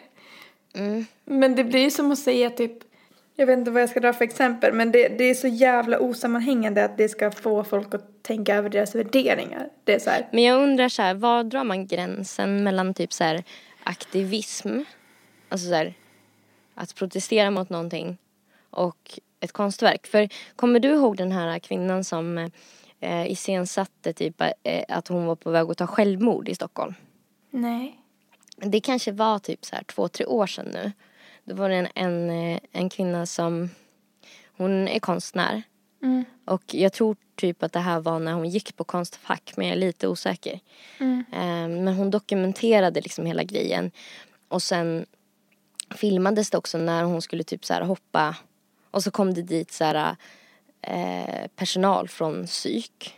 Mm. 0.74 1.07
Men 1.24 1.55
det 1.57 1.64
blir 1.64 1.81
ju 1.81 1.90
som 1.90 2.12
att 2.12 2.18
säga 2.18 2.51
typ, 2.51 2.72
jag 3.40 3.46
vet 3.46 3.59
inte 3.59 3.70
vad 3.70 3.83
jag 3.83 3.88
ska 3.88 4.01
dra 4.01 4.12
för 4.12 4.24
exempel, 4.24 4.72
men 4.72 4.92
det, 4.92 5.09
det 5.09 5.24
är 5.24 5.35
så 5.35 5.48
jävla 5.48 5.98
osammanhängande 5.98 6.85
att 6.85 6.96
det 6.96 7.09
ska 7.09 7.31
få 7.31 7.64
folk 7.64 7.94
att 7.94 8.22
tänka 8.22 8.55
över 8.55 8.70
deras 8.70 8.94
värderingar. 8.94 9.68
Det 9.85 9.94
är 9.94 9.98
så 9.98 10.11
här, 10.11 10.29
Men 10.33 10.44
jag 10.44 10.62
undrar 10.62 10.88
så 10.88 11.03
här, 11.03 11.14
var 11.14 11.44
drar 11.44 11.64
man 11.64 11.87
gränsen 11.87 12.64
mellan 12.64 12.94
typ 12.94 13.12
så 13.12 13.24
här 13.24 13.44
aktivism, 13.83 14.81
alltså 15.48 15.68
så 15.68 15.74
här, 15.74 15.94
att 16.74 16.94
protestera 16.94 17.51
mot 17.51 17.70
någonting 17.70 18.18
och 18.70 19.20
ett 19.40 19.53
konstverk? 19.53 20.07
För 20.07 20.29
kommer 20.57 20.81
du 20.81 20.88
ihåg 20.88 21.16
den 21.16 21.33
här 21.33 21.59
kvinnan 21.59 22.05
som 22.05 22.38
eh, 23.01 23.31
iscensatte 23.31 24.12
typ 24.12 24.40
eh, 24.40 24.85
att 24.88 25.09
hon 25.09 25.27
var 25.27 25.37
på 25.37 25.51
väg 25.51 25.70
att 25.70 25.79
ta 25.79 25.87
självmord 25.87 26.48
i 26.48 26.55
Stockholm? 26.55 26.94
nej. 27.51 28.01
Det 28.57 28.81
kanske 28.81 29.12
var 29.12 29.38
typ 29.38 29.64
så 29.64 29.77
här 29.77 29.83
två, 29.83 30.09
tre 30.09 30.27
år 30.27 30.46
sedan 30.46 30.66
nu. 30.72 30.92
Då 31.48 31.54
var 31.54 31.68
det 31.68 31.76
en, 31.76 31.88
en, 31.94 32.30
eh, 32.30 32.61
en 32.72 32.88
kvinna 32.88 33.26
som, 33.26 33.70
hon 34.56 34.88
är 34.88 34.98
konstnär. 34.98 35.62
Mm. 36.02 36.24
Och 36.44 36.62
jag 36.74 36.92
tror 36.92 37.16
typ 37.37 37.62
att 37.62 37.72
det 37.72 37.80
här 37.80 38.00
var 38.00 38.18
när 38.18 38.32
hon 38.32 38.48
gick 38.48 38.76
på 38.76 38.84
Konstfack 38.84 39.52
men 39.56 39.66
jag 39.66 39.76
är 39.76 39.80
lite 39.80 40.08
osäker. 40.08 40.61
Mm. 41.00 41.24
Eh, 41.32 41.82
Men 41.82 41.94
hon 41.94 42.11
dokumenterade 42.11 43.00
liksom 43.00 43.26
hela 43.26 43.42
grejen. 43.42 43.90
Och 44.48 44.62
sen 44.62 45.06
filmades 45.94 46.50
det 46.50 46.58
också 46.58 46.78
när 46.78 47.04
hon 47.04 47.22
skulle 47.22 47.44
typ 47.44 47.64
så 47.64 47.74
här 47.74 47.82
hoppa. 47.82 48.37
Och 48.90 49.02
så 49.02 49.11
kom 49.11 49.34
det 49.34 49.42
dit 49.42 49.72
så 49.72 49.84
här 49.84 50.16
eh, 50.82 51.48
personal 51.56 52.08
från 52.08 52.46
psyk. 52.46 53.14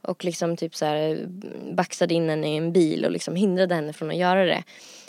Och 0.00 0.24
liksom 0.24 0.56
typ 0.56 0.74
så 0.74 0.84
här 0.84 1.26
baxade 1.72 2.14
in 2.14 2.28
henne 2.28 2.54
i 2.54 2.56
en 2.56 2.72
bil 2.72 3.04
och 3.04 3.10
liksom 3.10 3.36
hindrade 3.36 3.74
henne 3.74 3.92
från 3.92 4.10
att 4.10 4.16
göra 4.16 4.44
det. 4.44 4.64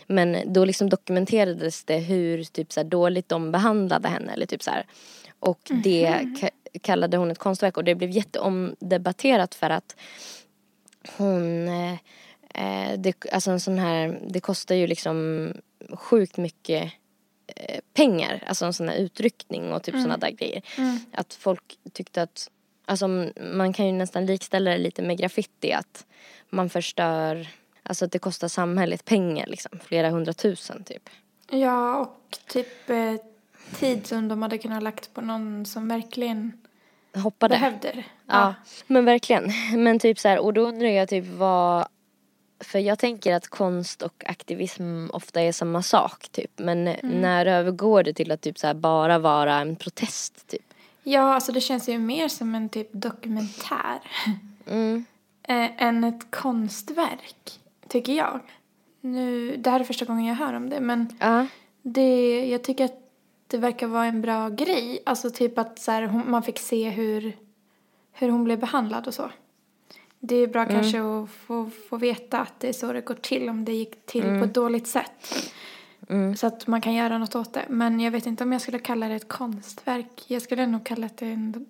Men 0.08 0.54
då 0.54 0.66
liksom 0.66 0.90
dokumenterades 0.90 1.84
det 1.84 1.98
hur 1.98 2.44
typ 2.44 2.74
så 2.74 2.84
dåligt 2.84 3.30
de 3.30 3.52
behandlade 3.52 4.08
henne 4.08 4.34
eller 4.34 4.46
typ 4.46 4.64
så 4.64 4.72
här. 4.72 4.86
Och 5.40 5.60
det 5.84 6.08
ka- 6.08 6.80
kallade 6.82 7.18
hon 7.18 7.32
ett 7.32 7.38
konstverk. 7.38 7.78
Och 7.78 7.84
det 7.84 7.96
blev 7.96 8.10
jätteomdebatterat 8.10 9.56
för 9.56 9.70
att 9.70 9.96
hon 11.18 11.68
eh, 11.68 11.94
eh, 12.54 13.00
det, 13.00 13.26
alltså 13.32 13.52
en 13.52 13.60
sån 13.60 13.80
här, 13.80 14.20
det 14.28 14.40
kostar 14.40 14.76
ju 14.76 14.88
liksom 14.88 15.54
sjukt 15.94 16.38
mycket 16.38 16.92
eh, 17.56 17.80
pengar, 17.94 18.44
alltså 18.48 18.66
en 18.66 18.74
sån 18.74 18.90
här 18.90 18.96
utryckning 18.96 19.74
och 19.74 19.84
typ 19.84 19.96
såna 20.02 20.18
där 20.18 20.32
grejer. 20.32 20.62
Att 21.12 21.34
folk 21.34 21.78
tyckte 21.94 22.22
att, 22.22 22.50
alltså 22.86 23.08
man 23.42 23.74
kan 23.74 23.86
ju 23.86 23.92
nästan 23.92 24.26
likställa 24.26 24.72
det 24.72 24.78
lite 24.78 25.02
med 25.02 25.18
graffiti. 25.18 25.74
Att 25.74 26.06
man 26.50 26.70
förstör, 26.70 27.48
alltså 27.86 28.06
att 28.06 28.12
det 28.12 28.20
kostar 28.20 28.48
samhället 28.48 29.06
pengar 29.06 29.48
liksom, 29.48 29.80
flera 29.84 30.10
hundratusen 30.10 30.84
typ. 30.84 31.10
Ja, 31.50 31.98
och 32.00 32.38
typ 32.48 32.90
eh, 32.90 33.16
tid 33.80 34.08
som 34.08 34.28
de 34.28 34.42
hade 34.42 34.58
kunnat 34.58 34.84
lagt 34.84 35.14
på 35.14 35.22
någon 35.22 35.66
som 35.66 35.88
verkligen 35.88 36.54
Hoppade. 37.16 37.56
behövde 37.56 37.92
det. 37.92 38.04
Ja, 38.26 38.54
men 38.88 39.06
verkligen. 39.06 39.52
Men 39.84 40.00
typ 40.00 40.20
så 40.20 40.28
här, 40.28 40.40
och 40.40 40.54
då 40.54 40.62
undrar 40.62 40.88
jag 40.88 41.10
typ 41.10 41.26
vad 41.28 41.88
för 42.60 42.80
jag 42.80 43.00
tänker 43.00 43.34
att 43.34 43.48
konst 43.48 44.02
och 44.02 44.24
aktivism 44.26 45.08
ofta 45.14 45.42
är 45.42 45.52
samma 45.52 45.82
sak 45.82 46.30
typ. 46.30 46.52
Men 46.56 46.84
när 47.04 47.46
övergår 47.46 48.04
det 48.04 48.14
till 48.14 48.32
att 48.32 48.42
typ 48.42 48.60
så 48.60 48.74
bara 48.74 49.20
vara 49.20 49.56
en 49.56 49.76
protest 49.76 50.48
typ? 50.48 50.74
Ja, 51.04 51.34
alltså 51.34 51.52
det 51.52 51.62
känns 51.62 51.90
ju 51.90 52.00
mer 52.00 52.28
som 52.28 52.56
en 52.56 52.70
typ 52.70 52.90
dokumentär. 52.92 54.00
Mm. 54.68 55.06
eh, 55.44 55.84
än 55.84 56.04
ett 56.04 56.32
konstverk, 56.32 57.60
tycker 57.88 58.14
jag. 58.14 58.40
Nu, 59.02 59.58
det 59.58 59.70
här 59.70 59.80
är 59.80 59.84
första 59.84 60.06
gången 60.06 60.26
jag 60.26 60.36
hör 60.36 60.54
om 60.54 60.70
det, 60.70 60.80
men 60.80 61.10
Ja. 61.20 61.48
det, 61.82 62.46
jag 62.50 62.64
tycker 62.64 62.86
att 62.86 63.02
det 63.48 63.58
verkar 63.58 63.88
vara 63.88 64.06
en 64.06 64.22
bra 64.22 64.50
grej. 64.50 65.00
Alltså 65.06 65.30
typ 65.30 65.58
att 65.58 65.80
så 65.80 65.92
här, 65.92 66.04
hon, 66.04 66.32
man 66.32 66.44
fick 66.44 66.60
se 66.60 66.90
hur, 66.90 67.38
hur 68.14 68.30
hon 68.30 68.44
blev 68.44 68.60
behandlad 68.60 69.08
och 69.08 69.14
så. 69.14 69.32
Det 70.20 70.36
är 70.36 70.48
bra 70.48 70.66
kanske 70.66 71.02
att 71.02 71.30
få, 71.30 71.70
få 71.90 71.98
veta 71.98 72.40
att 72.40 72.60
det 72.60 72.70
är 72.70 72.74
så 72.74 72.94
det 72.94 73.02
går 73.02 73.16
till 73.16 73.50
om 73.50 73.66
det 73.66 73.74
gick 73.74 74.06
till 74.06 74.22
på 74.24 74.46
ett 74.46 74.54
dåligt 74.54 74.88
sätt. 74.88 75.52
Så 76.38 76.48
att 76.48 76.68
man 76.68 76.82
kan 76.82 76.94
göra 76.94 77.18
något 77.18 77.36
åt 77.36 77.54
det. 77.54 77.66
Men 77.70 78.00
jag 78.00 78.12
vet 78.12 78.26
inte 78.26 78.44
om 78.44 78.52
jag 78.52 78.62
skulle 78.62 78.80
kalla 78.80 79.08
det 79.08 79.16
ett 79.16 79.28
konstverk. 79.28 80.24
Jag 80.28 80.42
skulle 80.42 80.66
nog 80.68 80.86
kalla 80.86 81.10
det 81.16 81.26
en, 81.26 81.66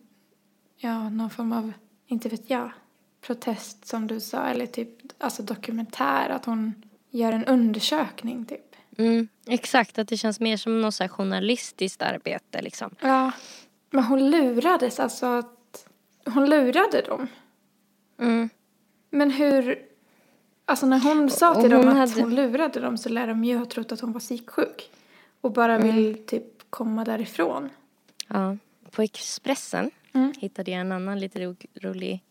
ja, 0.78 1.10
någon 1.10 1.30
form 1.30 1.52
av, 1.52 1.72
inte 2.08 2.30
vet 2.30 2.50
jag, 2.50 2.72
protest 3.26 3.88
som 3.88 4.08
du 4.08 4.20
sa. 4.20 4.46
Eller 4.48 4.66
typ, 4.66 4.90
alltså 5.18 5.44
dokumentär. 5.44 6.30
Att 6.30 6.46
hon 6.46 6.74
gör 7.10 7.32
en 7.32 7.46
undersökning 7.46 8.46
typ. 8.46 8.76
Mm, 8.98 9.28
exakt, 9.48 9.98
att 10.00 10.08
det 10.08 10.18
känns 10.18 10.40
mer 10.40 10.58
som 10.58 10.82
något 10.82 10.96
så 10.96 11.08
journalistiskt 11.08 12.02
arbete 12.02 12.62
liksom. 12.62 12.96
Ja. 13.02 13.32
Men 13.90 14.04
hon 14.04 14.30
lurades 14.32 15.00
alltså 15.00 15.26
att, 15.26 15.88
hon 16.26 16.50
lurade 16.50 17.02
dem. 17.02 17.28
Mm. 18.20 18.50
Men 19.10 19.32
hur, 19.32 19.80
alltså 20.66 20.86
när 20.86 21.00
hon 21.00 21.30
sa 21.30 21.54
till 21.56 21.64
Och 21.64 21.70
dem 21.70 21.80
hon 21.88 21.98
att 22.02 22.10
hade- 22.10 22.22
hon 22.22 22.36
lurade 22.36 22.80
dem 22.80 22.98
så 22.98 23.10
lär 23.10 23.28
de 23.28 23.44
ju 23.44 23.58
ha 23.58 23.66
trott 23.66 23.92
att 23.92 24.00
hon 24.00 24.12
var 24.12 24.20
psyksjuk. 24.20 24.90
Och 25.42 25.52
bara 25.52 25.78
vill 25.78 26.26
typ 26.26 26.44
komma 26.70 27.04
därifrån. 27.06 27.70
Ja. 28.28 28.58
På 28.92 29.02
Expressen 29.02 29.92
Mm. 30.14 30.34
hittade 30.38 30.72
jag 30.72 30.82
en 30.82 30.92
annan 30.92 31.20
lite 31.20 31.40
ro 31.46 31.56
rolig 31.82 32.24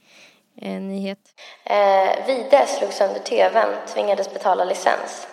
eh, 0.62 0.80
nyhet. 0.80 1.18
Eh, 1.64 2.26
Vide 2.26 2.66
slog 2.66 2.92
sönder 2.92 3.20
tvn, 3.20 3.68
tvingades 3.86 4.32
betala 4.32 4.64
licens. 4.64 5.26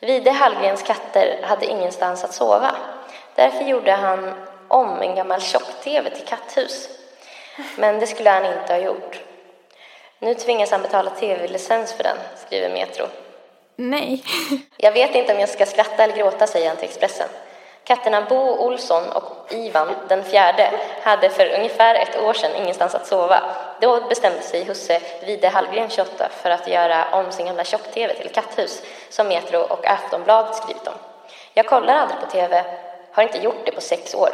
Vide 0.00 0.30
Hallgrens 0.30 0.82
katter 0.82 1.42
hade 1.42 1.66
ingenstans 1.66 2.24
att 2.24 2.34
sova. 2.34 2.74
Därför 3.34 3.64
gjorde 3.64 3.92
han 3.92 4.34
om 4.68 5.02
en 5.02 5.14
gammal 5.14 5.40
tjock-tv 5.40 6.10
till 6.10 6.24
katthus. 6.24 6.88
Men 7.76 8.00
det 8.00 8.06
skulle 8.06 8.30
han 8.30 8.44
inte 8.44 8.72
ha 8.72 8.80
gjort. 8.80 9.20
Nu 10.18 10.34
tvingas 10.34 10.70
han 10.70 10.82
betala 10.82 11.10
tv-licens 11.10 11.92
för 11.92 12.02
den, 12.02 12.16
skriver 12.46 12.70
Metro. 12.70 13.06
Nej. 13.76 14.24
Jag 14.76 14.92
vet 14.92 15.14
inte 15.14 15.34
om 15.34 15.40
jag 15.40 15.48
ska 15.48 15.66
skratta 15.66 16.04
eller 16.04 16.16
gråta, 16.16 16.46
säger 16.46 16.68
han 16.68 16.76
till 16.76 16.88
Expressen. 16.88 17.28
Katterna 17.84 18.20
Bo 18.28 18.56
Olsson 18.66 19.08
och 19.12 19.52
Ivan, 19.52 19.88
den 20.08 20.24
fjärde, 20.24 20.70
hade 21.02 21.30
för 21.30 21.54
ungefär 21.54 21.94
ett 21.94 22.22
år 22.22 22.32
sedan 22.32 22.56
ingenstans 22.56 22.94
att 22.94 23.06
sova. 23.06 23.42
Då 23.80 24.00
bestämde 24.08 24.40
sig 24.40 24.64
husse 24.64 25.00
Vide 25.26 25.48
Hallgren, 25.48 25.90
28, 25.90 26.28
för 26.42 26.50
att 26.50 26.68
göra 26.68 27.06
om 27.12 27.32
sin 27.32 27.46
gamla 27.46 27.64
tjock-tv 27.64 28.14
till 28.14 28.30
katthus, 28.30 28.82
som 29.10 29.28
Metro 29.28 29.58
och 29.60 29.86
Aftonbladet 29.86 30.56
skrivit 30.56 30.86
om. 30.86 30.94
Jag 31.54 31.66
kollar 31.66 31.94
aldrig 31.94 32.20
på 32.20 32.26
tv, 32.26 32.64
har 33.12 33.22
inte 33.22 33.38
gjort 33.38 33.66
det 33.66 33.72
på 33.72 33.80
sex 33.80 34.14
år. 34.14 34.30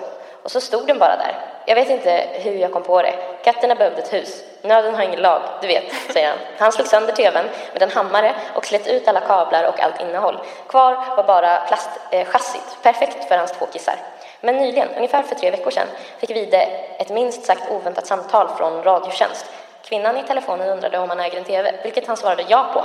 Och 0.48 0.52
så 0.52 0.60
stod 0.60 0.86
den 0.86 0.98
bara 0.98 1.16
där. 1.16 1.34
Jag 1.66 1.74
vet 1.74 1.90
inte 1.90 2.26
hur 2.32 2.54
jag 2.54 2.72
kom 2.72 2.82
på 2.82 3.02
det. 3.02 3.14
Katterna 3.44 3.74
behövde 3.74 4.02
ett 4.02 4.12
hus. 4.12 4.44
Nöden 4.62 4.94
har 4.94 5.02
ingen 5.02 5.20
lag, 5.20 5.42
du 5.60 5.66
vet, 5.66 5.84
säger 6.12 6.28
han. 6.28 6.38
Han 6.58 6.72
slog 6.72 6.86
sönder 6.86 7.12
tvn 7.12 7.44
med 7.72 7.82
en 7.82 7.90
hammare 7.90 8.34
och 8.54 8.66
slet 8.66 8.86
ut 8.86 9.08
alla 9.08 9.20
kablar 9.20 9.64
och 9.64 9.80
allt 9.80 10.00
innehåll. 10.00 10.38
Kvar 10.68 11.16
var 11.16 11.24
bara 11.24 11.60
plastchassit, 11.60 12.62
eh, 12.62 12.82
perfekt 12.82 13.28
för 13.28 13.38
hans 13.38 13.52
två 13.52 13.66
kissar. 13.66 13.94
Men 14.40 14.56
nyligen, 14.56 14.88
ungefär 14.96 15.22
för 15.22 15.34
tre 15.34 15.50
veckor 15.50 15.70
sedan, 15.70 15.86
fick 16.18 16.30
Vide 16.30 16.62
ett 16.98 17.10
minst 17.10 17.44
sagt 17.44 17.70
oväntat 17.70 18.06
samtal 18.06 18.48
från 18.48 18.82
Radiotjänst. 18.82 19.46
Kvinnan 19.82 20.16
i 20.16 20.22
telefonen 20.22 20.68
undrade 20.68 20.98
om 20.98 21.08
han 21.08 21.20
äger 21.20 21.38
en 21.38 21.44
tv, 21.44 21.74
vilket 21.82 22.06
han 22.06 22.16
svarade 22.16 22.44
ja 22.48 22.70
på. 22.74 22.84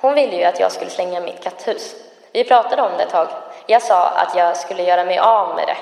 Hon 0.00 0.14
ville 0.14 0.36
ju 0.36 0.44
att 0.44 0.60
jag 0.60 0.72
skulle 0.72 0.90
slänga 0.90 1.20
mitt 1.20 1.42
katthus. 1.42 1.94
Vi 2.32 2.44
pratade 2.44 2.82
om 2.82 2.90
det 2.96 3.02
ett 3.02 3.10
tag. 3.10 3.28
Jag 3.66 3.82
sa 3.82 4.06
att 4.06 4.36
jag 4.36 4.56
skulle 4.56 4.82
göra 4.82 5.04
mig 5.04 5.18
av 5.18 5.56
med 5.56 5.66
det. 5.66 5.76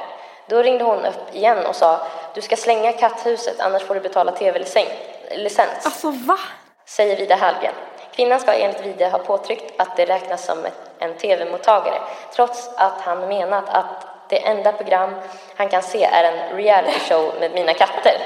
Då 0.48 0.62
ringde 0.62 0.84
hon 0.84 1.04
upp 1.04 1.34
igen 1.34 1.66
och 1.66 1.76
sa 1.76 2.06
du 2.34 2.42
ska 2.42 2.56
slänga 2.56 2.92
katthuset 2.92 3.60
annars 3.60 3.82
får 3.82 3.94
du 3.94 4.00
betala 4.00 4.32
tv-licens. 4.32 5.84
Alltså 5.84 6.10
va? 6.10 6.38
Säger 6.84 7.16
Vida 7.16 7.36
Hallgren. 7.36 7.74
Kvinnan 8.12 8.40
ska 8.40 8.52
enligt 8.52 8.86
Vida 8.86 9.08
ha 9.08 9.18
påtryckt 9.18 9.80
att 9.80 9.96
det 9.96 10.04
räknas 10.04 10.46
som 10.46 10.66
en 10.98 11.14
tv-mottagare 11.14 12.00
trots 12.34 12.70
att 12.76 13.00
han 13.00 13.28
menat 13.28 13.68
att 13.68 14.06
det 14.28 14.46
enda 14.46 14.72
program 14.72 15.14
han 15.56 15.68
kan 15.68 15.82
se 15.82 16.04
är 16.04 16.32
en 16.32 16.56
reality 16.56 17.00
show 17.00 17.34
med 17.40 17.50
mina 17.52 17.74
katter. 17.74 18.18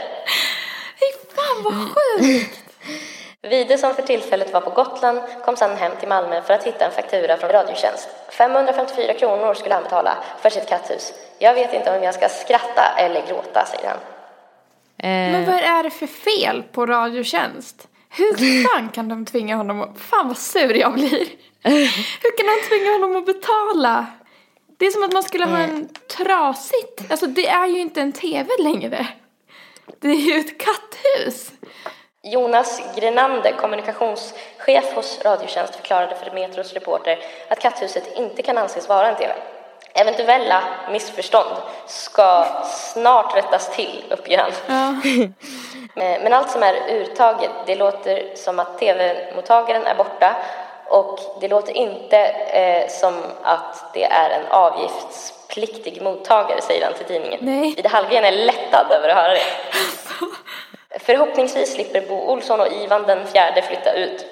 Fy 1.00 1.34
fan 1.34 1.62
vad 1.62 1.74
sjukt! 1.74 2.60
Vide 3.42 3.78
som 3.78 3.94
för 3.94 4.02
tillfället 4.02 4.52
var 4.52 4.60
på 4.60 4.70
Gotland 4.70 5.20
kom 5.44 5.56
sedan 5.56 5.76
hem 5.76 5.92
till 6.00 6.08
Malmö 6.08 6.42
för 6.42 6.54
att 6.54 6.64
hitta 6.64 6.86
en 6.86 6.92
faktura 6.92 7.36
från 7.36 7.50
Radiotjänst. 7.50 8.08
554 8.28 9.14
kronor 9.14 9.54
skulle 9.54 9.74
han 9.74 9.82
betala 9.82 10.18
för 10.42 10.50
sitt 10.50 10.68
katthus. 10.68 11.12
Jag 11.38 11.54
vet 11.54 11.74
inte 11.74 11.96
om 11.96 12.02
jag 12.02 12.14
ska 12.14 12.28
skratta 12.28 12.82
eller 12.98 13.26
gråta, 13.26 13.66
säger 13.66 13.88
han. 13.88 13.98
Men 15.32 15.46
vad 15.46 15.54
är 15.54 15.82
det 15.82 15.90
för 15.90 16.06
fel 16.06 16.62
på 16.72 16.86
Radiotjänst? 16.86 17.88
Hur 18.10 18.64
fan 18.68 18.88
kan 18.88 19.08
de 19.08 19.24
tvinga 19.24 19.56
honom 19.56 19.80
att... 19.80 20.00
Fan 20.00 20.28
vad 20.28 20.38
sur 20.38 20.74
jag 20.74 20.92
blir. 20.92 21.28
Hur 22.22 22.36
kan 22.36 22.46
de 22.46 22.68
tvinga 22.68 22.92
honom 22.92 23.16
att 23.16 23.26
betala? 23.26 24.06
Det 24.78 24.86
är 24.86 24.90
som 24.90 25.02
att 25.02 25.12
man 25.12 25.22
skulle 25.22 25.44
ha 25.44 25.58
en 25.58 25.88
trasigt... 26.16 27.10
Alltså 27.10 27.26
det 27.26 27.48
är 27.48 27.66
ju 27.66 27.78
inte 27.78 28.00
en 28.00 28.12
tv 28.12 28.48
längre. 28.58 29.06
Det 30.00 30.08
är 30.08 30.14
ju 30.14 30.40
ett 30.40 30.58
katthus. 30.58 31.52
Jonas 32.22 32.82
Grenander, 32.96 33.52
kommunikationschef 33.52 34.94
hos 34.94 35.20
Radiotjänst, 35.24 35.74
förklarade 35.76 36.14
för 36.14 36.30
Metros 36.30 36.72
reporter 36.72 37.18
att 37.48 37.60
katthuset 37.60 38.16
inte 38.16 38.42
kan 38.42 38.58
anses 38.58 38.88
vara 38.88 39.08
en 39.08 39.16
TV. 39.16 39.32
Eventuella 39.94 40.62
missförstånd 40.90 41.56
ska 41.86 42.44
snart 42.64 43.36
rättas 43.36 43.76
till, 43.76 44.04
uppger 44.10 44.38
han. 44.38 44.52
Eh, 45.96 46.22
Men 46.22 46.32
allt 46.32 46.50
som 46.50 46.62
är 46.62 46.74
urtaget, 46.90 47.50
det 47.66 47.74
låter 47.74 48.36
som 48.36 48.58
att 48.58 48.78
TV-mottagaren 48.78 49.86
är 49.86 49.94
borta 49.94 50.36
och 50.86 51.18
det 51.40 51.48
låter 51.48 51.76
inte 51.76 52.18
eh, 52.26 52.88
som 52.88 53.22
att 53.42 53.84
det 53.94 54.04
är 54.04 54.30
en 54.30 54.46
avgiftspliktig 54.50 56.02
mottagare, 56.02 56.60
säger 56.62 56.84
han 56.84 56.94
till 56.94 57.06
tidningen. 57.06 57.38
Nej. 57.42 57.74
Ida 57.78 57.88
Hallgren 57.88 58.24
är 58.24 58.32
lättad 58.32 58.86
över 58.90 59.08
att 59.08 59.16
höra 59.16 59.32
det. 59.32 59.42
Förhoppningsvis 60.98 61.74
slipper 61.74 62.00
Bo 62.00 62.14
Olsson 62.14 62.60
och 62.60 62.72
Ivan 62.72 63.02
den 63.02 63.26
fjärde 63.26 63.62
flytta 63.62 63.92
ut. 63.92 64.26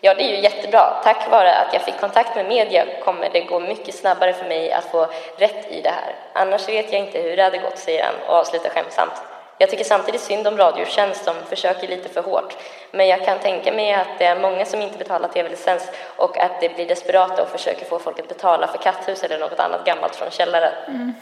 Ja, 0.00 0.14
det 0.14 0.22
är 0.22 0.36
ju 0.36 0.42
jättebra. 0.42 1.00
Tack 1.04 1.30
vare 1.30 1.54
att 1.54 1.72
jag 1.72 1.82
fick 1.82 2.00
kontakt 2.00 2.36
med 2.36 2.48
media 2.48 2.86
kommer 3.04 3.30
det 3.30 3.40
gå 3.40 3.60
mycket 3.60 3.94
snabbare 3.94 4.32
för 4.32 4.48
mig 4.48 4.72
att 4.72 4.84
få 4.84 5.06
rätt 5.36 5.70
i 5.70 5.80
det 5.80 5.90
här. 5.90 6.14
Annars 6.32 6.68
vet 6.68 6.92
jag 6.92 7.00
inte 7.00 7.18
hur 7.18 7.36
det 7.36 7.42
hade 7.42 7.58
gått, 7.58 7.78
säger 7.78 8.04
han 8.04 8.14
och 8.28 8.34
avslutar 8.34 8.70
skämtsamt. 8.70 9.22
Jag 9.58 9.70
tycker 9.70 9.84
samtidigt 9.84 10.20
synd 10.20 10.46
om 10.46 10.56
Radiotjänst 10.56 11.24
som 11.24 11.34
försöker 11.48 11.88
lite 11.88 12.08
för 12.08 12.22
hårt. 12.22 12.56
Men 12.90 13.08
jag 13.08 13.24
kan 13.24 13.38
tänka 13.38 13.72
mig 13.72 13.92
att 13.92 14.18
det 14.18 14.24
är 14.24 14.40
många 14.40 14.64
som 14.64 14.80
inte 14.80 14.98
betalar 14.98 15.28
tv-licens 15.28 15.90
och 16.16 16.38
att 16.38 16.60
det 16.60 16.74
blir 16.74 16.86
desperata 16.86 17.42
och 17.42 17.48
försöker 17.48 17.84
få 17.84 17.98
folk 17.98 18.18
att 18.18 18.28
betala 18.28 18.68
för 18.68 18.78
katthus 18.78 19.22
eller 19.22 19.38
något 19.38 19.58
annat 19.58 19.84
gammalt 19.84 20.16
från 20.16 20.30
källaren. 20.30 20.72
Mm. 20.86 21.12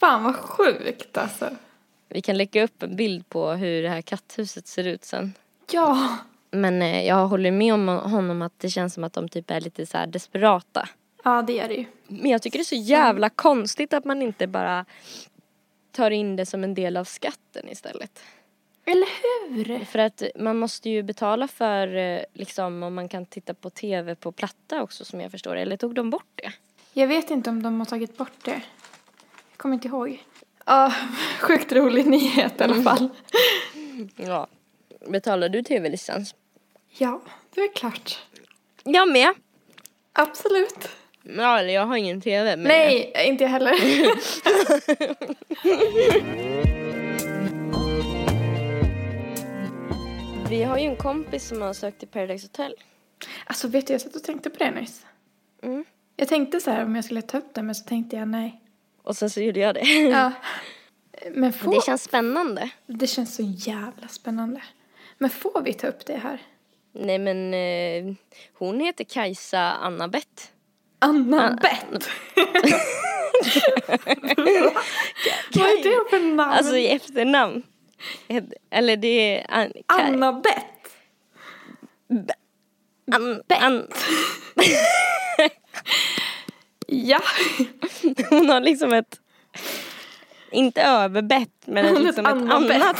Fan 0.00 0.24
vad 0.24 0.36
sjukt 0.36 1.18
alltså. 1.18 1.46
Vi 2.14 2.22
kan 2.22 2.36
lägga 2.36 2.64
upp 2.64 2.82
en 2.82 2.96
bild 2.96 3.28
på 3.28 3.50
hur 3.50 3.82
det 3.82 3.88
här 3.88 4.02
katthuset 4.02 4.66
ser 4.66 4.86
ut 4.86 5.04
sen. 5.04 5.32
Ja. 5.70 6.18
Men 6.50 6.82
eh, 6.82 7.06
jag 7.06 7.26
håller 7.26 7.50
med 7.50 7.74
om 7.74 7.88
honom 7.88 8.42
att 8.42 8.58
det 8.58 8.70
känns 8.70 8.94
som 8.94 9.04
att 9.04 9.12
de 9.12 9.28
typ 9.28 9.50
är 9.50 9.60
lite 9.60 9.86
så 9.86 9.98
här 9.98 10.06
desperata. 10.06 10.88
Ja, 11.24 11.42
det 11.42 11.58
är 11.58 11.68
det 11.68 11.74
ju. 11.74 11.84
Men 12.06 12.30
jag 12.30 12.42
tycker 12.42 12.58
det 12.58 12.62
är 12.62 12.64
så 12.64 12.74
jävla 12.74 13.28
konstigt 13.28 13.92
att 13.92 14.04
man 14.04 14.22
inte 14.22 14.46
bara 14.46 14.84
tar 15.92 16.10
in 16.10 16.36
det 16.36 16.46
som 16.46 16.64
en 16.64 16.74
del 16.74 16.96
av 16.96 17.04
skatten 17.04 17.68
istället. 17.68 18.20
Eller 18.84 19.08
hur? 19.48 19.84
För 19.84 19.98
att 19.98 20.22
man 20.36 20.58
måste 20.58 20.90
ju 20.90 21.02
betala 21.02 21.48
för 21.48 21.96
eh, 21.96 22.20
liksom 22.32 22.82
om 22.82 22.94
man 22.94 23.08
kan 23.08 23.26
titta 23.26 23.54
på 23.54 23.70
tv 23.70 24.14
på 24.14 24.32
platta 24.32 24.82
också 24.82 25.04
som 25.04 25.20
jag 25.20 25.30
förstår 25.30 25.54
det. 25.54 25.60
Eller 25.60 25.76
tog 25.76 25.94
de 25.94 26.10
bort 26.10 26.30
det? 26.34 26.52
Jag 26.92 27.06
vet 27.06 27.30
inte 27.30 27.50
om 27.50 27.62
de 27.62 27.78
har 27.80 27.86
tagit 27.86 28.16
bort 28.16 28.44
det. 28.44 28.62
Jag 29.50 29.56
kommer 29.56 29.74
inte 29.74 29.88
ihåg. 29.88 30.22
Ja, 30.66 30.92
sjukt 31.40 31.72
rolig 31.72 32.06
nyhet 32.06 32.60
i 32.60 32.64
alla 32.64 32.82
fall. 32.82 33.08
Ja. 34.16 34.46
Betalar 35.08 35.48
du 35.48 35.62
tv-licens? 35.62 36.34
Ja, 36.98 37.20
det 37.54 37.60
är 37.60 37.74
klart. 37.74 38.18
Jag 38.84 39.12
med. 39.12 39.34
Absolut. 40.12 40.88
Ja, 41.22 41.58
eller 41.58 41.74
jag 41.74 41.86
har 41.86 41.96
ingen 41.96 42.20
tv. 42.20 42.56
Men 42.56 42.68
Nej, 42.68 43.12
inte 43.26 43.44
jag 43.44 43.50
heller. 43.50 43.72
Vi 50.48 50.62
har 50.62 50.78
ju 50.78 50.84
en 50.84 50.96
kompis 50.96 51.48
som 51.48 51.62
har 51.62 51.72
sökt 51.72 51.98
till 51.98 52.08
Paradise 52.08 52.46
Hotel. 52.46 52.74
Alltså 53.44 53.68
vet 53.68 53.86
du, 53.86 53.92
jag 53.92 54.00
satt 54.00 54.16
och 54.16 54.24
tänkte 54.24 54.50
på 54.50 54.58
det 54.58 54.70
nyss. 54.70 55.06
Mm. 55.62 55.84
Jag 56.16 56.28
tänkte 56.28 56.60
så 56.60 56.70
här 56.70 56.84
om 56.84 56.94
jag 56.96 57.04
skulle 57.04 57.22
ta 57.22 57.38
upp 57.38 57.54
det, 57.54 57.62
men 57.62 57.74
så 57.74 57.84
tänkte 57.84 58.16
jag 58.16 58.28
nej. 58.28 58.61
Och 59.02 59.16
sen 59.16 59.30
så 59.30 59.40
gjorde 59.40 59.60
jag 59.60 59.74
det. 59.74 59.80
Ja. 59.80 60.32
Men 61.30 61.52
får... 61.52 61.74
Det 61.74 61.82
känns 61.84 62.02
spännande. 62.02 62.70
Det 62.86 63.06
känns 63.06 63.34
så 63.34 63.42
jävla 63.42 64.08
spännande. 64.08 64.62
Men 65.18 65.30
får 65.30 65.62
vi 65.62 65.72
ta 65.74 65.86
upp 65.86 66.06
det 66.06 66.16
här? 66.16 66.42
Nej 66.94 67.18
men 67.18 67.54
eh, 67.54 68.14
hon 68.58 68.80
heter 68.80 69.04
Kajsa 69.04 69.60
Annabeth. 69.72 70.42
Anna 70.98 71.58
Bett. 71.62 72.08
Vad 75.54 75.66
är 75.68 75.82
det 75.84 76.10
för 76.10 76.20
namn? 76.20 76.40
Alltså 76.52 76.76
i 76.76 76.88
efternamn. 76.88 77.62
Eller 78.70 78.96
det 78.96 79.38
är 79.38 79.46
An, 79.48 79.72
Kaj- 79.72 79.84
Anna 79.86 80.32
Bett. 80.32 80.66
An, 83.14 83.42
an, 83.48 83.86
Ja. 86.92 87.20
Hon 88.30 88.48
har 88.48 88.60
liksom 88.60 88.92
ett, 88.92 89.20
inte 90.50 90.82
överbett 90.82 91.66
men 91.66 91.84
ett, 91.86 92.02
liksom 92.02 92.26
ett 92.26 92.36
ett 92.36 92.42
Anna 92.42 92.54
annat, 92.54 92.96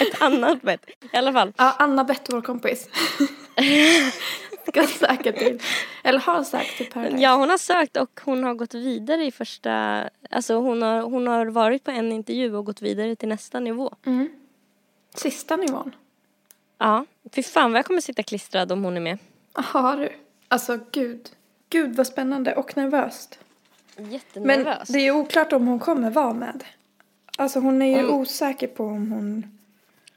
ett 0.00 0.22
annat 0.22 0.62
bett. 0.62 0.86
I 1.12 1.16
alla 1.16 1.32
fall. 1.32 1.52
Ja, 1.56 1.76
Anna 1.78 2.04
Bett, 2.04 2.32
vår 2.32 2.40
kompis. 2.40 2.88
Ska 4.68 4.86
söka 4.86 5.32
till, 5.32 5.62
eller 6.02 6.18
har 6.18 6.42
sökt 6.44 6.76
till 6.76 6.86
Paradise. 6.86 7.22
Ja 7.22 7.36
hon 7.36 7.50
har 7.50 7.58
sökt 7.58 7.96
och 7.96 8.20
hon 8.24 8.44
har 8.44 8.54
gått 8.54 8.74
vidare 8.74 9.24
i 9.24 9.30
första, 9.30 10.04
alltså 10.30 10.54
hon 10.54 10.82
har, 10.82 11.02
hon 11.02 11.26
har 11.26 11.46
varit 11.46 11.84
på 11.84 11.90
en 11.90 12.12
intervju 12.12 12.56
och 12.56 12.64
gått 12.66 12.82
vidare 12.82 13.16
till 13.16 13.28
nästa 13.28 13.60
nivå. 13.60 13.94
Mm. 14.06 14.28
Sista 15.14 15.56
nivån. 15.56 15.94
Ja, 16.78 17.04
fy 17.32 17.42
fan 17.42 17.72
vad 17.72 17.78
jag 17.78 17.86
kommer 17.86 18.00
sitta 18.00 18.22
klistrad 18.22 18.72
om 18.72 18.84
hon 18.84 18.96
är 18.96 19.00
med. 19.00 19.18
Jaha 19.56 19.96
du. 19.96 20.12
Alltså 20.48 20.78
gud. 20.92 21.30
Gud 21.70 21.96
vad 21.96 22.06
spännande 22.06 22.54
och 22.54 22.76
nervöst. 22.76 23.38
Men 23.96 24.10
Jättenervös. 24.12 24.88
det 24.88 24.98
är 24.98 25.10
oklart 25.10 25.52
om 25.52 25.66
hon 25.66 25.78
kommer 25.78 26.10
vara 26.10 26.32
med. 26.32 26.64
Alltså 27.36 27.60
hon 27.60 27.82
är 27.82 27.86
ju 27.86 27.94
Mm. 27.98 28.10
osäker 28.14 28.66
på 28.66 28.84
om 28.84 29.12
hon 29.12 29.58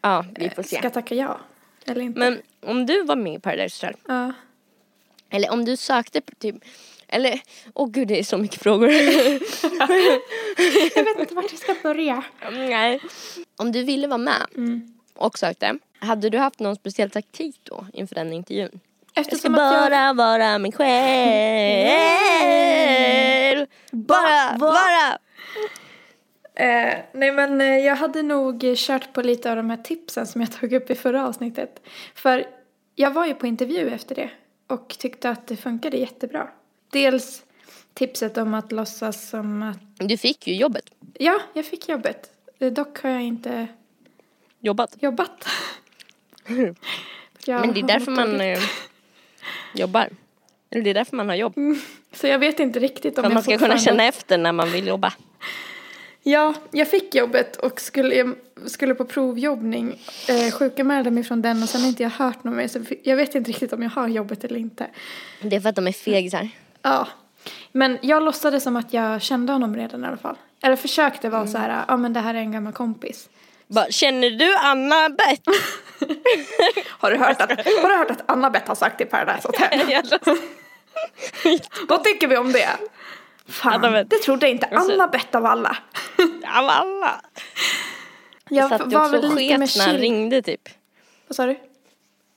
Ja, 0.02 0.26
vi 0.36 0.50
får 0.50 0.64
se. 0.64 0.78
ska 0.78 0.90
tacka 0.90 1.16
ja. 1.16 1.38
Eller 1.86 2.02
inte. 2.02 2.20
Men 2.20 2.42
om 2.66 2.86
du 2.86 3.04
var 3.04 3.16
med 3.16 3.34
i 3.34 3.40
Paradise 3.40 3.86
Hotel, 3.88 4.00
Ja. 4.08 4.34
eller 5.30 5.52
om 5.52 5.66
du 5.66 5.78
sökte 5.78 6.22
på 6.22 6.36
typ, 6.36 6.56
eller, 7.08 7.42
åh 7.74 7.90
gud 7.90 8.08
det 8.08 8.20
är 8.20 8.24
så 8.24 8.38
mycket 8.38 8.62
frågor. 8.62 8.90
Jag 10.96 11.04
vet 11.06 11.20
inte 11.20 11.36
vart 11.36 11.52
jag 11.52 11.60
ska 11.60 11.76
börja. 11.84 12.24
Nej. 12.52 13.00
Om 13.56 13.72
du 13.72 13.84
ville 13.84 14.08
vara 14.08 14.18
med, 14.18 14.46
Mm. 14.56 14.94
och 15.14 15.40
sökte. 15.40 15.78
Hade 16.00 16.30
du 16.30 16.38
haft 16.38 16.60
någon 16.60 16.76
speciell 16.76 17.10
taktik 17.10 17.60
då 17.64 17.86
inför 17.94 18.16
den 18.16 18.34
intervjun? 18.34 18.80
Jag 19.14 19.26
ska 19.26 19.36
Eftersom 19.36 19.56
att 19.56 19.62
jag, 19.62 19.92
bara 19.92 20.14
vara 20.14 20.58
mig 20.58 20.72
själv. 22.72 23.68
Bara 23.92 24.58
vara. 24.58 25.18
eh, 26.56 26.98
nej 27.14 27.32
men 27.32 27.62
eh, 27.62 27.78
jag 27.78 27.96
hade 27.96 28.24
nog 28.24 28.74
kört 28.76 29.14
på 29.14 29.22
lite 29.22 29.50
av 29.50 29.56
de 29.58 29.70
här 29.70 29.78
tipsen 29.78 30.28
som 30.28 30.42
jag 30.42 30.52
tog 30.60 30.74
upp 30.74 30.90
i 30.90 30.96
förra 30.96 31.28
avsnittet. 31.28 31.82
För 32.16 32.46
jag 32.96 33.12
var 33.12 33.26
ju 33.26 33.34
på 33.34 33.48
intervju 33.48 33.90
efter 33.90 34.16
det 34.16 34.30
och 34.68 34.96
tyckte 35.00 35.30
att 35.30 35.48
det 35.48 35.58
funkade 35.58 35.98
jättebra. 35.98 36.48
Dels 36.90 37.44
tipset 37.94 38.38
om 38.38 38.54
att 38.54 38.72
låtsas 38.72 39.30
som 39.30 39.64
att, 39.64 39.78
Du 40.08 40.18
fick 40.18 40.48
ju 40.48 40.56
jobbet. 40.56 40.86
ja, 41.14 41.40
jag 41.54 41.66
fick 41.66 41.90
jobbet. 41.90 42.32
Eh, 42.60 42.72
Dock 42.74 43.02
har 43.04 43.10
jag 43.10 43.22
inte 43.22 43.68
Jobbat. 44.60 44.96
jobbat. 45.00 45.48
Jag 47.46 47.62
Men 47.66 47.74
det 47.74 47.80
är 47.80 47.88
därför 47.88 48.12
man 48.12 48.42
eh, 48.42 48.60
jobbar. 49.74 50.10
Det 50.70 50.90
är 50.90 50.94
därför 50.94 51.16
man 51.16 51.30
har 51.30 51.36
jobb. 51.36 51.56
Så 52.14 52.28
jag 52.28 52.40
vet 52.40 52.60
inte 52.60 52.80
riktigt 52.80 53.18
om 53.18 53.24
För 53.24 53.30
jag 53.30 53.34
man 53.34 53.44
ska 53.44 53.58
kunna 53.58 53.78
känna 53.78 54.04
efter 54.04 54.38
när 54.38 54.52
man 54.52 54.72
vill 54.72 54.88
jobba. 54.88 55.14
Ja, 56.24 56.54
jag 56.72 56.88
fick 56.88 57.16
jobbet 57.16 57.56
och 57.56 57.82
skulle, 57.82 58.34
skulle 58.66 58.96
på 58.96 59.06
provjobbning. 59.06 60.02
Eh, 60.28 60.52
sjukanmälde 60.52 61.12
mig 61.12 61.24
från 61.24 61.42
den 61.42 61.64
och 61.64 61.70
sen 61.70 61.82
har 61.82 61.88
inte 61.88 62.04
jag 62.04 62.10
hört 62.10 62.44
något 62.44 62.56
mer. 62.56 62.68
Så 62.68 62.80
jag 63.04 63.16
vet 63.16 63.36
inte 63.36 63.50
riktigt 63.50 63.74
om 63.74 63.84
jag 63.84 63.90
har 63.90 64.08
jobbet 64.08 64.44
eller 64.44 64.60
inte. 64.60 64.88
Det 65.42 65.56
är 65.56 65.60
för 65.60 65.70
att 65.70 65.76
de 65.76 65.88
är 65.88 65.92
fegisar. 65.92 66.50
Ja. 66.82 67.08
Men 67.72 67.98
jag 68.02 68.24
låtsades 68.24 68.64
som 68.64 68.76
att 68.76 68.94
jag 68.94 69.22
kände 69.22 69.54
honom 69.54 69.76
redan 69.76 70.04
i 70.04 70.08
alla 70.08 70.18
fall. 70.18 70.36
Eller 70.64 70.76
försökte 70.76 71.30
vara 71.30 71.48
så 71.48 71.58
här, 71.58 71.86
ja 71.88 71.98
men 71.98 72.14
det 72.14 72.20
här 72.20 72.34
är 72.34 72.40
en 72.40 72.52
gammal 72.52 72.74
kompis. 72.74 73.30
Bara, 73.68 73.86
känner 73.86 74.30
du 74.30 74.56
Anna 74.56 75.10
Bett? 75.10 75.44
Har 76.88 77.12
du 77.12 77.18
hört 77.18 77.42
att, 77.42 77.50
har 77.50 77.90
du 77.90 77.96
hört 77.98 78.12
att 78.12 78.24
Anna-Beth 78.26 78.68
har 78.68 78.76
sagt 78.76 79.02
i 79.02 79.06
Paradise 79.06 79.48
Hotel? 79.48 79.80
Vad 81.88 82.04
tycker 82.04 82.28
vi 82.28 82.38
om 82.38 82.52
det? 82.52 82.70
Fan, 83.48 83.82
det 84.08 84.18
trodde 84.24 84.50
inte 84.50 84.66
Alltså- 84.66 84.92
Anna-Beth 84.94 85.38
av 85.38 85.46
alla. 85.46 85.78
Av 86.58 86.70
alla. 86.70 87.22
Jag 88.50 88.70
satt 88.70 88.94
var 88.94 89.10
väl 89.10 89.22
lite 89.22 89.36
sket 89.36 89.78
när 89.78 89.86
han 89.88 89.98
ringde 89.98 90.42
typ. 90.42 90.70
Vad 91.28 91.36
sa 91.36 91.46
du? 91.46 91.56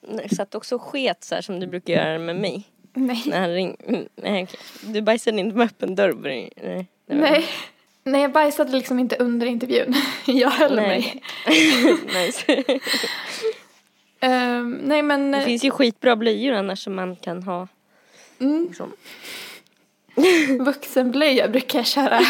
Jag 0.09 0.31
satt 0.37 0.55
också 0.55 0.75
och 0.75 0.83
sket 0.83 1.25
så 1.25 1.35
här 1.35 1.43
som 1.43 1.61
du 1.61 1.67
brukar 1.67 1.93
göra 1.95 2.19
med 2.19 2.37
mig. 2.37 2.69
Nej. 2.95 3.23
När 3.27 3.41
han 3.41 3.51
ringde. 3.51 3.85
Mm, 3.85 4.09
Nej 4.17 4.43
okej. 4.45 4.61
Du 4.81 5.03
bajsade 5.03 5.41
inte 5.41 5.57
med 5.57 5.67
öppen 5.67 5.95
dörr. 5.95 6.13
Nej. 6.23 6.53
var- 7.07 7.17
Nej. 7.17 7.49
Nej, 8.05 8.23
jag 8.23 8.33
bajsade 8.33 8.73
liksom 8.73 8.99
inte 8.99 9.17
under 9.17 9.47
intervjun. 9.47 9.95
Jag 10.27 10.51
höll 10.51 10.77
Nej. 10.77 11.23
mig. 12.07 12.41
Ehm, 14.21 14.81
nej, 14.85 15.03
men... 15.03 15.33
Det 15.33 15.41
finns 15.41 15.65
ju 15.65 15.71
skitbra 15.71 16.17
blöjor 16.17 16.53
annars 16.53 16.85
som 16.85 16.95
man 16.95 17.17
kan 17.17 17.43
ha. 17.43 17.69
Mm, 18.41 18.67
Liksom. 18.67 18.93
vuxenblöja 20.65 21.49
brukar 21.49 21.79
jag 21.79 21.87
köra. 21.87 22.21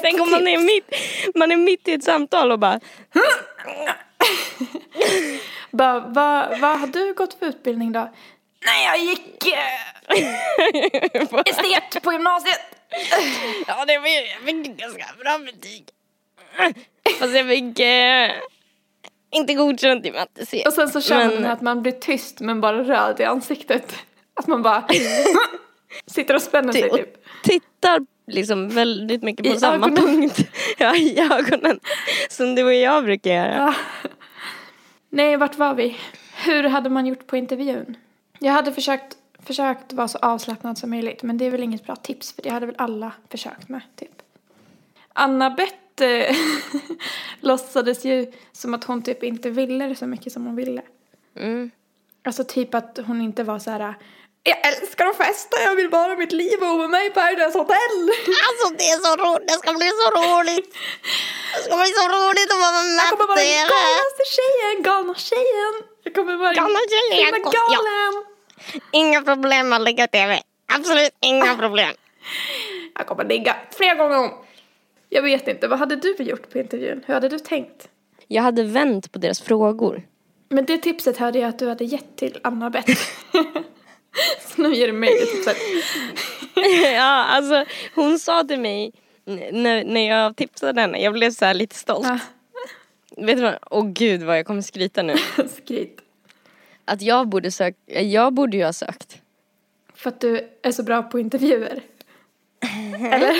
Tänk 0.00 0.20
om 0.20 0.30
man 0.30 0.48
är, 0.48 0.58
mitt, 0.58 0.94
man 1.34 1.52
är 1.52 1.56
mitt 1.56 1.88
i 1.88 1.92
ett 1.92 2.04
samtal 2.04 2.52
och 2.52 2.58
bara 2.58 2.80
Bara, 5.70 6.00
vad, 6.00 6.60
vad 6.60 6.80
har 6.80 6.86
du 6.86 7.14
gått 7.14 7.34
för 7.34 7.46
utbildning 7.46 7.92
då? 7.92 8.08
Nej, 8.64 8.84
jag 8.84 8.98
gick 8.98 9.46
eh, 9.46 11.42
estet 11.46 12.02
på 12.02 12.12
gymnasiet. 12.12 12.60
Ja 13.66 13.84
det 13.84 13.98
var 13.98 14.06
ju, 14.08 14.14
jag 14.14 14.40
fick 14.64 14.76
ganska 14.78 15.04
bra 15.20 15.38
betyg. 15.38 15.88
Fast 17.18 17.34
jag 17.34 17.48
fick 17.48 17.80
eh, 17.80 18.30
inte 19.30 19.54
godkänt 19.54 20.06
i 20.06 20.12
matte 20.12 20.46
C. 20.46 20.62
Och 20.66 20.72
sen 20.72 20.88
så 20.88 21.00
känner 21.00 21.26
Men- 21.28 21.42
man 21.42 21.50
att 21.50 21.60
man 21.60 21.82
blir 21.82 21.92
tyst 21.92 22.40
men 22.40 22.60
bara 22.60 22.84
röd 22.84 23.20
i 23.20 23.24
ansiktet. 23.24 23.94
Att 24.34 24.46
man 24.46 24.62
bara 24.62 24.88
sitter 26.06 26.34
och 26.34 26.42
spänner 26.42 26.72
sig 26.72 26.90
typ. 26.90 27.24
tittar 27.42 28.00
liksom 28.26 28.68
väldigt 28.68 29.22
mycket 29.22 29.46
på 29.46 29.52
I 29.52 29.60
samma 29.60 29.74
ögonen. 29.86 29.96
punkt. 29.96 30.38
Ja, 30.78 30.96
i 30.96 31.20
ögonen. 31.20 31.80
Som 32.30 32.54
du 32.54 32.64
och 32.64 32.74
jag 32.74 33.04
brukar 33.04 33.30
göra. 33.30 33.54
Ja. 33.56 33.74
Nej, 35.10 35.36
vart 35.36 35.54
var 35.56 35.74
vi? 35.74 35.96
Hur 36.44 36.62
hade 36.64 36.90
man 36.90 37.06
gjort 37.06 37.26
på 37.26 37.36
intervjun? 37.36 37.96
Jag 38.38 38.52
hade 38.52 38.72
försökt, 38.72 39.16
försökt 39.42 39.92
vara 39.92 40.08
så 40.08 40.18
avslappnad 40.18 40.78
som 40.78 40.90
möjligt, 40.90 41.22
men 41.22 41.38
det 41.38 41.44
är 41.44 41.50
väl 41.50 41.62
inget 41.62 41.84
bra 41.84 41.96
tips 41.96 42.32
för 42.32 42.42
det 42.42 42.48
hade 42.50 42.66
väl 42.66 42.74
alla 42.78 43.12
försökt 43.28 43.68
med, 43.68 43.80
typ. 43.96 44.22
Anna-Beth 45.12 46.02
eh, 46.02 46.36
låtsades 47.40 48.04
ju 48.04 48.32
som 48.52 48.74
att 48.74 48.84
hon 48.84 49.02
typ 49.02 49.22
inte 49.22 49.50
ville 49.50 49.86
det 49.86 49.94
så 49.94 50.06
mycket 50.06 50.32
som 50.32 50.46
hon 50.46 50.56
ville. 50.56 50.82
Mm. 51.36 51.70
Alltså 52.24 52.44
typ 52.44 52.74
att 52.74 52.98
hon 53.06 53.20
inte 53.20 53.44
var 53.44 53.58
så 53.58 53.70
här. 53.70 53.94
Jag 54.42 54.66
älskar 54.66 55.06
att 55.06 55.16
festa, 55.16 55.56
jag 55.64 55.74
vill 55.76 55.90
bara 55.90 56.16
mitt 56.16 56.32
liv 56.32 56.58
och 56.62 56.78
med 56.78 56.90
mig 56.90 57.06
i 57.06 57.10
Paradise 57.10 57.58
Hotel. 57.58 57.96
Alltså 58.48 58.66
det 58.78 58.88
är 58.94 58.98
så 59.06 59.12
roligt, 59.24 59.48
det 59.48 59.54
ska 59.54 59.72
bli 59.72 59.90
så 60.02 60.08
roligt. 60.20 60.68
Det 61.54 61.62
ska 61.64 61.76
bli 61.76 61.92
så 62.00 62.06
roligt 62.16 62.50
att 62.54 62.60
vara 62.64 62.78
Jag 63.02 63.10
kommer 63.10 63.26
vara 63.26 63.38
med 63.38 63.60
den 63.60 63.68
galnaste 63.74 64.24
tjejen, 64.36 64.76
galna 64.82 65.14
tjejen. 65.14 65.74
Jag 66.08 66.14
kommer 66.14 66.36
vara 66.36 66.52
Galna 66.52 66.78
den 66.88 67.42
ja. 67.44 67.50
galen. 67.50 68.24
Inga 68.92 69.22
problem 69.22 69.72
att 69.72 69.80
lägga 69.80 70.06
TV. 70.06 70.42
Absolut 70.66 71.10
inga 71.20 71.54
problem. 71.58 71.94
Jag 72.94 73.06
kommer 73.06 73.24
digga 73.24 73.56
flera 73.76 73.94
gånger 73.94 74.18
om. 74.18 74.30
Jag 75.08 75.22
vet 75.22 75.48
inte, 75.48 75.68
vad 75.68 75.78
hade 75.78 75.96
du 75.96 76.14
gjort 76.18 76.50
på 76.52 76.58
intervjun? 76.58 77.04
Hur 77.06 77.14
hade 77.14 77.28
du 77.28 77.38
tänkt? 77.38 77.88
Jag 78.26 78.42
hade 78.42 78.64
vänt 78.64 79.12
på 79.12 79.18
deras 79.18 79.40
frågor. 79.40 80.02
Men 80.48 80.64
det 80.64 80.78
tipset 80.78 81.16
hörde 81.16 81.38
jag 81.38 81.48
att 81.48 81.58
du 81.58 81.68
hade 81.68 81.84
gett 81.84 82.16
till 82.16 82.38
Anna-Beth. 82.42 82.92
Så 84.40 84.62
nu 84.62 84.74
ger 84.74 84.86
du 84.86 84.92
mig 84.92 85.10
det 85.20 85.26
tipset. 85.26 85.56
ja, 86.94 87.24
alltså 87.24 87.64
hon 87.94 88.18
sa 88.18 88.44
till 88.44 88.60
mig 88.60 88.92
när, 89.26 89.84
när 89.84 90.08
jag 90.08 90.36
tipsade 90.36 90.80
henne, 90.80 91.02
jag 91.02 91.12
blev 91.12 91.30
så 91.30 91.44
här 91.44 91.54
lite 91.54 91.76
stolt. 91.76 92.06
Ah, 92.06 92.18
Vet 93.18 93.36
du 93.36 93.42
vad, 93.42 93.58
åh 93.70 93.86
gud 93.86 94.22
vad 94.22 94.38
jag 94.38 94.46
kommer 94.46 94.62
skryta 94.62 95.02
nu. 95.02 95.14
skryt. 95.62 96.00
Att 96.84 97.02
jag 97.02 97.28
borde 97.28 97.50
sökt, 97.50 97.78
jag 97.86 98.32
borde 98.32 98.56
ju 98.56 98.64
ha 98.64 98.72
sökt. 98.72 99.18
För 99.94 100.08
att 100.08 100.20
du 100.20 100.48
är 100.62 100.72
så 100.72 100.82
bra 100.82 101.02
på 101.02 101.18
intervjuer. 101.18 101.80
Eller? 103.00 103.34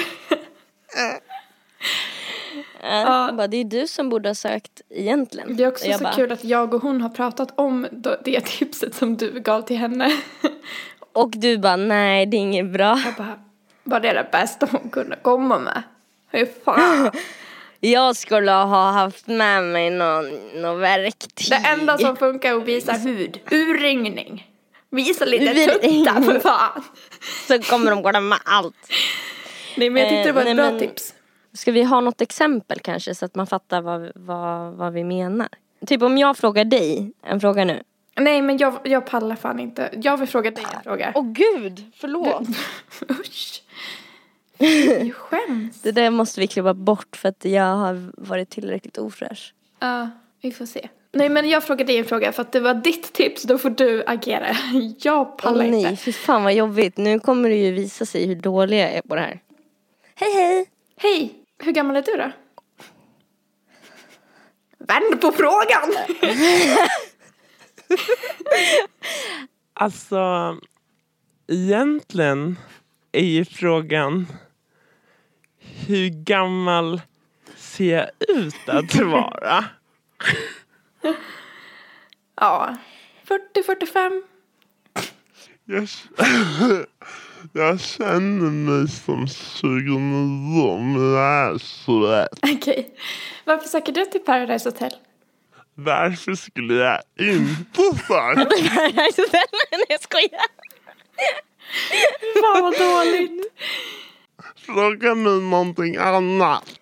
Ja. 0.96 1.20
Jag 2.82 3.36
bara, 3.36 3.46
det 3.46 3.56
är 3.56 3.64
du 3.64 3.86
som 3.86 4.08
borde 4.08 4.28
ha 4.28 4.34
sökt 4.34 4.80
egentligen. 4.88 5.56
Det 5.56 5.64
är 5.64 5.68
också 5.68 5.92
så 5.92 6.04
bara, 6.04 6.12
kul 6.12 6.32
att 6.32 6.44
jag 6.44 6.74
och 6.74 6.82
hon 6.82 7.00
har 7.00 7.08
pratat 7.08 7.58
om 7.58 7.86
det 8.24 8.40
tipset 8.40 8.94
som 8.94 9.16
du 9.16 9.40
gav 9.40 9.62
till 9.62 9.76
henne. 9.76 10.12
Och 11.12 11.30
du 11.30 11.58
bara, 11.58 11.76
nej 11.76 12.26
det 12.26 12.36
är 12.36 12.38
inget 12.38 12.72
bra. 12.72 13.02
Jag 13.04 13.14
bara, 13.14 13.38
var 13.84 14.00
det 14.00 14.12
det 14.12 14.28
bästa 14.32 14.68
hon 14.70 14.90
kunde 14.90 15.16
komma 15.16 15.58
med? 15.58 15.82
Hur 16.30 16.46
fan? 16.64 17.10
Jag 17.80 18.16
skulle 18.16 18.50
ha 18.52 18.90
haft 18.90 19.26
med 19.26 19.64
mig 19.64 19.90
någon, 19.90 20.24
någon 20.62 20.78
verktyg. 20.80 21.50
Det 21.50 21.68
enda 21.68 21.98
som 21.98 22.16
funkar 22.16 22.52
är 22.52 22.56
att 22.56 22.64
visa 22.64 22.92
hud. 22.92 23.40
Urringning. 23.50 24.46
Visa 24.90 25.24
lite 25.24 25.54
tuttar 25.54 26.20
för 26.22 26.40
fan. 26.48 26.82
Så 27.48 27.58
kommer 27.62 27.90
de 27.90 28.02
glömma 28.02 28.36
allt. 28.44 28.74
Nej 29.76 29.90
men 29.90 30.02
jag 30.02 30.10
tyckte 30.10 30.28
det 30.28 30.32
var 30.32 30.42
Eh, 30.42 30.50
ett 30.50 30.56
nej, 30.56 30.64
bra 30.64 30.70
men- 30.70 30.80
tips. 30.80 31.14
Ska 31.52 31.72
vi 31.72 31.82
ha 31.82 32.00
något 32.00 32.20
exempel 32.20 32.78
kanske 32.80 33.14
så 33.14 33.24
att 33.24 33.34
man 33.34 33.46
fattar 33.46 33.80
vad, 33.80 34.10
vad, 34.14 34.72
vad 34.74 34.92
vi 34.92 35.04
menar? 35.04 35.48
Typ 35.86 36.02
om 36.02 36.18
jag 36.18 36.36
frågar 36.36 36.64
dig 36.64 37.12
en 37.26 37.40
fråga 37.40 37.64
nu. 37.64 37.82
Nej 38.20 38.42
men 38.42 38.58
jag, 38.58 38.78
jag 38.84 39.06
pallar 39.06 39.36
fan 39.36 39.60
inte. 39.60 39.90
Jag 40.02 40.16
vill 40.16 40.28
fråga 40.28 40.50
dig 40.50 40.64
en 40.76 40.82
fråga. 40.82 41.12
Åh 41.14 41.24
gud, 41.32 41.92
förlåt. 41.96 42.48
Usch. 43.10 43.62
Fy, 44.58 45.12
skäms. 45.16 45.82
Det 45.82 45.92
där 45.92 46.10
måste 46.10 46.40
vi 46.40 46.46
klippa 46.46 46.74
bort 46.74 47.16
för 47.16 47.28
att 47.28 47.44
jag 47.44 47.76
har 47.76 48.12
varit 48.16 48.50
tillräckligt 48.50 48.98
ofräsch. 48.98 49.54
Ja, 49.80 50.10
vi 50.42 50.52
får 50.52 50.66
se. 50.66 50.88
Nej 51.12 51.28
men 51.28 51.48
jag 51.48 51.64
frågar 51.64 51.84
dig 51.84 51.98
en 51.98 52.04
fråga 52.04 52.32
för 52.32 52.42
att 52.42 52.52
det 52.52 52.60
var 52.60 52.74
ditt 52.74 53.12
tips, 53.12 53.42
då 53.42 53.58
får 53.58 53.70
du 53.70 54.04
agera. 54.06 54.56
Jag 54.98 55.38
pallar 55.38 55.66
nej, 55.66 55.82
inte. 55.82 55.96
fy 55.96 56.12
fan 56.12 56.44
vad 56.44 56.54
jobbigt. 56.54 56.96
Nu 56.96 57.20
kommer 57.20 57.48
det 57.48 57.56
ju 57.56 57.72
visa 57.72 58.06
sig 58.06 58.26
hur 58.26 58.36
dålig 58.36 58.80
jag 58.80 58.90
är 58.92 59.02
på 59.02 59.14
det 59.14 59.20
här. 59.20 59.40
Hej 60.14 60.32
hej! 60.32 60.66
Hej, 60.96 61.34
hur 61.58 61.72
gammal 61.72 61.96
är 61.96 62.02
du 62.02 62.16
då? 62.16 62.32
Vänd 64.78 65.20
på 65.20 65.32
frågan! 65.32 65.92
Alltså, 69.80 70.56
egentligen 71.48 72.58
är 73.12 73.24
ju 73.24 73.44
frågan 73.44 74.26
hur 75.88 76.08
gammal 76.08 77.00
ser 77.56 77.96
jag 77.96 78.10
ut 78.38 78.68
att 78.68 78.94
vara? 78.94 79.64
Ja, 82.40 82.76
40-45. 83.54 84.22
Jag, 85.64 85.88
jag 87.52 87.80
känner 87.80 88.50
mig 88.50 88.88
som 88.88 89.28
29 89.28 89.98
men 90.78 91.12
jag 91.12 91.24
är 91.24 91.58
21. 91.58 92.28
Okej. 92.42 92.94
Varför 93.44 93.68
söker 93.68 93.92
du 93.92 94.04
till 94.04 94.20
Paradise 94.20 94.68
Hotel? 94.68 94.92
Varför 95.74 96.34
skulle 96.34 96.74
jag 96.74 97.00
inte 97.16 97.82
söka? 97.82 98.34
Nej 99.70 99.84
jag 99.88 100.00
skojar. 100.02 100.46
Fan 102.42 102.62
vad 102.62 102.78
dåligt. 102.78 103.37
Fråga 104.68 105.14
mig 105.14 105.40
någonting 105.40 105.96
annat. 105.96 106.80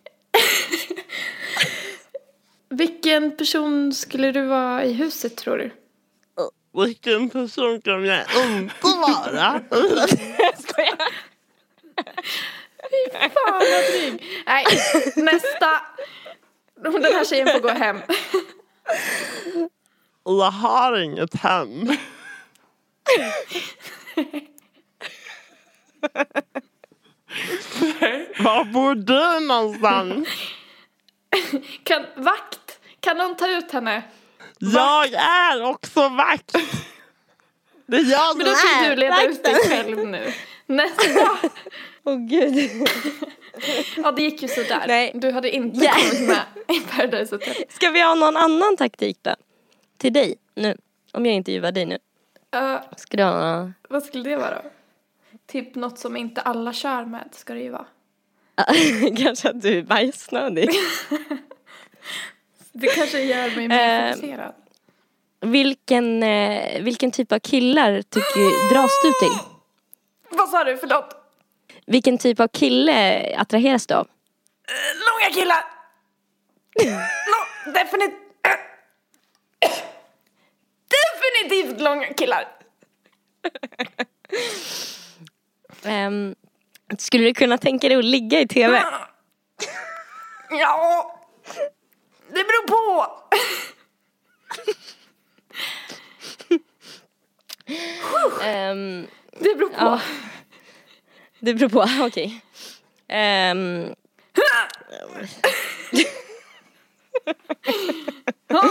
Vilken 2.68 3.36
person 3.36 3.94
skulle 3.94 4.32
du 4.32 4.46
vara 4.46 4.84
i 4.84 4.92
huset 4.92 5.36
tror 5.36 5.58
du? 5.58 5.70
Vilken 6.84 7.30
person 7.30 7.80
kan 7.80 8.04
jag 8.04 8.20
inte 8.46 8.74
vara? 8.82 9.62
Jag 9.70 10.58
skojar. 10.58 10.96
Fan 13.12 13.52
vad 13.52 13.84
dryg. 13.90 14.24
Nej, 14.46 14.64
nästa. 15.16 15.80
Den 16.82 17.04
här 17.04 17.24
tjejen 17.24 17.48
får 17.48 17.60
gå 17.60 17.68
hem. 17.68 17.98
Jag 20.24 20.50
har 20.50 20.98
inget 20.98 21.34
hem. 21.34 21.88
Var 28.38 28.64
bor 28.64 28.94
du 28.94 29.46
någonstans? 29.46 30.28
Kan, 31.82 32.06
vakt, 32.16 32.78
kan 33.00 33.16
någon 33.18 33.36
ta 33.36 33.48
ut 33.58 33.72
henne? 33.72 34.02
Jag 34.58 35.12
är 35.14 35.62
också 35.64 36.08
vakt. 36.08 36.52
Det 37.86 37.96
är 37.96 38.10
jag 38.10 38.36
Men 38.36 38.46
då 38.46 38.52
som 38.52 38.68
får 38.68 38.84
är 38.86 38.90
du 38.90 38.96
leda 38.96 39.22
ut 39.26 39.44
dig 39.44 39.54
själv 39.54 40.06
nu. 40.08 40.32
Nästa. 40.66 41.38
Åh 42.04 42.16
gud. 42.18 42.88
Ja, 43.96 44.12
det 44.12 44.22
gick 44.22 44.42
ju 44.42 44.48
sådär. 44.48 44.84
Nej. 44.88 45.12
Du 45.14 45.30
hade 45.32 45.50
inte 45.50 45.84
Ja. 45.84 45.92
kommit 45.92 46.28
med 46.28 46.42
i 46.76 46.80
Paradise 46.80 47.34
Hotel. 47.34 47.54
Ska 47.68 47.90
vi 47.90 48.02
ha 48.02 48.14
någon 48.14 48.36
annan 48.36 48.76
taktik 48.76 49.18
då? 49.22 49.34
Till 49.98 50.12
dig 50.12 50.34
nu. 50.54 50.76
Om 51.12 51.26
jag 51.26 51.34
intervjuar 51.34 51.72
dig 51.72 51.86
nu. 51.86 51.98
Uh, 52.56 52.76
Ska 52.96 53.16
du 53.16 53.22
ha 53.22 53.70
vad 53.88 54.02
skulle 54.02 54.30
det 54.30 54.36
vara? 54.36 54.62
Typ 55.46 55.74
något 55.74 55.98
som 55.98 56.16
inte 56.16 56.40
alla 56.40 56.72
kör 56.72 57.04
med 57.04 57.28
ska 57.32 57.54
det 57.54 57.60
ju 57.60 57.70
vara. 57.70 57.86
Kanske 59.24 59.50
att 59.50 59.62
du 59.62 59.78
är 59.78 59.82
bajsnödig. 59.82 60.70
Det 62.72 62.86
kanske 62.86 63.20
gör 63.20 63.56
mig 63.56 63.68
mer 63.68 64.08
Eh, 64.08 64.14
fokuserad. 64.14 64.54
Vilken, 65.40 66.22
eh, 66.22 66.82
vilken 66.82 67.10
typ 67.10 67.32
av 67.32 67.38
killar 67.38 68.02
tycker, 68.02 68.74
dras 68.74 68.90
du 69.02 69.12
till? 69.12 69.38
Vad 70.30 70.48
sa 70.48 70.64
du? 70.64 70.76
Förlåt. 70.76 71.16
Vilken 71.86 72.18
typ 72.18 72.40
av 72.40 72.48
kille 72.48 73.22
attraheras 73.36 73.86
du 73.86 73.94
av? 73.94 74.08
Långa 74.94 75.34
killar! 75.34 75.64
no, 76.84 77.72
definit... 77.72 78.14
Definitivt 80.88 81.80
långa 81.80 82.06
killar. 82.06 82.48
Ehm, 85.86 86.34
skulle 86.98 87.24
du 87.24 87.34
kunna 87.34 87.58
tänka 87.58 87.88
dig 87.88 87.96
att 87.98 88.04
ligga 88.04 88.40
i 88.40 88.48
tv? 88.48 88.82
Ja, 90.50 91.18
det 92.28 92.44
beror 92.44 92.66
på. 92.66 93.06
Ehm, 98.44 99.06
Det 99.40 99.54
beror 99.58 99.68
på. 99.68 99.74
ja. 99.78 100.00
Det 101.40 101.54
beror 101.54 101.68
på, 101.68 101.86
okej. 102.06 102.40
Ehm, 103.08 103.94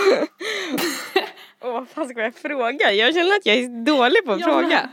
Åh, 1.62 1.72
vad 1.74 1.90
fan 1.90 2.10
ska 2.10 2.22
jag 2.22 2.36
fråga? 2.36 2.92
Jag 2.92 3.14
känner 3.14 3.36
att 3.36 3.46
jag 3.46 3.56
är 3.56 3.86
dålig 3.86 4.26
på 4.26 4.32
att 4.32 4.40
Jag 4.40 4.50
fråga. 4.62 4.90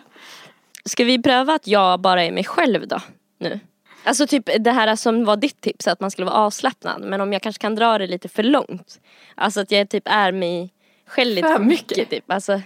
Ska 0.85 1.05
vi 1.05 1.23
pröva 1.23 1.55
att 1.55 1.67
jag 1.67 2.01
bara 2.01 2.25
är 2.25 2.33
mig 2.33 2.45
själv 2.45 2.89
då? 2.89 3.01
Nu. 3.39 3.61
Alltså 4.05 4.27
typ 4.27 4.51
det 4.61 4.71
här 4.73 4.97
som 4.97 5.25
var 5.25 5.37
ditt 5.37 5.61
tips, 5.61 5.89
att 5.89 6.01
man 6.01 6.11
skulle 6.11 6.25
vara 6.25 6.37
avslappnad. 6.37 7.03
Men 7.03 7.21
om 7.21 7.33
jag 7.33 7.43
kanske 7.43 7.61
kan 7.61 7.75
dra 7.75 7.99
det 7.99 8.07
lite 8.07 8.29
för 8.29 8.43
långt. 8.43 9.01
Alltså 9.35 9.61
att 9.61 9.71
jag 9.71 9.89
typ 9.89 10.03
är 10.07 10.33
mig 10.33 10.73
själv 11.07 11.35
lite 11.35 11.49
För 11.49 11.59
mycket. 11.59 11.91
mycket. 11.91 12.11
typ. 12.11 12.31
Alltså, 12.33 12.61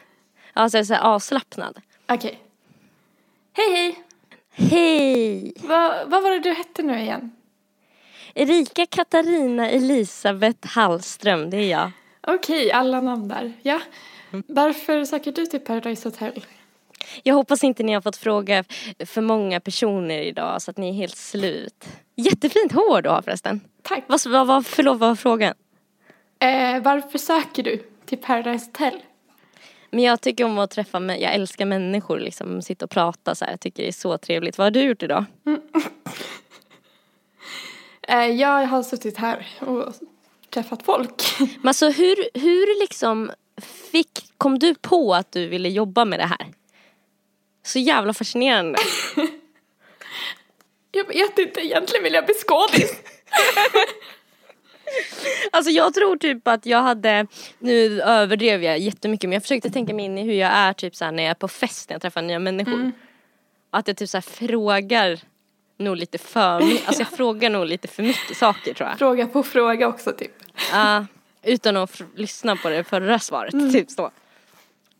alltså 0.52 0.84
så 0.84 0.94
här 0.94 1.00
avslappnad. 1.00 1.78
Okej. 2.08 2.38
Hej, 3.52 3.70
hej. 3.72 4.02
Hej! 4.58 5.52
Vad, 5.60 6.08
vad 6.10 6.22
var 6.22 6.30
det 6.30 6.38
du 6.38 6.52
hette 6.52 6.82
nu 6.82 6.98
igen? 7.00 7.30
Erika 8.34 8.86
Katarina 8.86 9.70
Elisabeth 9.70 10.68
Hallström, 10.68 11.50
det 11.50 11.56
är 11.56 11.70
jag. 11.70 11.90
Okej, 12.20 12.72
alla 12.72 13.00
namn 13.00 13.28
där. 13.28 13.52
Ja. 13.62 13.80
Varför 14.30 15.04
söker 15.04 15.32
du 15.32 15.46
till 15.46 15.60
Paradise 15.60 16.08
Hotel? 16.08 16.44
Jag 17.22 17.34
hoppas 17.34 17.64
inte 17.64 17.82
ni 17.82 17.92
har 17.92 18.00
fått 18.00 18.16
fråga 18.16 18.64
för 19.06 19.20
många 19.20 19.60
personer 19.60 20.18
idag 20.18 20.62
så 20.62 20.70
att 20.70 20.76
ni 20.76 20.88
är 20.88 20.92
helt 20.92 21.16
slut. 21.16 21.84
Jättefint 22.16 22.72
hår 22.72 23.02
du 23.02 23.08
har 23.08 23.22
förresten. 23.22 23.60
Tack. 23.82 24.04
Vad, 24.06 24.20
vad, 24.26 24.46
vad, 24.46 24.66
förlåt, 24.66 24.98
vad 24.98 25.08
var 25.08 25.16
frågan? 25.16 25.54
Eh, 26.38 26.82
varför 26.82 27.18
söker 27.18 27.62
du 27.62 27.82
till 28.06 28.18
Paradise 28.18 28.66
Hotel? 28.66 29.00
Men 29.90 30.04
jag 30.04 30.20
tycker 30.20 30.44
om 30.44 30.58
att 30.58 30.70
träffa, 30.70 30.98
mä- 30.98 31.16
jag 31.18 31.34
älskar 31.34 31.66
människor 31.66 32.18
liksom, 32.18 32.62
sitta 32.62 32.84
och 32.84 32.90
prata 32.90 33.34
så 33.34 33.44
här. 33.44 33.52
Jag 33.52 33.60
tycker 33.60 33.82
det 33.82 33.88
är 33.88 33.92
så 33.92 34.18
trevligt. 34.18 34.58
Vad 34.58 34.64
har 34.64 34.70
du 34.70 34.80
gjort 34.82 35.02
idag? 35.02 35.24
Eh, 38.08 38.26
jag 38.26 38.66
har 38.66 38.82
suttit 38.82 39.16
här 39.18 39.46
och 39.60 39.94
träffat 40.50 40.82
folk. 40.82 41.22
Men 41.38 41.68
alltså 41.68 41.88
hur, 41.90 42.16
hur 42.40 42.80
liksom 42.80 43.30
fick, 43.92 44.08
kom 44.38 44.58
du 44.58 44.74
på 44.74 45.14
att 45.14 45.32
du 45.32 45.48
ville 45.48 45.68
jobba 45.68 46.04
med 46.04 46.18
det 46.20 46.26
här? 46.26 46.46
Så 47.66 47.78
jävla 47.78 48.14
fascinerande. 48.14 48.78
Jag 50.92 51.08
vet 51.08 51.38
inte, 51.38 51.60
egentligen 51.60 52.04
vill 52.04 52.14
jag 52.14 52.24
bli 52.24 52.34
skådis. 52.34 52.92
Alltså 55.52 55.70
jag 55.70 55.94
tror 55.94 56.16
typ 56.16 56.48
att 56.48 56.66
jag 56.66 56.82
hade, 56.82 57.26
nu 57.58 58.02
överdrev 58.02 58.62
jag 58.62 58.78
jättemycket 58.78 59.28
men 59.28 59.32
jag 59.34 59.42
försökte 59.42 59.70
tänka 59.70 59.94
mig 59.94 60.04
in 60.04 60.18
i 60.18 60.22
hur 60.22 60.32
jag 60.32 60.50
är 60.50 60.72
typ 60.72 60.96
såhär 60.96 61.12
när 61.12 61.22
jag 61.22 61.30
är 61.30 61.34
på 61.34 61.48
fest 61.48 61.88
när 61.88 61.94
jag 61.94 62.02
träffar 62.02 62.22
nya 62.22 62.38
människor. 62.38 62.92
Att 63.70 63.88
jag 63.88 63.96
typ 63.96 64.08
såhär 64.08 64.22
frågar 64.22 65.20
nog 65.78 65.96
lite 65.96 66.18
för 66.18 66.60
mycket, 66.60 66.86
alltså 66.88 67.02
jag 67.02 67.08
frågar 67.08 67.50
nog 67.50 67.66
lite 67.66 67.88
för 67.88 68.02
mycket 68.02 68.36
saker 68.36 68.74
tror 68.74 68.88
jag. 68.88 68.98
Fråga 68.98 69.26
på 69.26 69.42
fråga 69.42 69.88
också 69.88 70.12
typ. 70.12 70.32
Ja, 70.72 71.06
utan 71.42 71.76
att 71.76 72.02
lyssna 72.14 72.56
på 72.56 72.68
det 72.68 72.84
förra 72.84 73.18
svaret, 73.18 73.72
typ 73.72 73.90
så. 73.90 74.10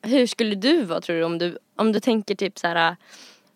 Hur 0.07 0.26
skulle 0.26 0.54
du 0.54 0.82
vara 0.82 1.00
tror 1.00 1.16
du 1.16 1.24
om 1.24 1.38
du, 1.38 1.59
om 1.76 1.92
du 1.92 2.00
tänker 2.00 2.34
typ 2.34 2.59
så 2.59 2.66
här. 2.66 2.96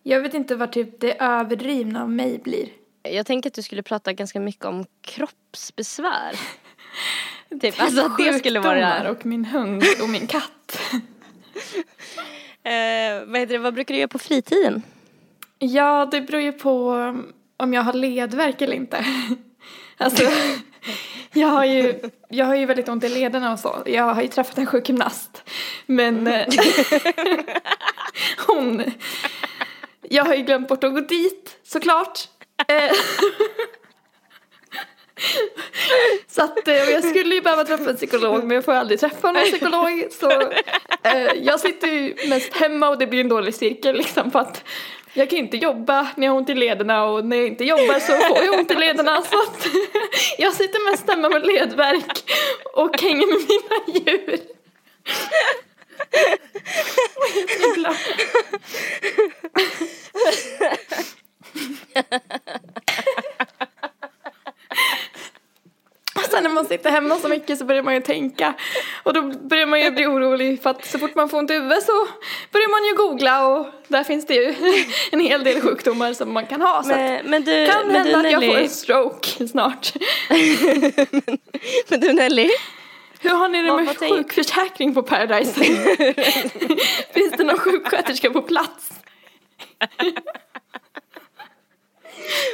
Jag 0.02 0.20
vet 0.20 0.34
inte 0.34 0.56
vad 0.56 0.72
typ 0.72 1.00
det 1.00 1.20
överdrivna 1.20 2.02
av 2.02 2.10
mig 2.10 2.38
blir. 2.38 2.68
jag 3.02 3.26
tänker 3.26 3.50
att 3.50 3.54
du 3.54 3.62
skulle 3.62 3.82
prata 3.82 4.12
ganska 4.12 4.40
mycket 4.40 4.64
om 4.64 4.84
kroppsbesvär. 5.00 6.40
typ, 7.60 7.80
alltså 7.80 8.06
att 8.06 8.18
det 8.18 8.32
skulle 8.32 8.60
vara 8.60 9.02
det 9.02 9.10
och 9.10 9.26
min 9.26 9.44
hund 9.44 9.84
och 10.02 10.08
min 10.08 10.26
katt. 10.26 10.80
Eh, 12.62 13.24
vad 13.26 13.40
heter 13.40 13.52
det, 13.52 13.58
vad 13.58 13.74
brukar 13.74 13.94
du 13.94 13.98
göra 14.00 14.08
på 14.08 14.18
fritiden? 14.18 14.82
Ja, 15.58 16.08
det 16.10 16.20
beror 16.20 16.42
ju 16.42 16.52
på 16.52 16.94
om 17.56 17.72
jag 17.72 17.82
har 17.82 17.92
ledvärk 17.92 18.62
eller 18.62 18.76
inte. 18.76 19.04
Alltså, 19.96 20.24
jag 21.32 21.48
har 21.48 21.64
ju, 21.64 22.00
jag 22.28 22.46
har 22.46 22.54
ju 22.54 22.66
väldigt 22.66 22.88
ont 22.88 23.04
i 23.04 23.08
lederna 23.08 23.52
och 23.52 23.58
så. 23.58 23.82
Jag 23.86 24.14
har 24.14 24.22
ju 24.22 24.28
träffat 24.28 24.58
en 24.58 24.66
sjukgymnast. 24.66 25.50
Men 25.86 26.26
eh, 26.26 26.46
hon... 28.46 28.82
Jag 30.12 30.24
har 30.24 30.34
ju 30.34 30.42
glömt 30.42 30.68
bort 30.68 30.84
att 30.84 30.92
gå 30.92 31.00
dit, 31.00 31.56
såklart. 31.62 32.20
Eh, 32.68 32.92
Så 36.28 36.42
att 36.42 36.68
eh, 36.68 36.74
jag 36.74 37.04
skulle 37.04 37.34
ju 37.34 37.40
behöva 37.40 37.64
träffa 37.64 37.90
en 37.90 37.96
psykolog 37.96 38.44
men 38.44 38.54
jag 38.54 38.64
får 38.64 38.72
aldrig 38.72 39.00
träffa 39.00 39.32
någon 39.32 39.42
psykolog 39.42 40.08
så 40.10 40.30
eh, 41.02 41.32
jag 41.42 41.60
sitter 41.60 41.88
ju 41.88 42.14
mest 42.28 42.56
hemma 42.56 42.88
och 42.88 42.98
det 42.98 43.06
blir 43.06 43.20
en 43.20 43.28
dålig 43.28 43.54
cirkel 43.54 43.96
liksom 43.96 44.30
för 44.30 44.38
att 44.38 44.64
jag 45.14 45.30
kan 45.30 45.38
ju 45.38 45.44
inte 45.44 45.56
jobba 45.56 46.08
när 46.16 46.26
jag 46.26 46.32
har 46.32 46.38
ont 46.38 46.50
i 46.50 46.54
lederna 46.54 47.04
och 47.04 47.24
när 47.24 47.36
jag 47.36 47.46
inte 47.46 47.64
jobbar 47.64 48.00
så 48.00 48.12
får 48.12 48.44
jag 48.44 48.58
ont 48.58 48.70
i 48.70 48.74
lederna 48.74 49.22
så 49.22 49.42
att 49.42 49.66
jag 50.38 50.54
sitter 50.54 50.90
mest 50.90 51.10
hemma 51.10 51.28
med 51.28 51.46
ledvärk 51.46 52.30
och 52.74 53.00
hänger 53.00 53.26
med 53.26 53.38
mina 53.48 53.76
djur. 53.98 54.40
Himla. 57.64 57.94
Och 66.14 66.29
sen 66.42 66.50
när 66.50 66.54
man 66.54 66.66
sitter 66.66 66.90
hemma 66.90 67.16
så 67.16 67.28
mycket 67.28 67.58
så 67.58 67.64
börjar 67.64 67.82
man 67.82 67.94
ju 67.94 68.00
tänka 68.00 68.54
och 69.02 69.12
då 69.12 69.22
börjar 69.22 69.66
man 69.66 69.80
ju 69.80 69.90
bli 69.90 70.06
orolig 70.06 70.62
för 70.62 70.70
att 70.70 70.84
så 70.84 70.98
fort 70.98 71.14
man 71.14 71.28
får 71.28 71.38
ont 71.38 71.50
i 71.50 71.54
huvudet 71.54 71.82
så 71.84 72.06
börjar 72.52 72.70
man 72.70 72.88
ju 72.88 73.08
googla 73.08 73.46
och 73.46 73.66
där 73.88 74.04
finns 74.04 74.26
det 74.26 74.34
ju 74.34 74.54
en 75.12 75.20
hel 75.20 75.44
del 75.44 75.60
sjukdomar 75.60 76.12
som 76.12 76.32
man 76.32 76.46
kan 76.46 76.60
ha. 76.60 76.82
Så 76.82 76.88
Men, 76.88 77.26
men 77.26 77.44
du, 77.44 77.66
kan 77.66 77.86
men 77.86 77.96
hända 77.96 78.22
du 78.22 78.26
att 78.26 78.32
jag 78.32 78.44
får 78.44 78.58
en 78.58 78.68
stroke 78.68 79.48
snart. 79.48 79.92
men 81.88 82.00
du 82.00 82.12
Nelly, 82.12 82.50
Hur 83.20 83.30
har 83.30 83.48
ni 83.48 83.62
det 83.62 83.72
med 83.72 83.98
sjukförsäkring 83.98 84.94
på 84.94 85.02
Paradise? 85.02 85.52
finns 87.14 87.32
det 87.36 87.44
någon 87.44 87.58
sjuksköterska 87.58 88.30
på 88.30 88.42
plats? 88.42 88.92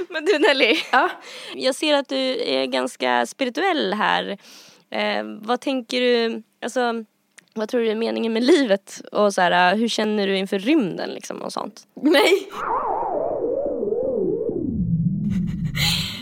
men 0.10 0.24
du 0.24 0.38
Nelly. 0.38 0.76
Ja. 0.92 1.10
Jag 1.54 1.74
ser 1.74 1.94
att 1.94 2.08
du 2.08 2.42
är 2.42 2.66
ganska 2.66 3.26
spirituell 3.26 3.94
här. 3.94 4.38
Eh, 4.90 5.22
vad 5.24 5.60
tänker 5.60 6.00
du, 6.00 6.42
alltså 6.62 7.04
vad 7.54 7.68
tror 7.68 7.80
du 7.80 7.90
är 7.90 7.94
meningen 7.94 8.32
med 8.32 8.44
livet? 8.44 9.00
Och 9.12 9.34
så 9.34 9.40
här, 9.40 9.76
hur 9.76 9.88
känner 9.88 10.26
du 10.26 10.36
inför 10.36 10.58
rymden 10.58 11.10
liksom 11.10 11.42
och 11.42 11.52
sånt? 11.52 11.86
Nej. 12.02 12.48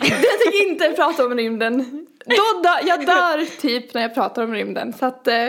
Jag 0.01 0.41
tänker 0.43 0.67
inte 0.67 0.89
prata 0.89 1.25
om 1.25 1.33
rymden. 1.33 2.05
Då 2.25 2.61
dö, 2.63 2.87
jag 2.87 3.05
dör 3.05 3.61
typ 3.61 3.93
när 3.93 4.01
jag 4.01 4.13
pratar 4.13 4.43
om 4.43 4.53
rymden. 4.53 4.93
Så 4.93 5.05
att 5.05 5.27
eh, 5.27 5.45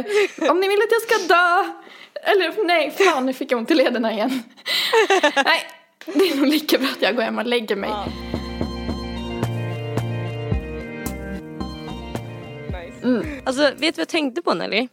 om 0.50 0.60
ni 0.60 0.68
vill 0.68 0.78
att 0.78 0.90
jag 0.90 1.02
ska 1.02 1.34
dö. 1.34 1.64
Eller 2.22 2.66
nej, 2.66 2.90
fan 2.90 3.26
nu 3.26 3.32
fick 3.32 3.52
jag 3.52 3.58
ont 3.58 3.70
i 3.70 3.74
lederna 3.74 4.12
igen. 4.12 4.42
Nej, 5.44 5.62
det 6.14 6.30
är 6.30 6.36
nog 6.36 6.46
lika 6.46 6.78
bra 6.78 6.88
att 6.88 7.02
jag 7.02 7.16
går 7.16 7.22
hem 7.22 7.38
och 7.38 7.46
lägger 7.46 7.76
mig. 7.76 7.90
Alltså 13.44 13.62
vet 13.62 13.78
du 13.80 13.84
vad 13.86 13.98
jag 13.98 14.08
tänkte 14.08 14.42
på 14.42 14.54
Nelly? 14.54 14.88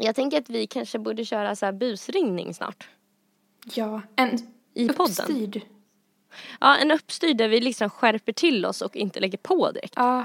Jag 0.00 0.14
tänker 0.14 0.38
att 0.38 0.50
vi 0.50 0.66
kanske 0.66 0.98
borde 0.98 1.24
köra 1.24 1.56
så 1.56 1.64
här 1.66 1.72
busringning 1.72 2.54
snart. 2.54 2.88
Ja, 3.74 4.02
en 4.16 4.38
I 4.74 4.88
podden. 4.88 5.06
uppstyrd. 5.06 5.60
Ja, 6.60 6.76
en 6.76 6.90
uppstyrd 6.90 7.36
där 7.36 7.48
vi 7.48 7.60
liksom 7.60 7.90
skärper 7.90 8.32
till 8.32 8.66
oss 8.66 8.82
och 8.82 8.96
inte 8.96 9.20
lägger 9.20 9.38
på 9.38 9.70
direkt. 9.70 9.92
Ja. 9.96 10.24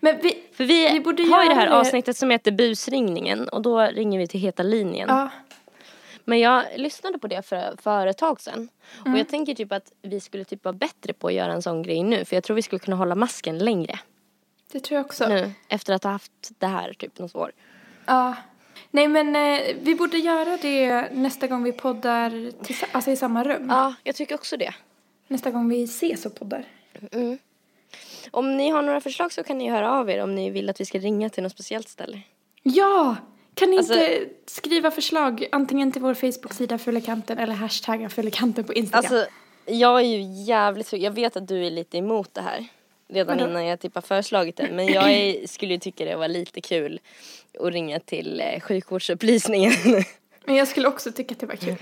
Men 0.00 0.18
vi, 0.22 0.42
För 0.52 0.64
vi, 0.64 0.92
Vi 0.92 1.00
borde 1.00 1.22
har 1.22 1.42
ju 1.42 1.48
det 1.48 1.54
här 1.54 1.66
avsnittet 1.68 2.16
som 2.16 2.30
heter 2.30 2.52
busringningen 2.52 3.48
och 3.48 3.62
då 3.62 3.80
ringer 3.80 4.18
vi 4.18 4.26
till 4.26 4.40
Heta 4.40 4.62
linjen. 4.62 5.08
ja. 5.08 5.28
Men 6.28 6.38
jag 6.40 6.64
lyssnade 6.76 7.18
på 7.18 7.26
det 7.26 7.42
för, 7.42 7.74
för 7.82 8.06
ett 8.06 8.18
tag 8.18 8.40
sedan. 8.40 8.68
Och 9.00 9.06
Mm. 9.06 9.18
jag 9.18 9.28
tänker 9.28 9.54
typ 9.54 9.72
att 9.72 9.92
vi 10.02 10.20
skulle 10.20 10.44
typ 10.44 10.64
vara 10.64 10.72
bättre 10.72 11.12
på 11.12 11.26
att 11.26 11.32
göra 11.34 11.52
en 11.52 11.62
sån 11.62 11.82
grej 11.82 12.02
nu. 12.02 12.24
För 12.24 12.36
jag 12.36 12.44
tror 12.44 12.54
vi 12.56 12.62
skulle 12.62 12.78
kunna 12.78 12.96
hålla 12.96 13.14
masken 13.14 13.58
längre 13.58 13.98
Det 14.72 14.80
tror 14.80 14.96
jag 14.96 15.06
också. 15.06 15.28
nu. 15.28 15.52
Efter 15.68 15.92
att 15.94 16.04
ha 16.04 16.10
haft 16.10 16.32
det 16.58 16.66
här 16.66 16.92
typ 16.92 17.18
något 17.18 17.34
år. 17.36 17.52
Ja. 18.06 18.36
Nej 18.90 19.08
men 19.08 19.36
eh, 19.36 19.60
vi 19.82 19.94
borde 19.94 20.18
göra 20.18 20.56
det 20.62 21.08
nästa 21.12 21.46
gång 21.46 21.62
vi 21.62 21.72
poddar 21.72 22.52
alltså 22.92 23.10
i 23.10 23.16
samma 23.16 23.44
rum. 23.44 23.66
Ja, 23.70 23.94
jag 24.02 24.14
tycker 24.14 24.34
också 24.34 24.56
det. 24.56 24.74
Nästa 25.28 25.50
gång 25.50 25.68
vi 25.68 25.82
ses 25.84 26.26
och 26.26 26.34
poddar. 26.34 26.64
Om 28.30 28.56
ni 28.56 28.70
har 28.70 28.82
några 28.82 29.00
förslag 29.00 29.32
så 29.32 29.42
kan 29.42 29.58
ni 29.58 29.70
höra 29.70 29.92
av 29.92 30.10
er 30.10 30.22
om 30.22 30.34
ni 30.34 30.50
vill 30.50 30.70
att 30.70 30.80
vi 30.80 30.84
ska 30.84 30.98
ringa 30.98 31.30
till 31.30 31.42
något 31.42 31.52
speciellt 31.52 31.88
ställe. 31.88 32.20
Ja! 32.62 33.16
Kan 33.58 33.70
ni 33.70 33.78
Alltså- 33.78 33.94
inte 33.94 34.28
skriva 34.46 34.90
förslag 34.90 35.46
antingen 35.52 35.92
till 35.92 36.02
vår 36.02 36.14
Facebook-sida 36.14 36.78
Fullekanten 36.78 37.38
eller 37.38 37.54
hashtagga 37.54 38.08
Fullekanten 38.08 38.64
på 38.64 38.74
Instagram? 38.74 38.98
Alltså, 38.98 39.30
jag 39.66 40.00
är 40.00 40.04
ju 40.04 40.44
jävligt 40.44 40.92
Jag 40.92 41.10
vet 41.10 41.36
att 41.36 41.48
du 41.48 41.66
är 41.66 41.70
lite 41.70 41.98
emot 41.98 42.34
det 42.34 42.40
här. 42.40 42.66
Redan 43.08 43.40
innan 43.40 43.66
jag 43.66 43.80
typ 43.80 43.94
har 43.94 44.02
föreslagit 44.02 44.56
det. 44.56 44.68
Men 44.72 44.86
jag 44.86 45.12
är, 45.12 45.46
skulle 45.46 45.74
ju 45.74 45.80
tycka 45.80 46.04
det 46.04 46.16
var 46.16 46.28
lite 46.28 46.60
kul 46.60 47.00
att 47.60 47.72
ringa 47.72 48.00
till 48.00 48.40
eh, 48.40 48.60
sjukvårdsupplysningen. 48.60 49.72
Men 50.44 50.54
jag 50.56 50.68
skulle 50.68 50.88
också 50.88 51.12
tycka 51.12 51.34
att 51.34 51.40
det 51.40 51.46
var 51.46 51.56
kul. 51.56 51.76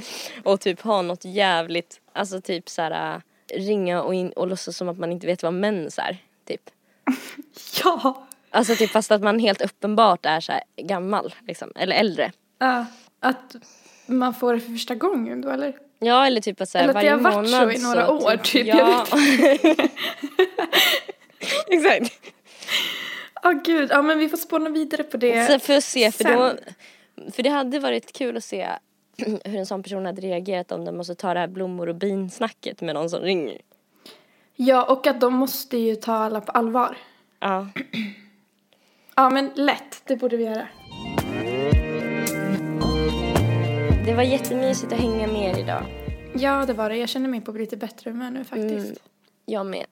och 0.44 0.60
typ 0.60 0.80
ha 0.80 1.02
något 1.02 1.24
jävligt, 1.24 2.00
alltså 2.12 2.40
typ 2.40 2.68
såhär 2.68 3.22
ringa 3.54 4.02
och, 4.02 4.14
in, 4.14 4.32
och 4.32 4.46
låtsas 4.46 4.76
som 4.76 4.88
att 4.88 4.98
man 4.98 5.12
inte 5.12 5.26
vet 5.26 5.42
vad 5.42 5.54
mens 5.54 5.98
är. 5.98 6.18
Typ. 6.44 6.70
Ja! 7.84 8.26
Alltså 8.56 8.76
typ 8.76 8.90
fast 8.90 9.10
att 9.10 9.22
man 9.22 9.38
helt 9.38 9.62
uppenbart 9.62 10.26
är 10.26 10.40
så 10.40 10.52
gammal 10.76 11.34
liksom, 11.46 11.72
eller 11.76 11.96
äldre. 11.96 12.32
Ja, 12.58 12.86
att 13.20 13.56
man 14.06 14.34
får 14.34 14.54
det 14.54 14.60
för 14.60 14.72
första 14.72 14.94
gången 14.94 15.40
då 15.40 15.48
eller? 15.48 15.76
Ja 15.98 16.26
eller 16.26 16.40
typ 16.40 16.60
att 16.60 16.68
så 16.68 16.78
här, 16.78 16.84
Eller 16.84 16.94
att 16.94 17.02
det 17.02 17.08
har 17.08 17.18
varit 17.18 17.50
så 17.50 17.70
i 17.70 17.82
några 17.82 18.10
år, 18.10 18.36
typ, 18.36 18.66
jag 18.66 18.78
Ja. 18.78 19.06
Exakt. 21.68 22.32
Ja 23.42 23.50
gud, 23.64 23.90
ja 23.90 24.02
men 24.02 24.18
vi 24.18 24.28
får 24.28 24.36
spåna 24.36 24.70
vidare 24.70 25.02
på 25.02 25.16
det. 25.16 25.46
Så 25.46 25.58
för 25.58 25.76
att 25.76 25.84
se, 25.84 26.12
för 26.12 26.24
då, 26.24 26.52
för 27.32 27.42
det 27.42 27.50
hade 27.50 27.78
varit 27.78 28.12
kul 28.12 28.36
att 28.36 28.44
se 28.44 28.68
hur 29.44 29.56
en 29.56 29.66
sån 29.66 29.82
person 29.82 30.06
hade 30.06 30.20
reagerat 30.20 30.72
om 30.72 30.84
den 30.84 30.96
måste 30.96 31.14
ta 31.14 31.34
det 31.34 31.40
här 31.40 31.48
blommor 31.48 31.88
och 31.88 31.96
bin-snacket 31.96 32.80
med 32.80 32.94
någon 32.94 33.10
som 33.10 33.20
ringer. 33.20 33.60
Ja, 34.54 34.84
och 34.84 35.06
att 35.06 35.20
de 35.20 35.34
måste 35.34 35.76
ju 35.76 35.96
ta 35.96 36.14
alla 36.14 36.40
på 36.40 36.52
allvar. 36.52 36.96
Ja. 37.40 37.68
Ja 39.16 39.30
men 39.30 39.50
lätt, 39.54 40.02
det 40.06 40.16
borde 40.16 40.36
vi 40.36 40.44
göra. 40.44 40.68
Det 44.06 44.14
var 44.14 44.22
jättemysigt 44.22 44.92
att 44.92 44.98
hänga 44.98 45.26
med 45.26 45.50
er 45.56 45.58
idag. 45.58 45.82
Ja 46.34 46.64
det 46.66 46.72
var 46.72 46.90
det, 46.90 46.96
jag 46.96 47.08
känner 47.08 47.28
mig 47.28 47.40
på 47.40 47.52
lite 47.52 47.76
bättre 47.76 48.10
humör 48.10 48.30
nu 48.30 48.44
faktiskt. 48.44 48.86
Mm. 48.86 48.96
Jag 49.44 49.66
med. 49.66 49.86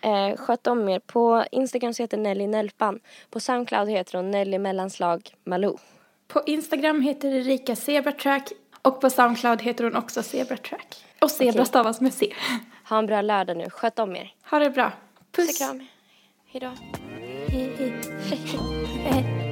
Eh, 0.00 0.36
sköt 0.36 0.66
om 0.66 0.88
er. 0.88 0.98
På 0.98 1.44
Instagram 1.52 1.94
så 1.94 2.02
heter 2.02 2.18
Nelly 2.18 2.46
Nelpan. 2.46 3.00
På 3.30 3.40
Soundcloud 3.40 3.88
heter 3.88 4.18
hon 4.18 4.30
Nelly 4.30 4.58
mellanslag 4.58 5.30
Malou. 5.44 5.78
På 6.28 6.42
Instagram 6.46 7.00
heter 7.02 7.28
Erika 7.28 7.76
Zebratrack 7.76 8.52
och 8.82 9.00
på 9.00 9.10
Soundcloud 9.10 9.62
heter 9.62 9.84
hon 9.84 9.96
också 9.96 10.22
Zebratrack. 10.22 11.04
Och 11.20 11.30
Zebra 11.30 11.52
Okej. 11.52 11.66
stavas 11.66 12.00
med 12.00 12.14
C. 12.14 12.32
Ha 12.88 12.98
en 12.98 13.06
bra 13.06 13.22
lördag 13.22 13.56
nu. 13.56 13.70
Sköt 13.70 13.98
om 13.98 14.16
er. 14.16 14.34
Ha 14.50 14.58
det 14.58 14.70
bra. 14.70 14.92
Puss 15.32 15.46
Puss. 15.46 15.60
och 15.60 15.66
kram. 15.66 15.86
Hejdå. 16.46 16.70
Hej, 17.48 17.72
hej. 17.78 18.05
Hej. 18.26 19.45